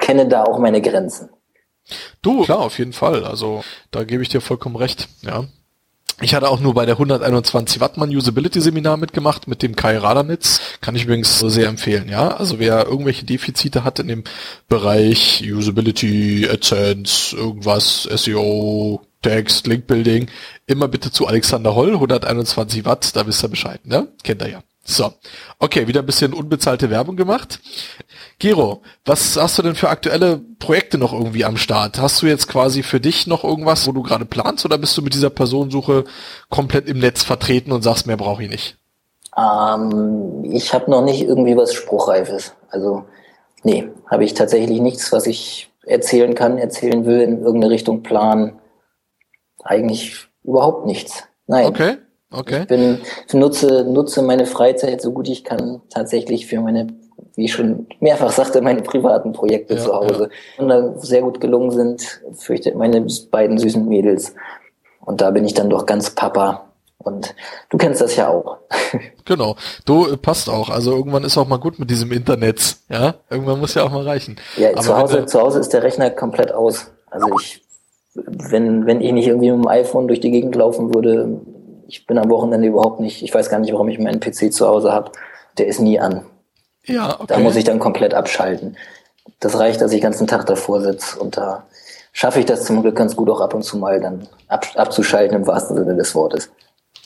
kenne 0.00 0.28
da 0.28 0.44
auch 0.44 0.58
meine 0.58 0.80
Grenzen. 0.80 1.30
Du, 2.22 2.42
klar, 2.42 2.60
auf 2.60 2.78
jeden 2.78 2.92
Fall. 2.92 3.24
Also 3.24 3.62
da 3.90 4.04
gebe 4.04 4.22
ich 4.22 4.28
dir 4.28 4.40
vollkommen 4.40 4.76
recht, 4.76 5.08
ja. 5.22 5.44
Ich 6.20 6.34
hatte 6.34 6.48
auch 6.48 6.60
nur 6.60 6.74
bei 6.74 6.86
der 6.86 6.94
121 6.94 7.80
Wattmann 7.80 8.14
Usability 8.14 8.60
Seminar 8.60 8.96
mitgemacht 8.96 9.48
mit 9.48 9.62
dem 9.62 9.74
Kai 9.74 9.98
Radanitz. 9.98 10.60
Kann 10.80 10.94
ich 10.94 11.04
übrigens 11.04 11.38
sehr 11.40 11.68
empfehlen, 11.68 12.08
ja. 12.08 12.36
Also 12.36 12.58
wer 12.58 12.86
irgendwelche 12.86 13.24
Defizite 13.24 13.82
hat 13.84 13.98
in 13.98 14.08
dem 14.08 14.24
Bereich 14.68 15.44
Usability, 15.44 16.48
AdSense, 16.50 17.36
irgendwas, 17.36 18.04
SEO, 18.04 19.02
Text, 19.22 19.66
Link 19.66 19.86
Building, 19.86 20.28
immer 20.66 20.86
bitte 20.86 21.10
zu 21.10 21.26
Alexander 21.26 21.74
Holl, 21.74 21.94
121 21.94 22.84
Watt, 22.84 23.16
da 23.16 23.26
wisst 23.26 23.42
ihr 23.42 23.48
Bescheid, 23.48 23.84
ne? 23.84 24.08
Kennt 24.22 24.42
ihr 24.42 24.50
ja. 24.50 24.62
So, 24.86 25.12
okay, 25.58 25.88
wieder 25.88 26.00
ein 26.00 26.06
bisschen 26.06 26.34
unbezahlte 26.34 26.90
Werbung 26.90 27.16
gemacht. 27.16 27.60
Gero, 28.38 28.82
was 29.06 29.36
hast 29.36 29.56
du 29.56 29.62
denn 29.62 29.74
für 29.74 29.88
aktuelle 29.88 30.42
Projekte 30.58 30.98
noch 30.98 31.14
irgendwie 31.14 31.46
am 31.46 31.56
Start? 31.56 31.98
Hast 31.98 32.20
du 32.20 32.26
jetzt 32.26 32.48
quasi 32.48 32.82
für 32.82 33.00
dich 33.00 33.26
noch 33.26 33.44
irgendwas, 33.44 33.86
wo 33.86 33.92
du 33.92 34.02
gerade 34.02 34.26
planst, 34.26 34.66
oder 34.66 34.76
bist 34.76 34.96
du 34.98 35.02
mit 35.02 35.14
dieser 35.14 35.30
Personensuche 35.30 36.04
komplett 36.50 36.86
im 36.86 36.98
Netz 36.98 37.22
vertreten 37.22 37.72
und 37.72 37.82
sagst, 37.82 38.06
mehr 38.06 38.18
brauche 38.18 38.42
ich 38.42 38.50
nicht? 38.50 38.76
Ähm, 39.38 40.44
ich 40.44 40.74
habe 40.74 40.90
noch 40.90 41.02
nicht 41.02 41.22
irgendwie 41.22 41.56
was 41.56 41.72
Spruchreifes. 41.72 42.52
Also, 42.68 43.06
nee, 43.62 43.88
habe 44.10 44.24
ich 44.24 44.34
tatsächlich 44.34 44.80
nichts, 44.82 45.12
was 45.12 45.26
ich 45.26 45.70
erzählen 45.86 46.34
kann, 46.34 46.58
erzählen 46.58 47.06
will, 47.06 47.22
in 47.22 47.40
irgendeine 47.40 47.72
Richtung 47.72 48.02
planen. 48.02 48.58
Eigentlich 49.62 50.26
überhaupt 50.42 50.84
nichts. 50.84 51.24
Nein. 51.46 51.66
Okay. 51.66 51.96
Okay. 52.36 52.62
Ich 52.62 52.68
bin, 52.68 53.00
nutze, 53.32 53.84
nutze 53.84 54.22
meine 54.22 54.46
Freizeit 54.46 55.00
so 55.00 55.12
gut 55.12 55.28
ich 55.28 55.44
kann 55.44 55.80
tatsächlich 55.90 56.46
für 56.46 56.60
meine, 56.60 56.88
wie 57.36 57.44
ich 57.44 57.52
schon 57.52 57.86
mehrfach 58.00 58.32
sagte, 58.32 58.60
meine 58.60 58.82
privaten 58.82 59.32
Projekte 59.32 59.74
ja, 59.74 59.80
zu 59.80 59.94
Hause. 59.94 60.30
Ja. 60.56 60.62
Und 60.62 60.68
da 60.68 60.94
sehr 60.98 61.22
gut 61.22 61.40
gelungen 61.40 61.70
sind, 61.70 62.22
fürchte 62.34 62.74
meine 62.76 63.06
beiden 63.30 63.58
süßen 63.58 63.86
Mädels. 63.86 64.34
Und 65.00 65.20
da 65.20 65.30
bin 65.30 65.44
ich 65.44 65.54
dann 65.54 65.70
doch 65.70 65.86
ganz 65.86 66.10
Papa. 66.10 66.64
Und 66.98 67.34
du 67.68 67.76
kennst 67.76 68.00
das 68.00 68.16
ja 68.16 68.28
auch. 68.28 68.58
Genau. 69.26 69.56
Du 69.86 70.06
äh, 70.06 70.18
passt 70.18 70.50
auch. 70.50 70.68
Also 70.68 70.92
irgendwann 70.92 71.24
ist 71.24 71.38
auch 71.38 71.48
mal 71.48 71.56
gut 71.56 71.78
mit 71.78 71.88
diesem 71.88 72.12
Internet. 72.12 72.76
Ja, 72.90 73.14
irgendwann 73.30 73.58
muss 73.58 73.74
ja 73.74 73.84
auch 73.84 73.90
mal 73.90 74.02
reichen. 74.02 74.36
Ja, 74.58 74.72
Aber 74.72 74.82
zu 74.82 74.98
Hause, 74.98 75.24
zu 75.24 75.40
Hause 75.40 75.60
ist 75.60 75.72
der 75.72 75.82
Rechner 75.82 76.10
komplett 76.10 76.52
aus. 76.52 76.90
Also 77.10 77.28
ich, 77.40 77.62
wenn, 78.14 78.84
wenn 78.84 79.00
ich 79.00 79.12
nicht 79.12 79.26
irgendwie 79.26 79.50
mit 79.50 79.64
dem 79.64 79.68
iPhone 79.68 80.08
durch 80.08 80.20
die 80.20 80.30
Gegend 80.30 80.54
laufen 80.56 80.94
würde, 80.94 81.40
ich 81.86 82.06
bin 82.06 82.18
am 82.18 82.30
Wochenende 82.30 82.68
überhaupt 82.68 83.00
nicht, 83.00 83.22
ich 83.22 83.34
weiß 83.34 83.50
gar 83.50 83.58
nicht, 83.58 83.72
warum 83.72 83.88
ich 83.88 83.98
meinen 83.98 84.20
PC 84.20 84.52
zu 84.52 84.66
Hause 84.66 84.92
habe. 84.92 85.12
Der 85.58 85.66
ist 85.66 85.80
nie 85.80 85.98
an. 85.98 86.24
Ja, 86.84 87.14
okay. 87.14 87.26
Da 87.28 87.38
muss 87.38 87.56
ich 87.56 87.64
dann 87.64 87.78
komplett 87.78 88.14
abschalten. 88.14 88.76
Das 89.40 89.58
reicht, 89.58 89.80
dass 89.80 89.92
ich 89.92 90.00
den 90.00 90.04
ganzen 90.04 90.26
Tag 90.26 90.46
davor 90.46 90.80
sitze 90.80 91.18
und 91.18 91.36
da 91.36 91.64
schaffe 92.12 92.40
ich 92.40 92.46
das 92.46 92.64
zum 92.64 92.82
Glück 92.82 92.96
ganz 92.96 93.16
gut 93.16 93.30
auch 93.30 93.40
ab 93.40 93.54
und 93.54 93.62
zu 93.62 93.78
mal 93.78 94.00
dann 94.00 94.28
ab, 94.48 94.66
abzuschalten 94.74 95.36
im 95.36 95.46
wahrsten 95.46 95.76
Sinne 95.76 95.96
des 95.96 96.14
Wortes. 96.14 96.50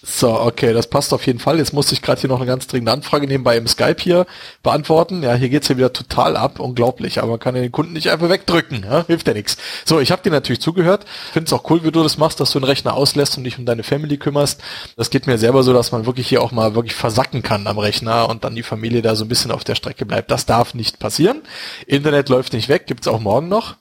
So, 0.01 0.41
okay, 0.41 0.73
das 0.73 0.87
passt 0.87 1.13
auf 1.13 1.27
jeden 1.27 1.41
Fall. 1.41 1.59
Jetzt 1.59 1.73
musste 1.73 1.93
ich 1.93 2.03
gerade 2.03 2.21
hier 2.21 2.31
noch 2.31 2.37
eine 2.37 2.47
ganz 2.47 2.69
dringende 2.69 2.93
Anfrage 2.93 3.27
nebenbei 3.27 3.57
im 3.57 3.67
Skype 3.67 3.97
hier 3.99 4.27
beantworten. 4.63 5.25
Ja, 5.25 5.35
hier 5.35 5.49
geht's 5.49 5.67
hier 5.67 5.77
wieder 5.77 5.93
total 5.93 6.37
ab, 6.37 6.61
unglaublich, 6.61 7.19
aber 7.19 7.33
man 7.33 7.41
kann 7.41 7.57
den 7.57 7.73
Kunden 7.73 7.95
nicht 7.95 8.09
einfach 8.11 8.29
wegdrücken, 8.29 8.85
ja? 8.85 9.05
hilft 9.07 9.27
ja 9.27 9.35
nichts. 9.35 9.57
So, 9.85 9.99
ich 9.99 10.13
habe 10.13 10.23
dir 10.23 10.31
natürlich 10.31 10.61
zugehört. 10.61 11.05
Finde 11.33 11.47
es 11.47 11.53
auch 11.53 11.69
cool, 11.71 11.83
wie 11.83 11.91
du 11.91 12.03
das 12.05 12.17
machst, 12.17 12.39
dass 12.39 12.53
du 12.53 12.61
den 12.61 12.67
Rechner 12.67 12.95
auslässt 12.95 13.39
und 13.39 13.45
dich 13.45 13.59
um 13.59 13.67
deine 13.67 13.83
Family 13.83 14.19
kümmerst. 14.19 14.61
Das 14.97 15.11
geht 15.11 15.27
mir 15.27 15.37
selber 15.37 15.65
so, 15.65 15.73
dass 15.73 15.91
man 15.91 16.07
wirklich 16.07 16.29
hier 16.29 16.43
auch 16.43 16.53
mal 16.53 16.77
wirklich 16.77 16.95
versacken 16.95 17.43
kann 17.43 17.67
am 17.67 17.79
Rechner 17.79 18.29
und 18.29 18.45
dann 18.45 18.55
die 18.55 18.63
Familie 18.63 19.03
da 19.03 19.17
so 19.17 19.25
ein 19.25 19.29
bisschen 19.29 19.51
auf 19.51 19.65
der 19.65 19.75
Strecke 19.75 20.07
bleibt. 20.07 20.31
Das 20.31 20.47
darf 20.47 20.75
nicht 20.75 21.01
passieren. 21.01 21.43
Internet 21.87 22.29
läuft 22.29 22.53
nicht 22.53 22.69
weg, 22.69 22.87
gibt's 22.87 23.09
auch 23.09 23.21
morgen 23.21 23.49
noch. 23.49 23.75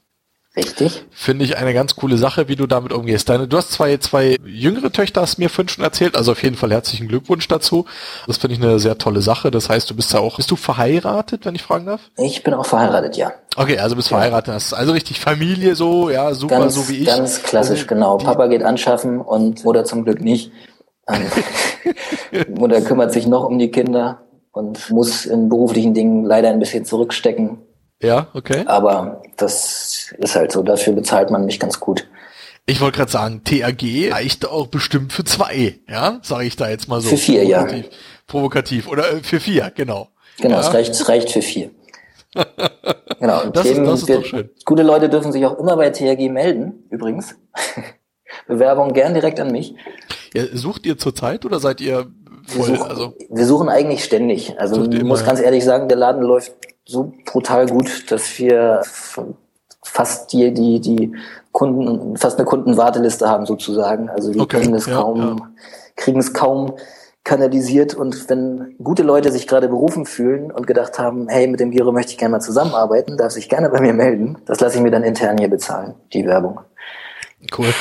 Richtig. 0.58 1.06
Finde 1.12 1.46
ich 1.46 1.58
eine 1.58 1.76
ganz 1.76 1.96
coole 1.96 2.18
Sache, 2.18 2.48
wie 2.48 2.56
du 2.56 2.66
damit 2.66 2.92
umgehst. 2.92 3.30
Deine, 3.30 3.48
du 3.48 3.58
hast 3.58 3.72
zwei, 3.72 3.98
zwei 3.98 4.38
jüngere 4.44 4.92
Töchter, 4.92 5.22
hast 5.22 5.38
mir 5.38 5.52
vorhin 5.52 5.70
schon 5.70 5.84
erzählt, 5.84 6.18
also 6.18 6.32
auf 6.32 6.42
jeden 6.42 6.56
Fall 6.56 6.72
herzlichen 6.72 7.08
Glückwunsch 7.08 7.48
dazu. 7.48 7.86
Das 8.26 8.38
finde 8.38 8.56
ich 8.56 8.64
eine 8.64 8.80
sehr 8.80 8.98
tolle 8.98 9.22
Sache. 9.22 9.52
Das 9.52 9.70
heißt, 9.70 9.88
du 9.88 9.96
bist 9.96 10.12
ja 10.14 10.20
auch, 10.20 10.38
bist 10.38 10.50
du 10.50 10.56
verheiratet, 10.56 11.46
wenn 11.46 11.54
ich 11.54 11.62
fragen 11.62 11.86
darf? 11.86 12.02
Ich 12.18 12.44
bin 12.44 12.56
auch 12.56 12.66
verheiratet, 12.66 13.18
ja. 13.18 13.34
Okay, 13.56 13.78
also 13.78 13.96
bist 13.96 14.10
ja. 14.10 14.18
verheiratet, 14.18 14.56
hast 14.56 14.74
also 14.74 14.94
richtig 14.94 15.20
Familie 15.20 15.76
so, 15.76 16.10
ja, 16.10 16.34
super, 16.34 16.60
ganz, 16.60 16.74
so 16.74 16.90
wie 16.90 16.98
ich. 16.98 17.06
Ganz 17.06 17.44
klassisch, 17.44 17.86
genau. 17.86 18.18
Papa 18.18 18.48
geht 18.48 18.64
anschaffen 18.64 19.22
und 19.22 19.64
Mutter 19.64 19.86
zum 19.86 20.06
Glück 20.06 20.22
nicht. 20.22 20.52
Mutter 22.50 22.82
kümmert 22.82 23.14
sich 23.14 23.28
noch 23.28 23.46
um 23.46 23.60
die 23.60 23.70
Kinder 23.70 24.24
und 24.52 24.90
muss 24.90 25.26
in 25.26 25.50
beruflichen 25.50 25.94
Dingen 25.94 26.26
leider 26.26 26.50
ein 26.50 26.60
bisschen 26.60 26.84
zurückstecken. 26.84 27.60
Ja, 28.02 28.28
okay. 28.34 28.64
Aber 28.66 29.22
das 29.38 29.97
ist 30.18 30.36
halt 30.36 30.52
so, 30.52 30.64
dafür 30.64 30.94
bezahlt 30.94 31.30
man 31.32 31.46
mich 31.46 31.60
ganz 31.60 31.80
gut. 31.80 32.08
Ich 32.66 32.82
wollte 32.82 32.98
gerade 32.98 33.12
sagen, 33.12 33.44
TAG 33.46 33.82
reicht 34.12 34.46
auch 34.46 34.68
bestimmt 34.68 35.14
für 35.14 35.24
zwei, 35.24 35.80
ja, 35.90 36.20
sage 36.22 36.46
ich 36.46 36.58
da 36.58 36.70
jetzt 36.70 36.90
mal 36.90 37.00
so. 37.00 37.10
Für 37.10 37.18
vier, 37.18 37.44
provokativ, 37.44 37.86
ja. 37.86 37.92
Provokativ 38.28 38.88
oder 38.90 39.12
äh, 39.14 39.24
für 39.24 39.40
vier, 39.40 39.72
genau. 39.74 40.10
Genau, 40.40 40.56
ja. 40.56 40.62
es, 40.62 40.74
reicht, 40.74 40.92
es 40.92 41.08
reicht 41.08 41.32
für 41.32 41.42
vier. 41.42 41.72
genau. 43.20 43.44
Und 43.44 43.56
das, 43.56 43.64
Themen, 43.64 43.86
ist, 43.86 43.92
das 43.92 44.02
ist 44.02 44.08
wir, 44.10 44.16
doch 44.18 44.26
schön. 44.26 44.50
Gute 44.66 44.84
Leute 44.84 45.08
dürfen 45.10 45.32
sich 45.32 45.46
auch 45.46 45.58
immer 45.58 45.78
bei 45.78 45.90
TAG 45.92 46.20
melden, 46.30 46.84
übrigens. 46.90 47.36
Bewerbung 48.48 48.94
gern 48.94 49.14
direkt 49.14 49.40
an 49.40 49.52
mich. 49.52 49.74
Ja, 50.34 50.44
sucht 50.54 50.86
ihr 50.86 50.98
zurzeit 50.98 51.46
oder 51.46 51.60
seid 51.60 51.80
ihr 51.80 52.12
voll? 52.46 52.68
Wir 52.68 52.76
suchen, 52.76 52.90
also, 52.90 53.14
wir 53.30 53.46
suchen 53.46 53.70
eigentlich 53.70 54.04
ständig. 54.04 54.60
Also 54.60 54.90
ich 54.92 55.04
muss 55.04 55.26
ganz 55.26 55.40
ehrlich 55.40 55.64
sagen, 55.64 55.88
der 55.88 55.98
Laden 55.98 56.22
läuft 56.22 56.54
so 56.86 57.14
brutal 57.26 57.68
gut, 57.68 58.12
dass 58.12 58.38
wir 58.40 58.82
fast 59.84 60.34
die, 60.34 60.54
die, 60.54 60.80
die 60.80 61.16
Kunden, 61.52 62.18
fast 62.18 62.38
eine 62.38 62.46
Kundenwarteliste 62.46 63.28
haben 63.28 63.46
sozusagen. 63.46 64.10
Also 64.10 64.34
wir 64.34 64.42
okay, 64.42 64.60
kriegen 64.60 64.76
es 64.76 64.86
ja, 64.86 64.96
kaum, 64.96 65.20
ja. 65.20 65.50
kriegen 65.96 66.20
es 66.20 66.34
kaum, 66.34 66.74
kanalisiert 67.24 67.94
und 67.94 68.30
wenn 68.30 68.76
gute 68.82 69.04
Leute 69.04 69.34
sich 69.34 69.48
gerade 69.48 69.68
berufen 69.68 70.06
fühlen 70.06 70.50
und 70.50 70.66
gedacht 70.66 70.98
haben, 70.98 71.28
hey, 71.28 71.48
mit 71.48 71.60
dem 71.60 71.72
Giro 71.72 71.92
möchte 71.92 72.14
ich 72.14 72.18
gerne 72.18 72.32
mal 72.32 72.40
zusammenarbeiten, 72.40 73.18
darf 73.18 73.34
sich 73.34 73.50
gerne 73.50 73.70
bei 73.70 73.82
mir 73.82 73.94
melden. 73.94 74.38
Das 74.46 74.62
lasse 74.62 74.78
ich 74.78 74.82
mir 74.82 74.92
dann 74.92 75.04
intern 75.04 75.38
hier 75.38 75.50
bezahlen, 75.50 75.96
die 76.14 76.26
Werbung. 76.26 76.62
Cool. 77.56 77.74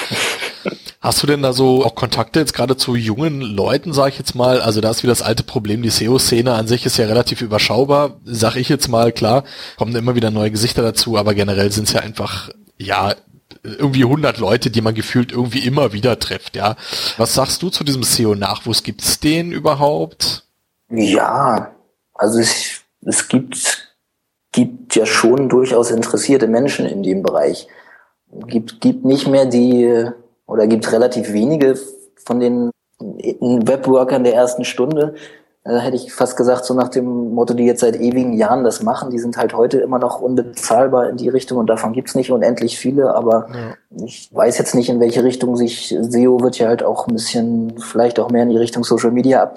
Hast 1.07 1.23
du 1.23 1.29
denn 1.29 1.41
da 1.41 1.53
so 1.53 1.85
auch 1.85 1.95
Kontakte 1.95 2.41
jetzt 2.41 2.53
gerade 2.53 2.77
zu 2.77 2.97
jungen 2.97 3.41
Leuten, 3.41 3.93
sag 3.93 4.09
ich 4.09 4.19
jetzt 4.19 4.35
mal? 4.35 4.61
Also 4.61 4.81
da 4.81 4.91
ist 4.91 5.05
wieder 5.05 5.13
das 5.13 5.23
alte 5.23 5.45
Problem, 5.45 5.81
die 5.81 5.89
SEO-Szene 5.89 6.53
an 6.53 6.67
sich 6.67 6.85
ist 6.85 6.97
ja 6.97 7.07
relativ 7.07 7.43
überschaubar, 7.43 8.17
sag 8.25 8.57
ich 8.57 8.69
jetzt 8.69 8.89
mal, 8.89 9.13
klar, 9.13 9.45
kommen 9.77 9.95
immer 9.95 10.17
wieder 10.17 10.33
neue 10.33 10.51
Gesichter 10.51 10.83
dazu, 10.83 11.17
aber 11.17 11.35
generell 11.35 11.71
sind 11.71 11.87
es 11.87 11.93
ja 11.93 12.01
einfach, 12.01 12.51
ja, 12.77 13.15
irgendwie 13.63 14.03
100 14.03 14.39
Leute, 14.39 14.69
die 14.73 14.81
man 14.81 14.97
gefühlt 14.97 15.31
irgendwie 15.31 15.61
immer 15.61 15.93
wieder 15.93 16.19
trifft, 16.19 16.57
ja. 16.57 16.75
Was 17.19 17.35
sagst 17.35 17.63
du 17.63 17.71
zu 17.71 17.85
diesem 17.85 18.03
SEO-Nachwuchs? 18.03 18.83
Gibt's 18.83 19.21
den 19.21 19.53
überhaupt? 19.53 20.43
Ja, 20.91 21.71
also 22.15 22.41
es, 22.41 22.81
es 23.03 23.29
gibt, 23.29 23.95
gibt 24.51 24.97
ja 24.97 25.07
schon 25.07 25.49
durchaus 25.49 25.93
interessierte 25.93 26.49
Menschen 26.49 26.85
in 26.85 27.05
dem 27.05 27.23
Bereich. 27.23 27.69
Gibt, 28.49 28.81
gibt 28.81 29.05
nicht 29.05 29.29
mehr 29.29 29.47
die, 29.47 30.11
oder 30.47 30.67
gibt 30.67 30.91
relativ 30.93 31.33
wenige 31.33 31.79
von 32.17 32.41
den 32.41 32.71
Webworkern 32.99 34.25
der 34.25 34.35
ersten 34.35 34.65
Stunde, 34.65 35.15
äh, 35.67 35.79
hätte 35.79 35.97
ich 35.97 36.13
fast 36.13 36.37
gesagt, 36.37 36.65
so 36.65 36.75
nach 36.75 36.89
dem 36.89 37.35
Motto, 37.35 37.53
die 37.53 37.65
jetzt 37.65 37.81
seit 37.81 37.97
ewigen 37.97 38.35
Jahren 38.35 38.63
das 38.63 38.83
machen, 38.83 39.11
die 39.11 39.19
sind 39.19 39.37
halt 39.37 39.55
heute 39.55 39.79
immer 39.79 39.99
noch 39.99 40.21
unbezahlbar 40.21 41.09
in 41.09 41.17
die 41.17 41.29
Richtung 41.29 41.59
und 41.59 41.67
davon 41.67 41.93
gibt's 41.93 42.15
nicht 42.15 42.31
unendlich 42.31 42.79
viele, 42.79 43.15
aber 43.15 43.49
ja. 43.53 44.05
ich 44.07 44.31
weiß 44.33 44.59
jetzt 44.59 44.75
nicht, 44.75 44.89
in 44.89 45.01
welche 45.01 45.25
Richtung 45.25 45.57
sich 45.57 45.95
SEO 46.01 46.41
wird 46.41 46.59
ja 46.59 46.69
halt 46.69 46.85
auch 46.85 47.09
ein 47.09 47.15
bisschen, 47.15 47.79
vielleicht 47.79 48.21
auch 48.21 48.31
mehr 48.31 48.45
in 48.45 48.51
die 48.51 48.57
Richtung 48.57 48.85
Social 48.85 49.11
Media 49.11 49.53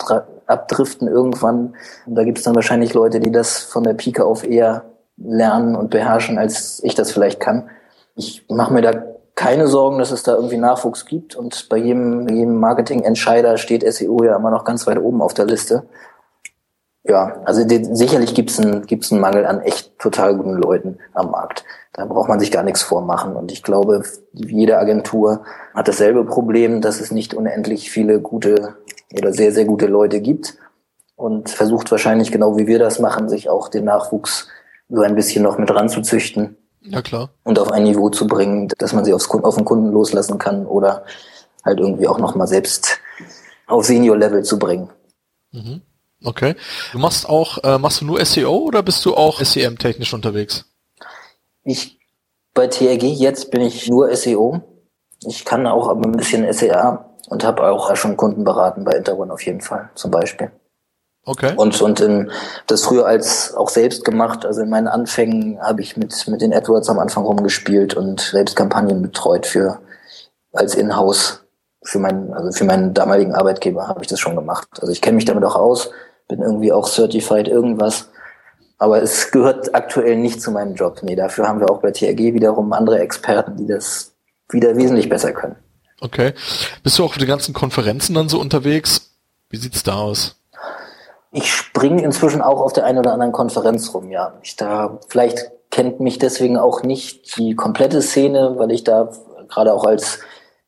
abdriften 0.48 1.08
irgendwann. 1.08 1.76
Und 2.08 2.16
da 2.16 2.24
gibt's 2.24 2.44
dann 2.44 2.56
wahrscheinlich 2.56 2.94
Leute, 2.94 3.20
die 3.20 3.32
das 3.32 3.60
von 3.60 3.84
der 3.84 3.94
Pike 3.94 4.26
auf 4.26 4.44
eher 4.44 4.86
lernen 5.18 5.76
und 5.76 5.92
beherrschen, 5.92 6.40
als 6.40 6.82
ich 6.84 6.96
das 6.96 7.12
vielleicht 7.12 7.40
kann. 7.40 7.70
Ich 8.16 8.46
mache 8.50 8.74
mir 8.74 8.82
da 8.82 9.04
keine 9.40 9.68
Sorgen, 9.68 10.00
dass 10.00 10.12
es 10.12 10.24
da 10.24 10.36
irgendwie 10.36 10.58
Nachwuchs 10.58 11.06
gibt. 11.06 11.38
Und 11.38 11.70
bei 11.70 11.78
jedem, 11.78 12.28
jedem 12.28 12.58
Marketing-Entscheider 12.60 13.58
steht 13.58 13.90
SEO 13.90 14.22
ja 14.22 14.36
immer 14.36 14.52
noch 14.52 14.66
ganz 14.66 14.86
weit 14.86 15.00
oben 15.00 15.22
auf 15.22 15.34
der 15.34 15.46
Liste. 15.46 15.84
Ja, 17.06 17.42
also 17.46 17.64
die, 17.64 17.86
sicherlich 17.86 18.36
gibt's 18.36 18.60
einen, 18.60 18.86
gibt's 18.86 19.14
einen 19.14 19.22
Mangel 19.22 19.46
an 19.46 19.62
echt 19.62 19.98
total 19.98 20.36
guten 20.36 20.56
Leuten 20.56 20.98
am 21.14 21.32
Markt. 21.32 21.64
Da 21.94 22.04
braucht 22.04 22.28
man 22.28 22.42
sich 22.42 22.52
gar 22.52 22.64
nichts 22.64 22.82
vormachen. 22.82 23.38
Und 23.38 23.54
ich 23.54 23.64
glaube, 23.64 24.04
jede 24.34 24.78
Agentur 24.78 25.44
hat 25.74 25.88
dasselbe 25.88 26.26
Problem, 26.26 26.82
dass 26.82 27.00
es 27.00 27.10
nicht 27.10 27.34
unendlich 27.34 27.90
viele 27.90 28.20
gute 28.20 28.76
oder 29.18 29.32
sehr, 29.32 29.54
sehr 29.54 29.64
gute 29.64 29.88
Leute 29.88 30.20
gibt. 30.20 30.58
Und 31.16 31.50
versucht 31.50 31.90
wahrscheinlich, 31.92 32.34
genau 32.34 32.58
wie 32.58 32.68
wir 32.68 32.78
das 32.78 33.00
machen, 33.00 33.30
sich 33.30 33.50
auch 33.50 33.70
den 33.70 33.86
Nachwuchs 33.86 34.50
so 34.90 35.02
ein 35.02 35.16
bisschen 35.16 35.44
noch 35.44 35.58
mit 35.58 35.74
ranzuzüchten 35.74 36.58
ja, 36.82 37.02
klar. 37.02 37.30
Und 37.44 37.60
auf 37.60 37.72
ein 37.72 37.84
Niveau 37.84 38.10
zu 38.10 38.28
bringen, 38.28 38.70
dass 38.78 38.94
man 38.94 39.06
sie 39.06 39.14
aufs, 39.14 39.30
auf 39.30 39.56
den 39.56 39.66
Kunden 39.66 39.92
loslassen 39.92 40.38
kann 40.38 40.66
oder 40.66 41.06
halt 41.64 41.80
irgendwie 41.80 42.08
auch 42.08 42.20
nochmal 42.20 42.48
selbst 42.48 43.00
auf 43.68 43.86
Senior-Level 43.86 44.44
zu 44.44 44.58
bringen. 44.58 44.90
Mhm. 45.52 45.82
Okay. 46.24 46.56
Du 46.92 47.00
machst 47.00 47.28
auch, 47.28 47.64
äh, 47.64 47.78
machst 47.78 48.02
du 48.02 48.06
nur 48.06 48.24
SEO 48.26 48.58
oder 48.58 48.84
bist 48.84 49.06
du 49.06 49.16
auch 49.16 49.42
SEM-technisch 49.42 50.14
unterwegs? 50.14 50.66
Ich, 51.64 52.00
bei 52.54 52.68
TRG 52.68 53.04
jetzt 53.04 53.52
bin 53.52 53.62
ich 53.62 53.88
nur 53.88 54.14
SEO. 54.16 54.62
Ich 55.26 55.46
kann 55.46 55.68
auch 55.68 55.90
ein 55.90 56.12
bisschen 56.14 56.52
SEA 56.52 57.06
und 57.30 57.44
habe 57.44 57.70
auch 57.70 57.96
schon 57.96 58.18
Kunden 58.18 58.44
beraten 58.44 58.84
bei 58.84 58.94
Interone 58.94 59.34
auf 59.34 59.46
jeden 59.46 59.62
Fall, 59.62 59.90
zum 59.96 60.12
Beispiel. 60.12 60.52
Okay. 61.26 61.54
Und, 61.56 61.80
und 61.82 62.00
in, 62.00 62.32
das 62.68 62.86
früher 62.86 63.06
als 63.06 63.54
auch 63.54 63.70
selbst 63.70 64.04
gemacht. 64.04 64.46
Also 64.46 64.62
in 64.62 64.70
meinen 64.70 64.88
Anfängen 64.88 65.62
habe 65.62 65.82
ich 65.82 65.98
mit, 65.98 66.28
mit 66.28 66.42
den 66.42 66.54
AdWords 66.54 66.90
am 66.90 67.00
Anfang 67.00 67.24
rumgespielt 67.24 67.94
und 67.94 68.22
selbst 68.22 68.56
Kampagnen 68.56 69.02
betreut 69.02 69.46
für, 69.46 69.80
als 70.54 70.76
Inhouse 70.76 71.44
für 71.84 72.00
meinen, 72.00 72.34
also 72.34 72.52
für 72.52 72.66
meinen 72.66 72.94
damaligen 72.94 73.34
Arbeitgeber 73.34 73.88
habe 73.88 74.02
ich 74.02 74.08
das 74.08 74.20
schon 74.20 74.36
gemacht. 74.36 74.68
Also 74.80 74.92
ich 74.92 75.02
kenne 75.02 75.16
mich 75.16 75.26
damit 75.26 75.44
auch 75.44 75.56
aus, 75.56 75.92
bin 76.28 76.42
irgendwie 76.42 76.72
auch 76.72 76.88
certified 76.88 77.48
irgendwas. 77.48 78.10
Aber 78.78 79.02
es 79.02 79.32
gehört 79.32 79.76
aktuell 79.76 80.16
nicht 80.16 80.42
zu 80.42 80.52
meinem 80.52 80.76
Job. 80.76 81.00
Nee, 81.04 81.16
dafür 81.16 81.48
haben 81.48 81.60
wir 81.60 81.70
auch 81.70 81.82
bei 81.82 81.92
TRG 81.92 82.34
wiederum 82.34 82.72
andere 82.72 83.00
Experten, 83.00 83.58
die 83.58 83.68
das 83.68 84.14
wieder 84.50 84.76
wesentlich 84.78 85.10
besser 85.10 85.34
können. 85.34 85.58
Okay. 86.02 86.34
Bist 86.82 86.98
du 86.98 87.04
auch 87.04 87.10
auf 87.10 87.18
den 87.18 87.28
ganzen 87.28 87.54
Konferenzen 87.54 88.14
dann 88.14 88.30
so 88.30 88.40
unterwegs? 88.40 89.12
Wie 89.50 89.58
sieht's 89.58 89.84
da 89.84 89.96
aus? 89.96 90.39
Ich 91.32 91.52
springe 91.52 92.04
inzwischen 92.04 92.42
auch 92.42 92.62
auf 92.62 92.74
der 92.74 92.86
einen 92.86 93.00
oder 93.00 93.14
anderen 93.14 93.32
Konferenz 93.32 93.94
rum, 93.94 94.10
ja. 94.10 94.34
Ich 94.42 94.56
da, 94.56 95.00
vielleicht 95.08 95.52
kennt 95.70 96.00
mich 96.00 96.18
deswegen 96.18 96.58
auch 96.58 96.84
nicht 96.84 97.38
die 97.38 97.56
komplette 97.56 98.02
Szene, 98.02 98.56
weil 98.58 98.72
ich 98.72 98.84
da 98.84 99.12
gerade 99.48 99.74
auch 99.74 99.86
als 99.86 100.20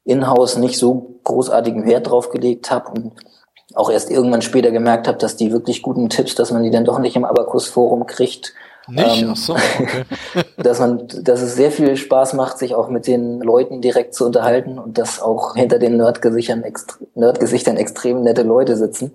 Inhouse 0.04 0.58
nicht 0.58 0.78
so 0.78 1.20
großartigen 1.24 1.86
Wert 1.86 2.10
drauf 2.10 2.30
gelegt 2.30 2.72
habe 2.72 2.92
und 2.92 3.14
auch 3.74 3.90
erst 3.90 4.12
irgendwann 4.12 4.42
später 4.42 4.72
gemerkt 4.72 5.08
habe, 5.08 5.18
dass 5.18 5.38
die 5.38 5.52
wirklich 5.52 5.82
guten 5.82 6.10
Tipps, 6.10 6.36
dass 6.36 6.52
man 6.52 6.64
die 6.64 6.72
dann 6.72 6.86
doch 6.86 7.00
nicht 7.00 7.16
im 7.16 7.26
Abakus-Forum 7.26 8.06
kriegt. 8.06 8.54
Nicht? 8.88 9.22
Ähm, 9.22 9.30
Ach 9.32 9.38
so, 9.38 9.54
okay. 9.54 10.06
dass 10.58 10.80
man, 10.80 11.08
dass 11.22 11.42
es 11.42 11.56
sehr 11.56 11.72
viel 11.72 11.96
Spaß 11.96 12.34
macht, 12.34 12.58
sich 12.58 12.76
auch 12.76 12.90
mit 12.90 13.08
den 13.08 13.40
Leuten 13.40 13.82
direkt 13.82 14.14
zu 14.14 14.26
unterhalten 14.26 14.78
und 14.78 14.98
dass 14.98 15.22
auch 15.22 15.56
hinter 15.56 15.80
den 15.80 15.98
Nerdgesichtern, 15.98 16.64
Nerdgesichtern 17.16 17.78
extrem 17.78 18.24
nette 18.24 18.44
Leute 18.44 18.76
sitzen. 18.76 19.14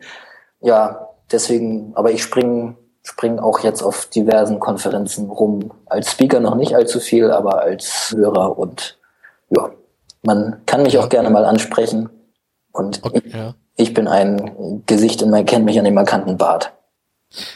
Ja, 0.60 1.08
deswegen, 1.30 1.92
aber 1.94 2.10
ich 2.10 2.22
springe 2.22 2.76
spring 3.06 3.38
auch 3.38 3.60
jetzt 3.60 3.82
auf 3.82 4.06
diversen 4.06 4.58
Konferenzen 4.58 5.30
rum. 5.30 5.70
Als 5.86 6.10
Speaker 6.10 6.40
noch 6.40 6.56
nicht 6.56 6.74
allzu 6.74 6.98
viel, 6.98 7.30
aber 7.30 7.60
als 7.60 8.12
Hörer 8.16 8.58
und 8.58 8.98
ja, 9.50 9.70
man 10.22 10.62
kann 10.66 10.82
mich 10.82 10.98
auch 10.98 11.08
gerne 11.08 11.30
mal 11.30 11.44
ansprechen. 11.44 12.10
Und 12.72 13.04
okay, 13.04 13.22
ich, 13.24 13.32
ja. 13.32 13.54
ich 13.76 13.94
bin 13.94 14.08
ein 14.08 14.82
Gesicht 14.86 15.22
und 15.22 15.30
man 15.30 15.46
kennt 15.46 15.64
mich 15.64 15.78
an 15.78 15.84
dem 15.84 15.94
markanten 15.94 16.36
Bart 16.36 16.75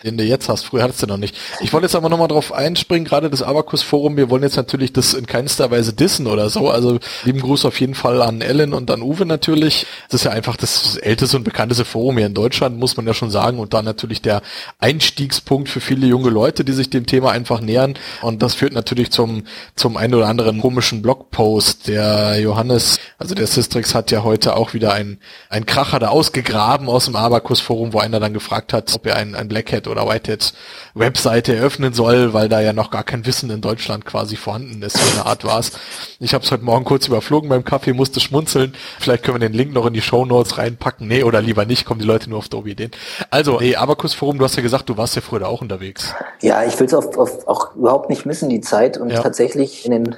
den 0.04 0.16
du 0.16 0.24
jetzt 0.24 0.48
hast. 0.48 0.64
Früher 0.64 0.82
hattest 0.82 1.02
du 1.02 1.06
noch 1.06 1.16
nicht. 1.16 1.36
Ich 1.60 1.72
wollte 1.72 1.86
jetzt 1.86 1.94
aber 1.94 2.08
nochmal 2.08 2.28
drauf 2.28 2.52
einspringen, 2.52 3.04
gerade 3.04 3.30
das 3.30 3.42
Abacus 3.42 3.82
Forum. 3.82 4.16
Wir 4.16 4.30
wollen 4.30 4.42
jetzt 4.42 4.56
natürlich 4.56 4.92
das 4.92 5.14
in 5.14 5.26
keinster 5.26 5.70
Weise 5.70 5.92
dissen 5.92 6.26
oder 6.26 6.50
so. 6.50 6.70
Also 6.70 6.98
lieben 7.24 7.40
Gruß 7.40 7.64
auf 7.64 7.80
jeden 7.80 7.94
Fall 7.94 8.22
an 8.22 8.40
Ellen 8.40 8.72
und 8.72 8.90
an 8.90 9.02
Uwe 9.02 9.26
natürlich. 9.26 9.86
Das 10.08 10.20
ist 10.20 10.24
ja 10.24 10.32
einfach 10.32 10.56
das 10.56 10.96
älteste 10.96 11.36
und 11.36 11.44
bekannteste 11.44 11.84
Forum 11.84 12.18
hier 12.18 12.26
in 12.26 12.34
Deutschland, 12.34 12.78
muss 12.78 12.96
man 12.96 13.06
ja 13.06 13.14
schon 13.14 13.30
sagen. 13.30 13.58
Und 13.58 13.74
da 13.74 13.82
natürlich 13.82 14.22
der 14.22 14.42
Einstiegspunkt 14.78 15.68
für 15.68 15.80
viele 15.80 16.06
junge 16.06 16.30
Leute, 16.30 16.64
die 16.64 16.72
sich 16.72 16.90
dem 16.90 17.06
Thema 17.06 17.30
einfach 17.30 17.60
nähern. 17.60 17.94
Und 18.22 18.42
das 18.42 18.54
führt 18.54 18.72
natürlich 18.72 19.10
zum, 19.10 19.44
zum 19.76 19.96
ein 19.96 20.14
oder 20.14 20.28
anderen 20.28 20.60
komischen 20.60 21.02
Blogpost. 21.02 21.88
Der 21.88 22.38
Johannes, 22.40 22.98
also 23.18 23.34
der 23.34 23.46
Sistrix 23.46 23.94
hat 23.94 24.10
ja 24.10 24.22
heute 24.24 24.56
auch 24.56 24.74
wieder 24.74 24.92
ein, 24.92 25.18
ein 25.48 25.66
Kracher 25.66 25.98
da 25.98 26.08
ausgegraben 26.08 26.88
aus 26.88 27.06
dem 27.06 27.16
Abacus 27.16 27.60
Forum, 27.60 27.92
wo 27.92 27.98
einer 27.98 28.20
dann 28.20 28.32
gefragt 28.32 28.72
hat, 28.72 28.94
ob 28.94 29.06
er 29.06 29.16
ein, 29.16 29.34
ein 29.34 29.48
Black 29.48 29.69
Hat 29.72 29.88
oder 29.88 30.08
White 30.08 30.32
Hat 30.32 30.52
Webseite 30.94 31.54
eröffnen 31.54 31.92
soll, 31.92 32.32
weil 32.32 32.48
da 32.48 32.60
ja 32.60 32.72
noch 32.72 32.90
gar 32.90 33.04
kein 33.04 33.24
Wissen 33.26 33.50
in 33.50 33.60
Deutschland 33.60 34.04
quasi 34.04 34.36
vorhanden 34.36 34.82
ist. 34.82 34.96
So 34.96 35.12
eine 35.12 35.26
Art 35.26 35.44
war's. 35.44 35.72
Ich 36.18 36.34
habe 36.34 36.44
es 36.44 36.50
heute 36.50 36.64
Morgen 36.64 36.84
kurz 36.84 37.06
überflogen 37.06 37.48
beim 37.48 37.64
Kaffee, 37.64 37.92
musste 37.92 38.20
schmunzeln. 38.20 38.74
Vielleicht 38.98 39.22
können 39.22 39.40
wir 39.40 39.48
den 39.48 39.56
Link 39.56 39.72
noch 39.72 39.86
in 39.86 39.92
die 39.92 40.02
Show 40.02 40.24
Notes 40.24 40.58
reinpacken. 40.58 41.06
Nee, 41.06 41.22
oder 41.22 41.40
lieber 41.40 41.64
nicht, 41.64 41.84
kommen 41.84 42.00
die 42.00 42.06
Leute 42.06 42.28
nur 42.28 42.38
auf 42.38 42.48
doofe 42.48 42.70
Ideen. 42.70 42.90
Also, 43.30 43.60
nee, 43.60 43.76
Abacus 43.76 44.14
Forum, 44.14 44.38
du 44.38 44.44
hast 44.44 44.56
ja 44.56 44.62
gesagt, 44.62 44.88
du 44.88 44.96
warst 44.96 45.14
ja 45.14 45.22
früher 45.22 45.40
da 45.40 45.46
auch 45.46 45.60
unterwegs. 45.60 46.12
Ja, 46.40 46.64
ich 46.64 46.78
will 46.78 46.86
es 46.86 46.94
auch 46.94 47.76
überhaupt 47.76 48.10
nicht 48.10 48.26
missen, 48.26 48.48
die 48.48 48.60
Zeit. 48.60 48.98
Und 48.98 49.10
ja. 49.10 49.22
tatsächlich 49.22 49.84
in 49.84 49.92
den 49.92 50.16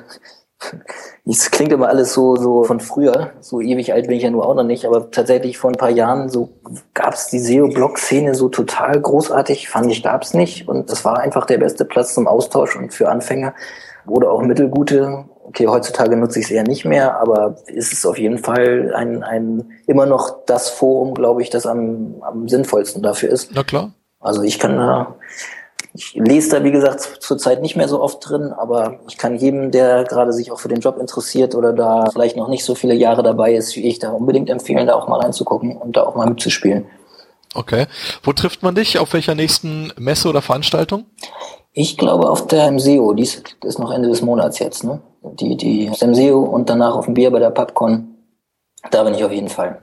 es 1.25 1.51
klingt 1.51 1.73
immer 1.73 1.89
alles 1.89 2.13
so, 2.13 2.37
so 2.37 2.65
von 2.65 2.81
früher. 2.81 3.31
So 3.41 3.61
ewig 3.61 3.93
alt 3.93 4.09
bin 4.09 4.17
ich 4.17 4.23
ja 4.23 4.31
nur 4.31 4.47
auch 4.47 4.55
noch 4.55 4.65
nicht, 4.65 4.85
aber 4.85 5.11
tatsächlich 5.11 5.59
vor 5.59 5.71
ein 5.71 5.77
paar 5.77 5.91
Jahren 5.91 6.29
so 6.29 6.51
gab 6.95 7.15
es 7.15 7.29
die 7.29 7.39
SEO-Blog-Szene 7.39 8.35
so 8.35 8.49
total 8.49 9.01
großartig, 9.01 9.69
fand 9.69 9.91
ich, 9.91 10.03
gab 10.03 10.23
es 10.23 10.35
nicht. 10.35 10.69
Und 10.69 10.91
das 10.91 11.05
war 11.05 11.19
einfach 11.19 11.47
der 11.47 11.59
beste 11.59 11.85
Platz 11.85 12.15
zum 12.15 12.27
Austausch 12.27 12.77
und 12.77 12.93
für 12.93 13.09
Anfänger 13.09 13.55
oder 14.07 14.31
auch 14.31 14.43
mittelgute. 14.43 15.25
Okay, 15.45 15.67
heutzutage 15.67 16.17
nutze 16.17 16.39
ich 16.39 16.47
es 16.47 16.51
eher 16.51 16.63
nicht 16.63 16.85
mehr, 16.85 17.21
aber 17.21 17.57
ist 17.67 17.93
es 17.93 18.07
auf 18.07 18.19
jeden 18.19 18.39
Fall 18.39 18.93
ein, 18.95 19.23
ein 19.23 19.71
immer 19.87 20.07
noch 20.07 20.45
das 20.47 20.71
Forum, 20.71 21.15
glaube 21.15 21.43
ich, 21.43 21.51
das 21.51 21.67
am, 21.67 22.17
am 22.23 22.49
sinnvollsten 22.49 23.03
dafür 23.03 23.31
ist. 23.31 23.51
Na 23.55 23.63
klar. 23.63 23.93
Also 24.21 24.43
ich 24.43 24.59
kann 24.59 24.77
da 24.77 25.17
ich 25.95 26.15
lese 26.15 26.51
da, 26.51 26.65
wie 26.65 26.71
gesagt, 26.71 27.01
zurzeit 27.21 27.61
nicht 27.61 27.77
mehr 27.77 27.89
so 27.89 28.01
oft 28.01 28.27
drin, 28.27 28.53
aber 28.53 29.01
ich 29.09 29.19
kann 29.19 29.37
jedem, 29.37 29.71
der 29.71 30.05
gerade 30.05 30.33
sich 30.33 30.51
auch 30.51 30.59
für 30.59 30.69
den 30.69 30.81
Job 30.81 30.99
interessiert 30.99 31.55
oder 31.55 31.73
da 31.73 32.09
vielleicht 32.11 32.37
noch 32.37 32.49
nicht 32.49 32.65
so 32.65 32.75
viele 32.75 32.95
Jahre 32.95 33.23
dabei 33.23 33.55
ist 33.55 33.77
wie 33.77 33.87
ich, 33.87 33.99
da 33.99 34.11
unbedingt 34.11 34.49
empfehlen, 34.49 34.87
da 34.87 34.95
auch 34.95 35.09
mal 35.09 35.21
reinzugucken 35.21 35.77
und 35.77 35.97
da 35.97 36.05
auch 36.05 36.15
mal 36.15 36.29
mitzuspielen. 36.29 36.87
Okay. 37.55 37.87
Wo 38.23 38.33
trifft 38.33 38.63
man 38.63 38.75
dich? 38.75 38.99
Auf 38.99 39.13
welcher 39.13 39.35
nächsten 39.35 39.93
Messe 39.99 40.29
oder 40.29 40.41
Veranstaltung? 40.41 41.05
Ich 41.73 41.99
glaube 41.99 42.31
auf 42.31 42.47
der 42.47 42.71
MSEO, 42.71 43.13
die 43.13 43.23
ist, 43.23 43.79
noch 43.79 43.91
Ende 43.91 44.09
des 44.09 44.23
Monats 44.23 44.59
jetzt, 44.59 44.85
ne? 44.85 45.01
Die, 45.23 45.57
die 45.57 45.91
MSEO 45.91 46.41
und 46.41 46.69
danach 46.69 46.97
auf 46.97 47.05
dem 47.05 47.15
Bier 47.15 47.31
bei 47.31 47.39
der 47.39 47.51
PubCon. 47.51 48.09
Da 48.91 49.05
bin 49.05 49.15
ich 49.15 49.25
auf 49.25 49.33
jeden 49.33 49.49
Fall. 49.49 49.83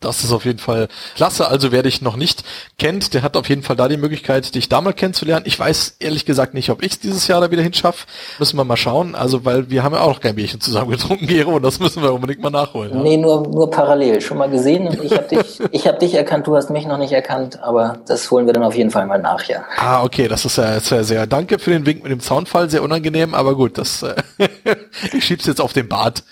Das 0.00 0.22
ist 0.22 0.30
auf 0.30 0.44
jeden 0.44 0.60
Fall 0.60 0.86
klasse. 1.16 1.48
Also 1.48 1.72
wer 1.72 1.82
dich 1.82 2.02
noch 2.02 2.14
nicht 2.14 2.44
kennt, 2.78 3.14
der 3.14 3.22
hat 3.22 3.36
auf 3.36 3.48
jeden 3.48 3.64
Fall 3.64 3.74
da 3.74 3.88
die 3.88 3.96
Möglichkeit, 3.96 4.54
dich 4.54 4.68
da 4.68 4.80
mal 4.80 4.92
kennenzulernen. 4.92 5.44
Ich 5.44 5.58
weiß 5.58 5.96
ehrlich 5.98 6.24
gesagt 6.24 6.54
nicht, 6.54 6.70
ob 6.70 6.84
ich 6.84 6.92
es 6.92 7.00
dieses 7.00 7.26
Jahr 7.26 7.40
da 7.40 7.50
wieder 7.50 7.62
hinschaffe. 7.62 8.06
Müssen 8.38 8.56
wir 8.56 8.64
mal 8.64 8.76
schauen. 8.76 9.16
Also 9.16 9.44
weil 9.44 9.70
wir 9.70 9.82
haben 9.82 9.94
ja 9.94 10.02
auch 10.02 10.14
noch 10.14 10.20
kein 10.20 10.36
Bierchen 10.36 10.60
zusammen 10.60 10.90
getrunken, 10.92 11.26
Gero, 11.26 11.56
und 11.56 11.64
das 11.64 11.80
müssen 11.80 12.00
wir 12.00 12.14
unbedingt 12.14 12.40
mal 12.40 12.50
nachholen. 12.50 12.94
Ja? 12.94 13.02
Nee, 13.02 13.16
nur, 13.16 13.42
nur 13.48 13.70
parallel. 13.70 14.20
Schon 14.20 14.38
mal 14.38 14.48
gesehen. 14.48 14.96
Ich 15.02 15.12
habe 15.12 15.26
dich, 15.26 15.60
ich 15.72 15.88
hab 15.88 15.98
dich 15.98 16.14
erkannt, 16.14 16.46
du 16.46 16.54
hast 16.54 16.70
mich 16.70 16.86
noch 16.86 16.98
nicht 16.98 17.12
erkannt, 17.12 17.60
aber 17.60 17.98
das 18.06 18.30
holen 18.30 18.46
wir 18.46 18.52
dann 18.52 18.62
auf 18.62 18.76
jeden 18.76 18.92
Fall 18.92 19.06
mal 19.06 19.18
nach, 19.18 19.42
ja. 19.44 19.64
Ah, 19.78 20.04
okay, 20.04 20.28
das 20.28 20.44
ist 20.44 20.58
ja 20.58 20.78
sehr, 20.78 21.02
sehr. 21.02 21.26
Danke 21.26 21.58
für 21.58 21.70
den 21.70 21.86
Wink 21.86 22.04
mit 22.04 22.12
dem 22.12 22.20
Soundfall, 22.20 22.70
sehr 22.70 22.84
unangenehm, 22.84 23.34
aber 23.34 23.56
gut, 23.56 23.76
das 23.78 24.04
äh, 24.04 24.14
ich 25.12 25.24
schieb's 25.24 25.46
jetzt 25.46 25.60
auf 25.60 25.72
den 25.72 25.88
Bart. 25.88 26.22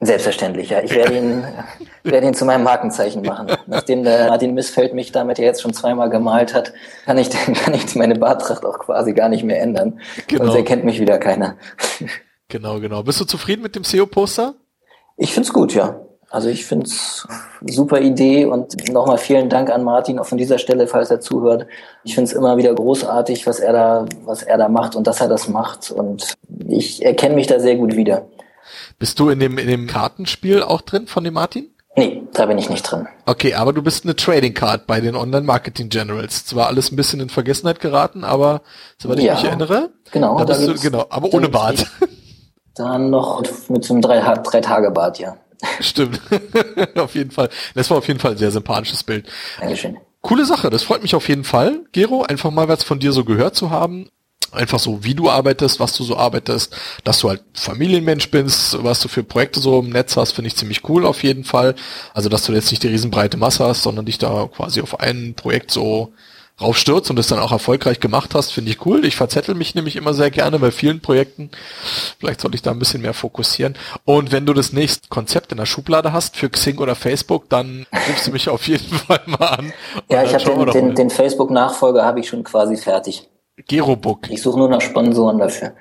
Selbstverständlich, 0.00 0.70
ja. 0.70 0.80
Ich 0.80 0.94
werde 0.94 1.16
ihn, 1.16 1.44
werde 2.04 2.28
ihn 2.28 2.34
zu 2.34 2.44
meinem 2.44 2.62
Markenzeichen 2.62 3.22
machen. 3.22 3.48
Nachdem 3.66 4.04
der 4.04 4.28
Martin 4.28 4.54
Missfeld 4.54 4.94
mich 4.94 5.10
damit 5.10 5.38
ja 5.38 5.44
jetzt 5.44 5.60
schon 5.60 5.72
zweimal 5.72 6.08
gemalt 6.08 6.54
hat, 6.54 6.72
kann 7.04 7.18
ich, 7.18 7.30
kann 7.30 7.74
ich 7.74 7.94
meine 7.96 8.14
Bartracht 8.14 8.64
auch 8.64 8.78
quasi 8.78 9.12
gar 9.12 9.28
nicht 9.28 9.42
mehr 9.42 9.60
ändern. 9.60 10.00
Genau. 10.28 10.44
Sonst 10.44 10.56
erkennt 10.56 10.84
mich 10.84 11.00
wieder 11.00 11.18
keiner. 11.18 11.56
Genau, 12.48 12.80
genau. 12.80 13.02
Bist 13.02 13.20
du 13.20 13.24
zufrieden 13.24 13.62
mit 13.62 13.74
dem 13.74 13.84
SEO-Poster? 13.84 14.54
Ich 15.16 15.34
find's 15.34 15.52
gut, 15.52 15.74
ja. 15.74 16.00
Also 16.30 16.48
ich 16.50 16.66
find's 16.66 17.26
super 17.66 18.00
Idee 18.00 18.44
und 18.44 18.92
nochmal 18.92 19.16
vielen 19.16 19.48
Dank 19.48 19.70
an 19.70 19.82
Martin 19.82 20.18
auch 20.18 20.26
von 20.26 20.36
dieser 20.36 20.58
Stelle, 20.58 20.86
falls 20.86 21.10
er 21.10 21.20
zuhört. 21.20 21.66
Ich 22.04 22.14
find's 22.14 22.32
immer 22.32 22.58
wieder 22.58 22.74
großartig, 22.74 23.46
was 23.46 23.60
er 23.60 23.72
da, 23.72 24.04
was 24.24 24.42
er 24.42 24.58
da 24.58 24.68
macht 24.68 24.94
und 24.94 25.06
dass 25.06 25.22
er 25.22 25.28
das 25.28 25.48
macht 25.48 25.90
und 25.90 26.34
ich 26.68 27.02
erkenne 27.04 27.34
mich 27.34 27.46
da 27.46 27.58
sehr 27.60 27.76
gut 27.76 27.96
wieder. 27.96 28.26
Bist 28.98 29.18
du 29.18 29.30
in 29.30 29.40
dem, 29.40 29.58
in 29.58 29.68
dem 29.68 29.86
Kartenspiel 29.86 30.62
auch 30.62 30.80
drin 30.80 31.06
von 31.06 31.24
dem 31.24 31.34
Martin? 31.34 31.70
Nee, 31.96 32.22
da 32.32 32.46
bin 32.46 32.58
ich 32.58 32.70
nicht 32.70 32.84
drin. 32.84 33.08
Okay, 33.26 33.54
aber 33.54 33.72
du 33.72 33.82
bist 33.82 34.04
eine 34.04 34.14
Trading 34.14 34.54
Card 34.54 34.86
bei 34.86 35.00
den 35.00 35.16
Online 35.16 35.44
Marketing 35.44 35.88
Generals. 35.88 36.44
Zwar 36.44 36.68
alles 36.68 36.92
ein 36.92 36.96
bisschen 36.96 37.18
in 37.18 37.28
Vergessenheit 37.28 37.80
geraten, 37.80 38.22
aber 38.22 38.62
soweit 38.98 39.18
ja, 39.18 39.32
ich 39.32 39.40
mich 39.40 39.48
erinnere. 39.48 39.90
Genau, 40.12 40.38
da 40.38 40.44
bist 40.44 40.68
du, 40.68 40.74
genau, 40.74 41.06
aber 41.10 41.34
ohne 41.34 41.48
Bart. 41.48 41.86
Dann 42.76 43.10
noch 43.10 43.42
mit 43.68 43.84
so 43.84 43.94
einem 43.94 44.02
drei, 44.02 44.20
drei 44.20 44.60
Tage 44.60 44.92
Bart, 44.92 45.18
ja. 45.18 45.36
Stimmt. 45.80 46.20
auf 46.94 47.16
jeden 47.16 47.32
Fall. 47.32 47.48
Das 47.74 47.90
war 47.90 47.98
auf 47.98 48.06
jeden 48.06 48.20
Fall 48.20 48.32
ein 48.32 48.38
sehr 48.38 48.52
sympathisches 48.52 49.02
Bild. 49.02 49.26
Dankeschön. 49.58 49.98
Coole 50.20 50.44
Sache, 50.44 50.70
das 50.70 50.84
freut 50.84 51.02
mich 51.02 51.16
auf 51.16 51.28
jeden 51.28 51.42
Fall, 51.44 51.80
Gero, 51.90 52.22
einfach 52.22 52.52
mal 52.52 52.68
was 52.68 52.84
von 52.84 53.00
dir 53.00 53.12
so 53.12 53.24
gehört 53.24 53.56
zu 53.56 53.70
haben 53.70 54.08
einfach 54.52 54.78
so, 54.78 55.04
wie 55.04 55.14
du 55.14 55.30
arbeitest, 55.30 55.80
was 55.80 55.92
du 55.94 56.04
so 56.04 56.16
arbeitest, 56.16 56.74
dass 57.04 57.18
du 57.20 57.28
halt 57.28 57.42
Familienmensch 57.54 58.30
bist, 58.30 58.82
was 58.82 59.00
du 59.00 59.08
für 59.08 59.22
Projekte 59.22 59.60
so 59.60 59.80
im 59.80 59.90
Netz 59.90 60.16
hast, 60.16 60.32
finde 60.32 60.48
ich 60.48 60.56
ziemlich 60.56 60.88
cool 60.88 61.06
auf 61.06 61.22
jeden 61.22 61.44
Fall. 61.44 61.74
Also, 62.14 62.28
dass 62.28 62.44
du 62.44 62.52
jetzt 62.52 62.70
nicht 62.70 62.82
die 62.82 62.88
riesenbreite 62.88 63.36
Masse 63.36 63.64
hast, 63.64 63.82
sondern 63.82 64.06
dich 64.06 64.18
da 64.18 64.48
quasi 64.54 64.80
auf 64.80 65.00
ein 65.00 65.34
Projekt 65.34 65.70
so 65.70 66.12
raufstürzt 66.60 67.10
und 67.10 67.16
das 67.16 67.28
dann 67.28 67.38
auch 67.38 67.52
erfolgreich 67.52 68.00
gemacht 68.00 68.34
hast, 68.34 68.52
finde 68.52 68.70
ich 68.70 68.84
cool. 68.84 69.04
Ich 69.04 69.16
verzettel 69.16 69.54
mich 69.54 69.74
nämlich 69.74 69.96
immer 69.96 70.12
sehr 70.12 70.30
gerne 70.30 70.58
bei 70.58 70.70
vielen 70.70 71.00
Projekten. 71.00 71.50
Vielleicht 72.18 72.40
sollte 72.40 72.56
ich 72.56 72.62
da 72.62 72.72
ein 72.72 72.78
bisschen 72.78 73.02
mehr 73.02 73.14
fokussieren. 73.14 73.74
Und 74.04 74.32
wenn 74.32 74.44
du 74.44 74.52
das 74.52 74.72
nächste 74.72 75.08
Konzept 75.08 75.52
in 75.52 75.58
der 75.58 75.66
Schublade 75.66 76.12
hast 76.12 76.36
für 76.36 76.50
Xing 76.50 76.78
oder 76.78 76.94
Facebook, 76.94 77.48
dann 77.48 77.86
rufst 78.08 78.26
du 78.26 78.32
mich 78.32 78.48
auf 78.48 78.66
jeden 78.66 78.92
Fall 78.98 79.20
mal 79.26 79.46
an. 79.46 79.72
Ja, 80.10 80.24
ich 80.24 80.34
habe 80.34 80.44
den, 80.44 80.72
den, 80.72 80.94
den 80.94 81.10
Facebook-Nachfolger 81.10 82.04
habe 82.04 82.20
ich 82.20 82.28
schon 82.28 82.42
quasi 82.42 82.76
fertig. 82.76 83.28
Gerobook. 83.66 84.30
Ich 84.30 84.42
suche 84.42 84.58
nur 84.58 84.68
nach 84.68 84.80
Sponsoren 84.80 85.38
dafür. 85.38 85.72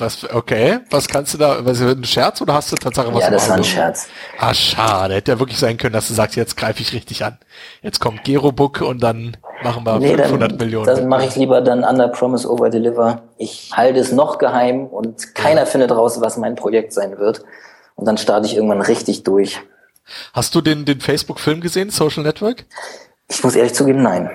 Was, 0.00 0.24
okay, 0.32 0.80
was 0.88 1.08
kannst 1.08 1.34
du 1.34 1.38
da, 1.38 1.62
was, 1.62 1.78
ein 1.82 2.04
Scherz 2.04 2.40
oder 2.40 2.54
hast 2.54 2.72
du 2.72 2.76
tatsächlich 2.76 3.14
was? 3.14 3.22
Ja, 3.22 3.30
das 3.30 3.48
war 3.50 3.56
ein 3.56 3.64
Scherz. 3.64 4.08
Ah, 4.38 4.54
schade, 4.54 5.14
hätte 5.14 5.32
ja 5.32 5.38
wirklich 5.38 5.58
sein 5.58 5.76
können, 5.76 5.92
dass 5.92 6.08
du 6.08 6.14
sagst, 6.14 6.36
jetzt 6.36 6.56
greife 6.56 6.80
ich 6.80 6.94
richtig 6.94 7.22
an. 7.22 7.36
Jetzt 7.82 8.00
kommt 8.00 8.24
Gerobook 8.24 8.80
und 8.80 9.02
dann 9.02 9.36
machen 9.62 9.84
wir 9.84 9.98
nee, 9.98 10.16
500 10.16 10.52
dann, 10.52 10.58
Millionen. 10.58 10.86
Dann 10.86 11.06
mache 11.06 11.26
ich 11.26 11.36
lieber 11.36 11.60
dann 11.60 11.84
Under 11.84 12.08
Promise 12.08 12.50
Over 12.50 12.70
Deliver. 12.70 13.24
Ich 13.36 13.72
halte 13.74 14.00
es 14.00 14.10
noch 14.10 14.38
geheim 14.38 14.86
und 14.86 15.34
keiner 15.34 15.60
ja. 15.60 15.66
findet 15.66 15.90
raus, 15.90 16.18
was 16.22 16.38
mein 16.38 16.54
Projekt 16.54 16.94
sein 16.94 17.18
wird. 17.18 17.44
Und 17.94 18.06
dann 18.06 18.16
starte 18.16 18.46
ich 18.46 18.56
irgendwann 18.56 18.80
richtig 18.80 19.22
durch. 19.24 19.60
Hast 20.32 20.54
du 20.54 20.62
den, 20.62 20.86
den 20.86 21.02
Facebook-Film 21.02 21.60
gesehen, 21.60 21.90
Social 21.90 22.22
Network? 22.22 22.64
Ich 23.28 23.44
muss 23.44 23.54
ehrlich 23.54 23.74
zugeben, 23.74 24.02
nein. 24.02 24.30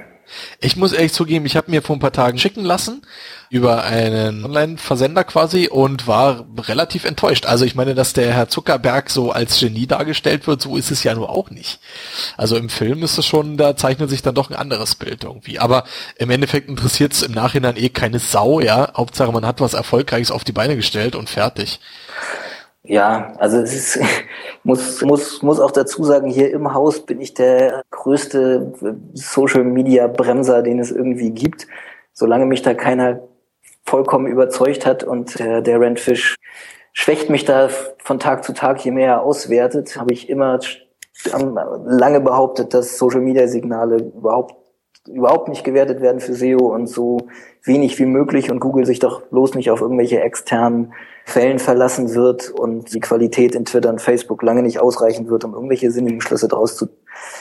Ich 0.60 0.76
muss 0.76 0.94
ehrlich 0.94 1.14
zugeben, 1.14 1.46
ich 1.46 1.56
habe 1.56 1.72
mir 1.72 1.82
vor 1.82 1.96
ein 1.96 2.00
paar 2.00 2.12
Tagen 2.12 2.38
schicken 2.38 2.64
lassen 2.64 3.02
über 3.50 3.84
einen 3.84 4.44
Online-Versender 4.44 5.24
quasi 5.24 5.68
und 5.68 6.08
war 6.08 6.46
relativ 6.68 7.06
enttäuscht. 7.06 7.46
Also 7.46 7.64
ich 7.64 7.76
meine, 7.76 7.96
dass 7.96 8.14
der 8.14 8.34
Herr 8.34 8.50
Zuckerberg 8.50 9.10
so 9.10 9.32
als 9.32 9.60
Genie 9.60 9.88
dargestellt 9.88 10.48
wird, 10.48 10.62
so 10.62 10.78
ist 10.78 10.92
es 10.92 11.04
ja 11.04 11.14
nur 11.14 11.30
auch 11.30 11.50
nicht. 11.52 11.80
Also 12.38 12.58
im 12.58 12.70
Film 12.70 13.04
ist 13.04 13.18
es 13.18 13.26
schon, 13.26 13.58
da 13.58 13.76
zeichnet 13.76 14.10
sich 14.10 14.22
dann 14.22 14.36
doch 14.36 14.50
ein 14.50 14.56
anderes 14.56 14.96
Bild 14.96 15.24
irgendwie. 15.24 15.60
Aber 15.60 15.84
im 16.18 16.32
Endeffekt 16.32 16.70
interessiert 16.70 17.14
es 17.14 17.22
im 17.22 17.34
Nachhinein 17.34 17.78
eh 17.78 17.90
keine 17.90 18.20
Sau, 18.20 18.60
ja. 18.60 18.92
Hauptsache 18.96 19.32
man 19.32 19.46
hat 19.46 19.62
was 19.62 19.74
Erfolgreiches 19.74 20.32
auf 20.32 20.44
die 20.44 20.52
Beine 20.52 20.76
gestellt 20.76 21.16
und 21.16 21.30
fertig. 21.30 21.80
Ja, 22.88 23.34
also 23.38 23.58
es 23.58 23.74
ist, 23.74 24.00
muss, 24.64 25.02
muss, 25.02 25.42
muss 25.42 25.60
auch 25.60 25.72
dazu 25.72 26.04
sagen, 26.04 26.30
hier 26.30 26.52
im 26.52 26.74
Haus 26.74 27.06
bin 27.06 27.22
ich 27.22 27.34
der 27.34 27.84
größte 27.92 28.74
Social 29.14 29.64
Media 29.64 30.08
Bremser, 30.08 30.62
den 30.62 30.80
es 30.80 30.92
irgendwie 30.92 31.32
gibt. 31.32 31.68
Solange 32.14 32.46
mich 32.46 32.62
da 32.62 32.74
keiner 32.74 33.22
vollkommen 33.86 34.28
überzeugt 34.28 34.86
hat 34.86 35.04
und 35.04 35.40
der, 35.40 35.62
der 35.62 35.80
Rentfish 35.80 36.36
schwächt 36.94 37.30
mich 37.30 37.46
da 37.46 37.70
von 37.98 38.20
Tag 38.20 38.44
zu 38.44 38.54
Tag, 38.54 38.84
je 38.84 38.92
mehr 38.92 39.08
er 39.08 39.22
auswertet, 39.24 39.98
habe 39.98 40.14
ich 40.14 40.30
immer 40.30 40.60
lange 41.86 42.22
behauptet, 42.22 42.74
dass 42.74 42.98
Social 42.98 43.22
Media 43.22 43.48
Signale 43.48 43.98
überhaupt 43.98 44.56
überhaupt 45.08 45.50
nicht 45.50 45.64
gewertet 45.64 46.02
werden 46.02 46.20
für 46.20 46.34
SEO 46.34 46.74
und 46.74 46.88
so 46.88 47.28
wenig 47.64 48.00
wie 48.00 48.08
möglich 48.08 48.50
und 48.50 48.60
Google 48.60 48.88
sich 48.88 48.98
doch 48.98 49.22
bloß 49.28 49.54
nicht 49.54 49.70
auf 49.70 49.82
irgendwelche 49.82 50.20
externen 50.22 50.94
Quellen 51.26 51.58
verlassen 51.60 52.14
wird 52.14 52.52
und 52.52 52.94
die 52.94 53.00
Qualität 53.00 53.56
in 53.56 53.66
Twitter 53.66 53.90
und 53.90 54.02
Facebook 54.02 54.44
lange 54.44 54.62
nicht 54.62 54.80
ausreichen 54.80 55.28
wird, 55.28 55.44
um 55.44 55.54
irgendwelche 55.54 55.90
sinnigen 55.90 56.22
Schlüsse 56.22 56.48
draus 56.48 56.78
zu 56.78 56.88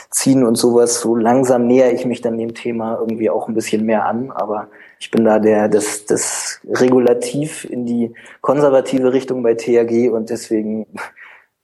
ziehen 0.09 0.43
und 0.43 0.55
sowas. 0.55 1.01
So 1.01 1.15
langsam 1.15 1.67
näher 1.67 1.93
ich 1.93 2.05
mich 2.05 2.21
dann 2.21 2.37
dem 2.37 2.55
Thema 2.55 2.97
irgendwie 2.99 3.29
auch 3.29 3.47
ein 3.47 3.53
bisschen 3.53 3.85
mehr 3.85 4.05
an, 4.05 4.31
aber 4.31 4.69
ich 4.99 5.11
bin 5.11 5.23
da 5.23 5.39
der, 5.39 5.69
das, 5.69 6.05
das 6.05 6.59
Regulativ 6.67 7.63
in 7.65 7.85
die 7.85 8.13
konservative 8.41 9.13
Richtung 9.13 9.43
bei 9.43 9.53
THG 9.53 10.09
und 10.09 10.31
deswegen 10.31 10.87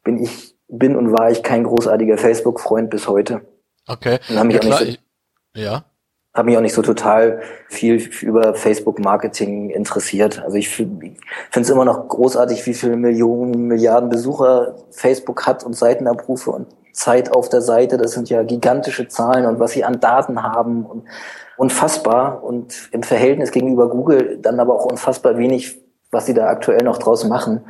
bin 0.04 0.22
ich, 0.22 0.56
bin 0.68 0.96
und 0.96 1.12
war 1.12 1.32
ich 1.32 1.42
kein 1.42 1.64
großartiger 1.64 2.18
Facebook-Freund 2.18 2.92
bis 2.92 3.08
heute. 3.08 3.42
Okay. 3.88 4.20
Und 4.30 4.38
habe 4.38 4.48
mich 4.48 4.56
ja, 4.58 4.62
auch 4.62 4.80
nicht 4.80 5.02
so, 5.56 5.62
ja 5.62 5.86
habe 6.34 6.46
mich 6.46 6.58
auch 6.58 6.62
nicht 6.62 6.74
so 6.74 6.82
total 6.82 7.42
viel 7.68 7.96
über 8.22 8.54
Facebook-Marketing 8.54 9.70
interessiert. 9.70 10.42
Also 10.44 10.58
ich 10.58 10.70
finde 10.70 11.18
es 11.54 11.70
immer 11.70 11.84
noch 11.84 12.08
großartig, 12.08 12.66
wie 12.66 12.74
viele 12.74 12.96
Millionen, 12.96 13.68
Milliarden 13.68 14.10
Besucher 14.10 14.76
Facebook 14.92 15.46
hat 15.46 15.66
und 15.66 15.76
Seitenabrufe 15.76 16.52
und 16.52 16.68
Zeit 16.94 17.36
auf 17.36 17.50
der 17.50 17.62
Seite. 17.62 17.98
Das 17.98 18.12
sind 18.14 18.30
ja 18.30 18.44
gigantische 18.44 19.10
Zahlen 19.10 19.46
und 19.46 19.60
was 19.60 19.72
sie 19.72 19.84
an 19.84 20.00
Daten 20.00 20.42
haben 20.42 20.86
und 20.86 21.04
unfassbar 21.58 22.44
und 22.44 22.90
im 22.92 23.04
Verhältnis 23.04 23.52
gegenüber 23.52 23.90
Google 23.90 24.38
dann 24.42 24.60
aber 24.60 24.76
auch 24.76 24.86
unfassbar 24.86 25.38
wenig, 25.38 25.82
was 26.12 26.26
sie 26.26 26.34
da 26.34 26.48
aktuell 26.48 26.84
noch 26.84 26.98
draus 26.98 27.26
machen. 27.26 27.66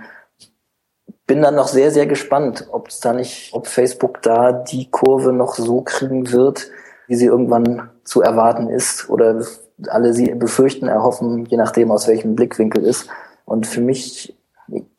Bin 1.26 1.41
dann 1.41 1.55
noch 1.55 1.68
sehr, 1.68 1.91
sehr 1.91 2.05
gespannt, 2.05 2.68
ob 2.72 2.89
es 2.89 2.99
da 2.99 3.14
nicht, 3.14 3.53
ob 3.53 3.66
Facebook 3.68 4.22
da 4.22 4.51
die 4.51 4.91
Kurve 4.91 5.34
noch 5.34 5.55
so 5.55 5.82
kriegen 5.82 6.32
wird, 6.32 6.70
wie 7.12 7.16
sie 7.16 7.26
irgendwann 7.26 7.89
zu 8.05 8.22
erwarten 8.22 8.70
ist 8.70 9.09
oder 9.09 9.43
alle 9.89 10.14
sie 10.14 10.34
befürchten, 10.34 10.88
erhoffen, 10.88 11.45
je 11.45 11.57
nachdem 11.57 11.91
aus 11.91 12.07
welchem 12.07 12.36
Blickwinkel 12.36 12.86
ist. 12.86 13.09
Und 13.43 13.68
für 13.68 13.82
mich 13.82 14.34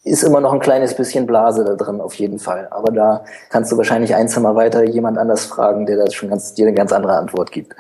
ist 0.05 0.23
immer 0.23 0.43
noch 0.43 0.53
ein 0.53 0.61
kleines 0.61 0.95
bisschen 0.95 1.27
Blase 1.27 1.65
da 1.65 1.75
drin, 1.75 2.03
auf 2.03 2.13
jeden 2.17 2.39
Fall. 2.39 2.69
Aber 2.71 2.93
da 2.93 3.25
kannst 3.49 3.73
du 3.73 3.79
wahrscheinlich 3.79 4.15
ein 4.15 4.29
Zimmer 4.29 4.55
weiter 4.57 4.85
jemand 4.85 5.17
anders 5.17 5.47
fragen, 5.47 5.87
der 5.87 5.97
da 5.97 6.11
schon 6.11 6.29
ganz, 6.29 6.53
dir 6.53 6.67
eine 6.67 6.75
ganz 6.75 6.93
andere 6.93 7.17
Antwort 7.17 7.51
gibt. 7.51 7.75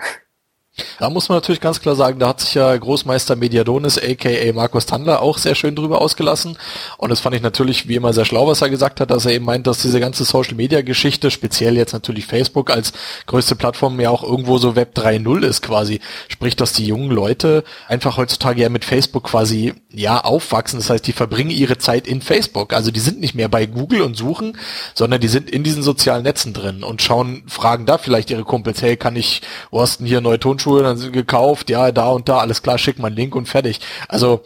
Da 0.98 1.10
muss 1.10 1.28
man 1.28 1.36
natürlich 1.36 1.60
ganz 1.60 1.82
klar 1.82 1.94
sagen, 1.96 2.18
da 2.18 2.28
hat 2.28 2.40
sich 2.40 2.54
ja 2.54 2.74
Großmeister 2.74 3.36
Mediadonis, 3.36 3.98
aka 3.98 4.52
Markus 4.54 4.86
Tandler, 4.86 5.20
auch 5.20 5.36
sehr 5.36 5.54
schön 5.54 5.76
drüber 5.76 6.00
ausgelassen. 6.00 6.56
Und 6.96 7.10
das 7.10 7.20
fand 7.20 7.36
ich 7.36 7.42
natürlich 7.42 7.88
wie 7.88 7.96
immer 7.96 8.14
sehr 8.14 8.24
schlau, 8.24 8.46
was 8.46 8.62
er 8.62 8.70
gesagt 8.70 8.98
hat, 8.98 9.10
dass 9.10 9.26
er 9.26 9.32
eben 9.32 9.44
meint, 9.44 9.66
dass 9.66 9.82
diese 9.82 10.00
ganze 10.00 10.24
Social 10.24 10.54
Media 10.54 10.80
Geschichte, 10.80 11.30
speziell 11.30 11.76
jetzt 11.76 11.92
natürlich 11.92 12.24
Facebook 12.24 12.70
als 12.70 12.94
größte 13.26 13.54
Plattform 13.54 14.00
ja 14.00 14.08
auch 14.08 14.22
irgendwo 14.22 14.56
so 14.56 14.74
Web 14.74 14.96
3.0 14.96 15.44
ist 15.44 15.60
quasi. 15.60 16.00
Sprich, 16.28 16.56
dass 16.56 16.72
die 16.72 16.86
jungen 16.86 17.10
Leute 17.10 17.64
einfach 17.86 18.16
heutzutage 18.16 18.62
ja 18.62 18.70
mit 18.70 18.86
Facebook 18.86 19.24
quasi, 19.24 19.74
ja, 19.90 20.22
aufwachsen. 20.24 20.78
Das 20.78 20.88
heißt, 20.88 21.06
die 21.06 21.12
verbringen 21.12 21.50
ihre 21.50 21.76
Zeit 21.76 22.06
in 22.06 22.22
Facebook. 22.22 22.72
Also 22.72 22.90
die 22.90 23.00
sind 23.00 23.20
nicht 23.20 23.34
mehr 23.34 23.48
bei 23.48 23.66
Google 23.66 24.00
und 24.00 24.16
suchen, 24.16 24.56
sondern 24.94 25.20
die 25.20 25.28
sind 25.28 25.50
in 25.50 25.64
diesen 25.64 25.82
sozialen 25.82 26.22
Netzen 26.22 26.54
drin 26.54 26.82
und 26.82 27.02
schauen, 27.02 27.42
fragen 27.46 27.84
da 27.84 27.98
vielleicht 27.98 28.30
ihre 28.30 28.44
Kumpels, 28.44 28.80
hey, 28.80 28.96
kann 28.96 29.16
ich, 29.16 29.42
denn 29.70 30.06
hier 30.06 30.22
neue 30.22 30.40
Tonschuhe? 30.40 30.61
Turnschuhe 30.62 30.82
dann 30.82 31.12
gekauft, 31.12 31.70
ja, 31.70 31.92
da 31.92 32.10
und 32.10 32.28
da, 32.28 32.38
alles 32.38 32.62
klar, 32.62 32.78
schick 32.78 32.98
mal 32.98 33.08
einen 33.08 33.16
Link 33.16 33.34
und 33.34 33.46
fertig. 33.46 33.80
Also 34.08 34.42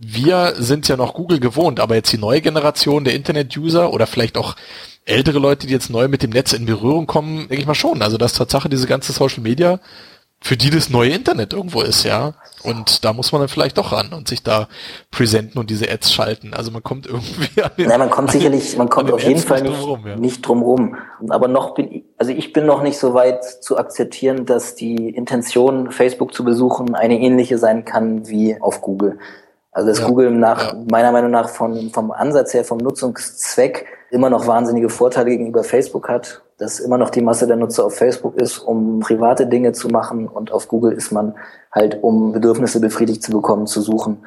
wir 0.00 0.54
sind 0.56 0.88
ja 0.88 0.96
noch 0.96 1.14
Google 1.14 1.38
gewohnt, 1.38 1.80
aber 1.80 1.96
jetzt 1.96 2.12
die 2.12 2.18
neue 2.18 2.40
Generation 2.40 3.04
der 3.04 3.14
Internet-User 3.14 3.92
oder 3.92 4.06
vielleicht 4.06 4.38
auch 4.38 4.56
ältere 5.04 5.38
Leute, 5.38 5.66
die 5.66 5.72
jetzt 5.72 5.90
neu 5.90 6.08
mit 6.08 6.22
dem 6.22 6.30
Netz 6.30 6.52
in 6.52 6.66
Berührung 6.66 7.06
kommen, 7.06 7.48
denke 7.48 7.60
ich 7.60 7.66
mal 7.66 7.74
schon. 7.74 8.02
Also 8.02 8.16
dass 8.16 8.32
Tatsache 8.32 8.68
diese 8.68 8.86
ganze 8.86 9.12
Social 9.12 9.42
Media 9.42 9.80
für 10.40 10.56
die 10.56 10.70
das 10.70 10.90
neue 10.90 11.10
Internet 11.10 11.52
irgendwo 11.52 11.80
ist, 11.80 12.04
ja. 12.04 12.34
Und 12.62 13.04
da 13.04 13.12
muss 13.12 13.32
man 13.32 13.40
dann 13.40 13.48
vielleicht 13.48 13.78
doch 13.78 13.92
ran 13.92 14.12
und 14.12 14.28
sich 14.28 14.42
da 14.42 14.68
präsenten 15.10 15.58
und 15.58 15.70
diese 15.70 15.90
Ads 15.90 16.12
schalten. 16.12 16.52
Also 16.52 16.70
man 16.70 16.82
kommt 16.82 17.06
irgendwie 17.06 17.62
an 17.62 17.70
den, 17.78 17.88
Nein, 17.88 17.98
man 17.98 18.10
kommt 18.10 18.30
sicherlich, 18.30 18.76
man 18.76 18.88
kommt 18.88 19.10
auf 19.12 19.22
jeden 19.22 19.40
Fall 19.40 19.62
nicht, 19.62 19.80
drum 19.80 19.90
rum, 19.90 20.06
ja. 20.06 20.16
nicht 20.16 20.46
drum 20.46 20.62
rum. 20.62 20.96
Aber 21.28 21.48
noch 21.48 21.74
bin 21.74 21.90
ich, 21.90 22.04
also 22.18 22.32
ich 22.32 22.52
bin 22.52 22.66
noch 22.66 22.82
nicht 22.82 22.98
so 22.98 23.14
weit 23.14 23.44
zu 23.44 23.78
akzeptieren, 23.78 24.46
dass 24.46 24.74
die 24.74 25.10
Intention, 25.10 25.90
Facebook 25.90 26.34
zu 26.34 26.44
besuchen, 26.44 26.94
eine 26.94 27.18
ähnliche 27.18 27.58
sein 27.58 27.84
kann 27.84 28.28
wie 28.28 28.60
auf 28.60 28.80
Google. 28.80 29.18
Also 29.72 29.88
dass 29.88 30.00
ja, 30.00 30.06
Google 30.06 30.30
nach, 30.30 30.72
ja. 30.72 30.84
meiner 30.90 31.12
Meinung 31.12 31.30
nach 31.30 31.48
von, 31.48 31.90
vom 31.90 32.10
Ansatz 32.10 32.52
her, 32.54 32.64
vom 32.64 32.78
Nutzungszweck 32.78 33.86
immer 34.10 34.30
noch 34.30 34.46
wahnsinnige 34.46 34.88
Vorteile 34.88 35.30
gegenüber 35.30 35.64
Facebook 35.64 36.08
hat 36.08 36.42
dass 36.58 36.80
immer 36.80 36.98
noch 36.98 37.10
die 37.10 37.20
Masse 37.20 37.46
der 37.46 37.56
Nutzer 37.56 37.84
auf 37.84 37.96
Facebook 37.96 38.36
ist, 38.36 38.58
um 38.58 39.00
private 39.00 39.46
Dinge 39.46 39.72
zu 39.72 39.88
machen 39.88 40.26
und 40.26 40.52
auf 40.52 40.68
Google 40.68 40.92
ist 40.92 41.12
man 41.12 41.34
halt, 41.70 42.02
um 42.02 42.32
Bedürfnisse 42.32 42.80
befriedigt 42.80 43.22
zu 43.22 43.32
bekommen, 43.32 43.66
zu 43.66 43.82
suchen. 43.82 44.24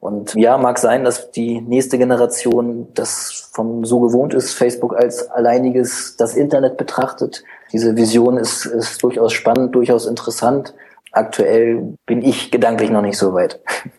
Und 0.00 0.34
ja, 0.34 0.58
mag 0.58 0.78
sein, 0.78 1.04
dass 1.04 1.32
die 1.32 1.60
nächste 1.60 1.98
Generation 1.98 2.88
das 2.94 3.50
vom 3.52 3.84
so 3.84 4.00
gewohnt 4.00 4.32
ist, 4.32 4.54
Facebook 4.54 4.96
als 4.96 5.28
alleiniges 5.28 6.16
das 6.16 6.36
Internet 6.36 6.76
betrachtet. 6.76 7.42
Diese 7.72 7.96
Vision 7.96 8.36
ist, 8.36 8.64
ist 8.64 9.02
durchaus 9.02 9.32
spannend, 9.32 9.74
durchaus 9.74 10.06
interessant. 10.06 10.74
Aktuell 11.10 11.96
bin 12.06 12.22
ich 12.22 12.52
gedanklich 12.52 12.90
noch 12.90 13.02
nicht 13.02 13.18
so 13.18 13.34
weit. 13.34 13.60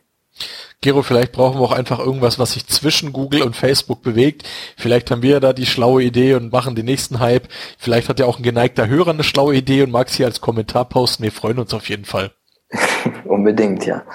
Gero, 0.82 1.02
vielleicht 1.02 1.34
brauchen 1.34 1.60
wir 1.60 1.66
auch 1.66 1.74
einfach 1.74 2.00
irgendwas, 2.00 2.40
was 2.40 2.54
sich 2.54 2.66
zwischen 2.68 3.12
Google 3.12 3.42
und 3.42 3.56
Facebook 3.56 4.02
bewegt. 4.02 4.48
Vielleicht 4.78 5.12
haben 5.12 5.22
wir 5.22 5.42
da 5.42 5.52
die 5.52 5.66
schlaue 5.66 6.04
Idee 6.04 6.36
und 6.36 6.54
machen 6.54 6.76
den 6.76 6.86
nächsten 6.86 7.20
Hype. 7.20 7.50
Vielleicht 7.78 8.08
hat 8.08 8.20
ja 8.20 8.26
auch 8.26 8.38
ein 8.38 8.44
geneigter 8.44 8.88
Hörer 8.88 9.10
eine 9.10 9.24
schlaue 9.24 9.56
Idee 9.56 9.84
und 9.84 9.92
mag 9.92 10.08
sie 10.08 10.24
als 10.24 10.40
Kommentar 10.40 10.86
posten. 10.86 11.24
Wir 11.24 11.34
freuen 11.34 11.60
uns 11.60 11.74
auf 11.74 11.90
jeden 11.90 12.06
Fall. 12.06 12.32
Unbedingt, 13.26 13.86
ja. 13.86 14.04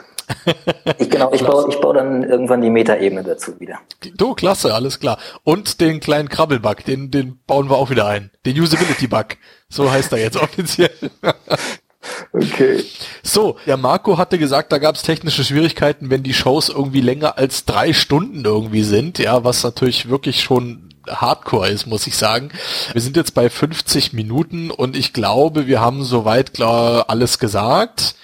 Ich, 0.98 1.10
genau, 1.10 1.32
ich 1.32 1.44
baue, 1.44 1.68
ich 1.68 1.80
baue 1.80 1.94
dann 1.94 2.22
irgendwann 2.22 2.62
die 2.62 2.70
Metaebene 2.70 3.22
dazu 3.22 3.58
wieder. 3.60 3.80
Du, 4.16 4.34
klasse, 4.34 4.74
alles 4.74 5.00
klar. 5.00 5.18
Und 5.42 5.80
den 5.80 6.00
kleinen 6.00 6.28
Krabbelbug, 6.28 6.84
den, 6.84 7.10
den 7.10 7.40
bauen 7.46 7.68
wir 7.68 7.76
auch 7.76 7.90
wieder 7.90 8.06
ein. 8.06 8.30
Den 8.46 8.58
Usability-Bug. 8.58 9.36
So 9.68 9.90
heißt 9.90 10.12
er 10.12 10.18
jetzt 10.18 10.36
offiziell. 10.36 10.90
Okay. 12.32 12.84
So, 13.22 13.56
der 13.66 13.76
Marco 13.76 14.18
hatte 14.18 14.38
gesagt, 14.38 14.72
da 14.72 14.78
gab 14.78 14.94
es 14.94 15.02
technische 15.02 15.44
Schwierigkeiten, 15.44 16.10
wenn 16.10 16.22
die 16.22 16.34
Shows 16.34 16.68
irgendwie 16.68 17.00
länger 17.00 17.38
als 17.38 17.64
drei 17.64 17.92
Stunden 17.92 18.44
irgendwie 18.44 18.82
sind, 18.82 19.18
ja, 19.18 19.44
was 19.44 19.62
natürlich 19.62 20.08
wirklich 20.08 20.42
schon 20.42 20.90
Hardcore 21.08 21.68
ist, 21.68 21.86
muss 21.86 22.06
ich 22.06 22.16
sagen. 22.16 22.50
Wir 22.92 23.00
sind 23.00 23.16
jetzt 23.16 23.34
bei 23.34 23.50
50 23.50 24.12
Minuten 24.12 24.70
und 24.70 24.96
ich 24.96 25.12
glaube, 25.12 25.66
wir 25.66 25.80
haben 25.80 26.02
soweit 26.02 26.54
klar 26.54 27.06
alles 27.08 27.38
gesagt. 27.38 28.14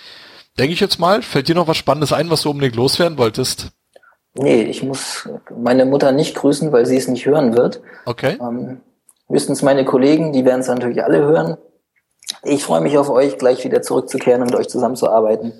Denke 0.58 0.72
ich 0.72 0.80
jetzt 0.80 0.98
mal. 0.98 1.22
Fällt 1.22 1.48
dir 1.48 1.54
noch 1.54 1.68
was 1.68 1.76
Spannendes 1.76 2.12
ein, 2.12 2.30
was 2.30 2.42
du 2.42 2.50
unbedingt 2.50 2.76
loswerden 2.76 3.18
wolltest? 3.18 3.68
Nee, 4.34 4.62
ich 4.62 4.82
muss 4.82 5.28
meine 5.56 5.84
Mutter 5.84 6.12
nicht 6.12 6.36
grüßen, 6.36 6.72
weil 6.72 6.86
sie 6.86 6.96
es 6.96 7.08
nicht 7.08 7.26
hören 7.26 7.56
wird. 7.56 7.80
Okay. 8.06 8.38
Ähm, 8.40 8.80
höchstens 9.28 9.62
meine 9.62 9.84
Kollegen, 9.84 10.32
die 10.32 10.44
werden 10.44 10.60
es 10.60 10.68
natürlich 10.68 11.02
alle 11.02 11.18
hören. 11.18 11.56
Ich 12.42 12.64
freue 12.64 12.80
mich 12.80 12.96
auf 12.96 13.10
euch, 13.10 13.38
gleich 13.38 13.64
wieder 13.64 13.82
zurückzukehren 13.82 14.42
und 14.42 14.50
mit 14.50 14.58
euch 14.58 14.68
zusammenzuarbeiten. 14.68 15.52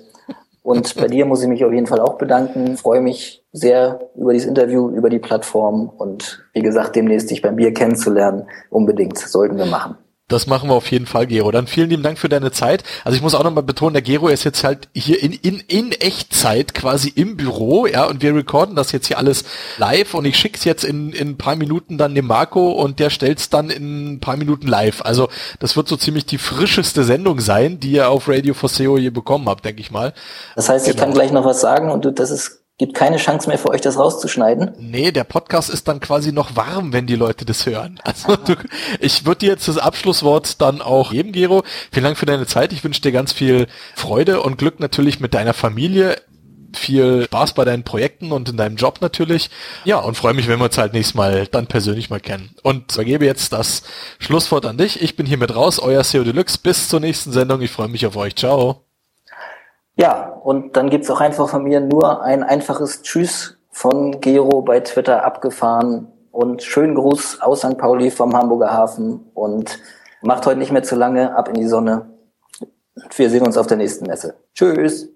Und 0.63 0.95
bei 0.95 1.07
dir 1.07 1.25
muss 1.25 1.41
ich 1.41 1.47
mich 1.47 1.65
auf 1.65 1.73
jeden 1.73 1.87
Fall 1.87 1.99
auch 1.99 2.17
bedanken. 2.17 2.77
Freue 2.77 3.01
mich 3.01 3.43
sehr 3.51 4.09
über 4.15 4.33
dieses 4.33 4.47
Interview, 4.47 4.89
über 4.89 5.09
die 5.09 5.19
Plattform 5.19 5.89
und 5.89 6.45
wie 6.53 6.61
gesagt, 6.61 6.95
demnächst 6.95 7.31
dich 7.31 7.41
beim 7.41 7.55
Bier 7.55 7.73
kennenzulernen. 7.73 8.47
Unbedingt 8.69 9.17
sollten 9.17 9.57
wir 9.57 9.65
machen. 9.65 9.97
Das 10.31 10.47
machen 10.47 10.69
wir 10.69 10.75
auf 10.75 10.89
jeden 10.89 11.05
Fall, 11.05 11.27
Gero. 11.27 11.51
Dann 11.51 11.67
vielen 11.67 11.89
lieben 11.89 12.03
Dank 12.03 12.17
für 12.17 12.29
deine 12.29 12.51
Zeit. 12.51 12.83
Also 13.03 13.15
ich 13.15 13.21
muss 13.21 13.35
auch 13.35 13.43
nochmal 13.43 13.63
betonen, 13.63 13.93
der 13.93 14.01
Gero 14.01 14.29
ist 14.29 14.43
jetzt 14.43 14.63
halt 14.63 14.87
hier 14.93 15.21
in, 15.21 15.33
in, 15.33 15.59
in 15.67 15.91
Echtzeit 15.91 16.73
quasi 16.73 17.09
im 17.09 17.35
Büro, 17.35 17.85
ja, 17.85 18.05
und 18.05 18.21
wir 18.21 18.33
recorden 18.33 18.75
das 18.75 18.91
jetzt 18.91 19.07
hier 19.07 19.17
alles 19.17 19.43
live 19.77 20.13
und 20.13 20.25
ich 20.25 20.37
schick's 20.37 20.63
jetzt 20.63 20.83
in, 20.83 21.11
in 21.11 21.31
ein 21.31 21.37
paar 21.37 21.55
Minuten 21.55 21.97
dann 21.97 22.15
dem 22.15 22.27
Marco 22.27 22.71
und 22.71 22.99
der 22.99 23.09
stellt's 23.09 23.49
dann 23.49 23.69
in 23.69 24.13
ein 24.13 24.19
paar 24.21 24.37
Minuten 24.37 24.67
live. 24.67 25.01
Also 25.03 25.27
das 25.59 25.75
wird 25.75 25.87
so 25.87 25.97
ziemlich 25.97 26.25
die 26.25 26.37
frischeste 26.37 27.03
Sendung 27.03 27.41
sein, 27.41 27.79
die 27.79 27.91
ihr 27.91 28.09
auf 28.09 28.29
Radio 28.29 28.53
for 28.53 28.69
SEO 28.69 28.97
je 28.97 29.09
bekommen 29.09 29.49
habt, 29.49 29.65
denke 29.65 29.81
ich 29.81 29.91
mal. 29.91 30.13
Das 30.55 30.69
heißt, 30.69 30.85
genau. 30.85 30.95
ich 30.95 31.01
kann 31.01 31.13
gleich 31.13 31.31
noch 31.31 31.43
was 31.43 31.59
sagen 31.59 31.91
und 31.91 32.05
du, 32.05 32.11
das 32.11 32.31
ist 32.31 32.60
gibt 32.81 32.95
keine 32.95 33.17
Chance 33.17 33.47
mehr 33.47 33.59
für 33.59 33.69
euch, 33.69 33.81
das 33.81 33.99
rauszuschneiden. 33.99 34.71
Nee, 34.79 35.11
der 35.11 35.23
Podcast 35.23 35.69
ist 35.69 35.87
dann 35.87 35.99
quasi 35.99 36.31
noch 36.31 36.55
warm, 36.55 36.93
wenn 36.93 37.05
die 37.05 37.15
Leute 37.15 37.45
das 37.45 37.67
hören. 37.67 37.99
Also 38.03 38.35
du, 38.35 38.55
ich 38.99 39.23
würde 39.23 39.39
dir 39.41 39.49
jetzt 39.49 39.67
das 39.67 39.77
Abschlusswort 39.77 40.59
dann 40.61 40.81
auch 40.81 41.11
geben, 41.11 41.31
Gero. 41.31 41.63
Vielen 41.91 42.05
Dank 42.05 42.17
für 42.17 42.25
deine 42.25 42.47
Zeit. 42.47 42.73
Ich 42.73 42.83
wünsche 42.83 43.01
dir 43.01 43.11
ganz 43.11 43.33
viel 43.33 43.67
Freude 43.95 44.41
und 44.41 44.57
Glück 44.57 44.79
natürlich 44.79 45.19
mit 45.19 45.35
deiner 45.35 45.53
Familie. 45.53 46.19
Viel 46.73 47.25
Spaß 47.25 47.53
bei 47.53 47.65
deinen 47.65 47.83
Projekten 47.83 48.31
und 48.31 48.49
in 48.49 48.57
deinem 48.57 48.77
Job 48.77 48.97
natürlich. 48.99 49.51
Ja, 49.85 49.99
und 49.99 50.15
freue 50.15 50.33
mich, 50.33 50.47
wenn 50.47 50.57
wir 50.57 50.65
uns 50.65 50.77
halt 50.79 50.93
nächstes 50.93 51.13
Mal 51.13 51.45
dann 51.45 51.67
persönlich 51.67 52.09
mal 52.09 52.19
kennen. 52.19 52.55
Und 52.63 52.95
übergebe 52.95 53.25
jetzt 53.25 53.53
das 53.53 53.83
Schlusswort 54.17 54.65
an 54.65 54.77
dich. 54.77 55.03
Ich 55.03 55.15
bin 55.15 55.27
hiermit 55.27 55.53
raus, 55.55 55.77
euer 55.77 56.03
SEO 56.03 56.23
Deluxe. 56.23 56.57
Bis 56.57 56.89
zur 56.89 56.99
nächsten 56.99 57.31
Sendung. 57.31 57.61
Ich 57.61 57.69
freue 57.69 57.89
mich 57.89 58.07
auf 58.07 58.15
euch. 58.15 58.35
Ciao. 58.35 58.90
Ja, 59.95 60.29
und 60.43 60.77
dann 60.77 60.89
gibt's 60.89 61.09
auch 61.09 61.21
einfach 61.21 61.49
von 61.49 61.63
mir 61.63 61.79
nur 61.79 62.23
ein 62.23 62.43
einfaches 62.43 63.01
Tschüss 63.01 63.57
von 63.69 64.19
Gero 64.21 64.61
bei 64.61 64.79
Twitter 64.79 65.23
abgefahren 65.23 66.07
und 66.31 66.63
schönen 66.63 66.95
Gruß 66.95 67.41
aus 67.41 67.59
St. 67.59 67.77
Pauli 67.77 68.09
vom 68.09 68.35
Hamburger 68.35 68.71
Hafen 68.71 69.31
und 69.33 69.79
macht 70.21 70.45
heute 70.45 70.59
nicht 70.59 70.71
mehr 70.71 70.83
zu 70.83 70.95
lange, 70.95 71.35
ab 71.35 71.49
in 71.49 71.55
die 71.55 71.67
Sonne. 71.67 72.09
Wir 73.15 73.29
sehen 73.29 73.45
uns 73.45 73.57
auf 73.57 73.67
der 73.67 73.77
nächsten 73.77 74.05
Messe. 74.05 74.35
Tschüss. 74.53 75.09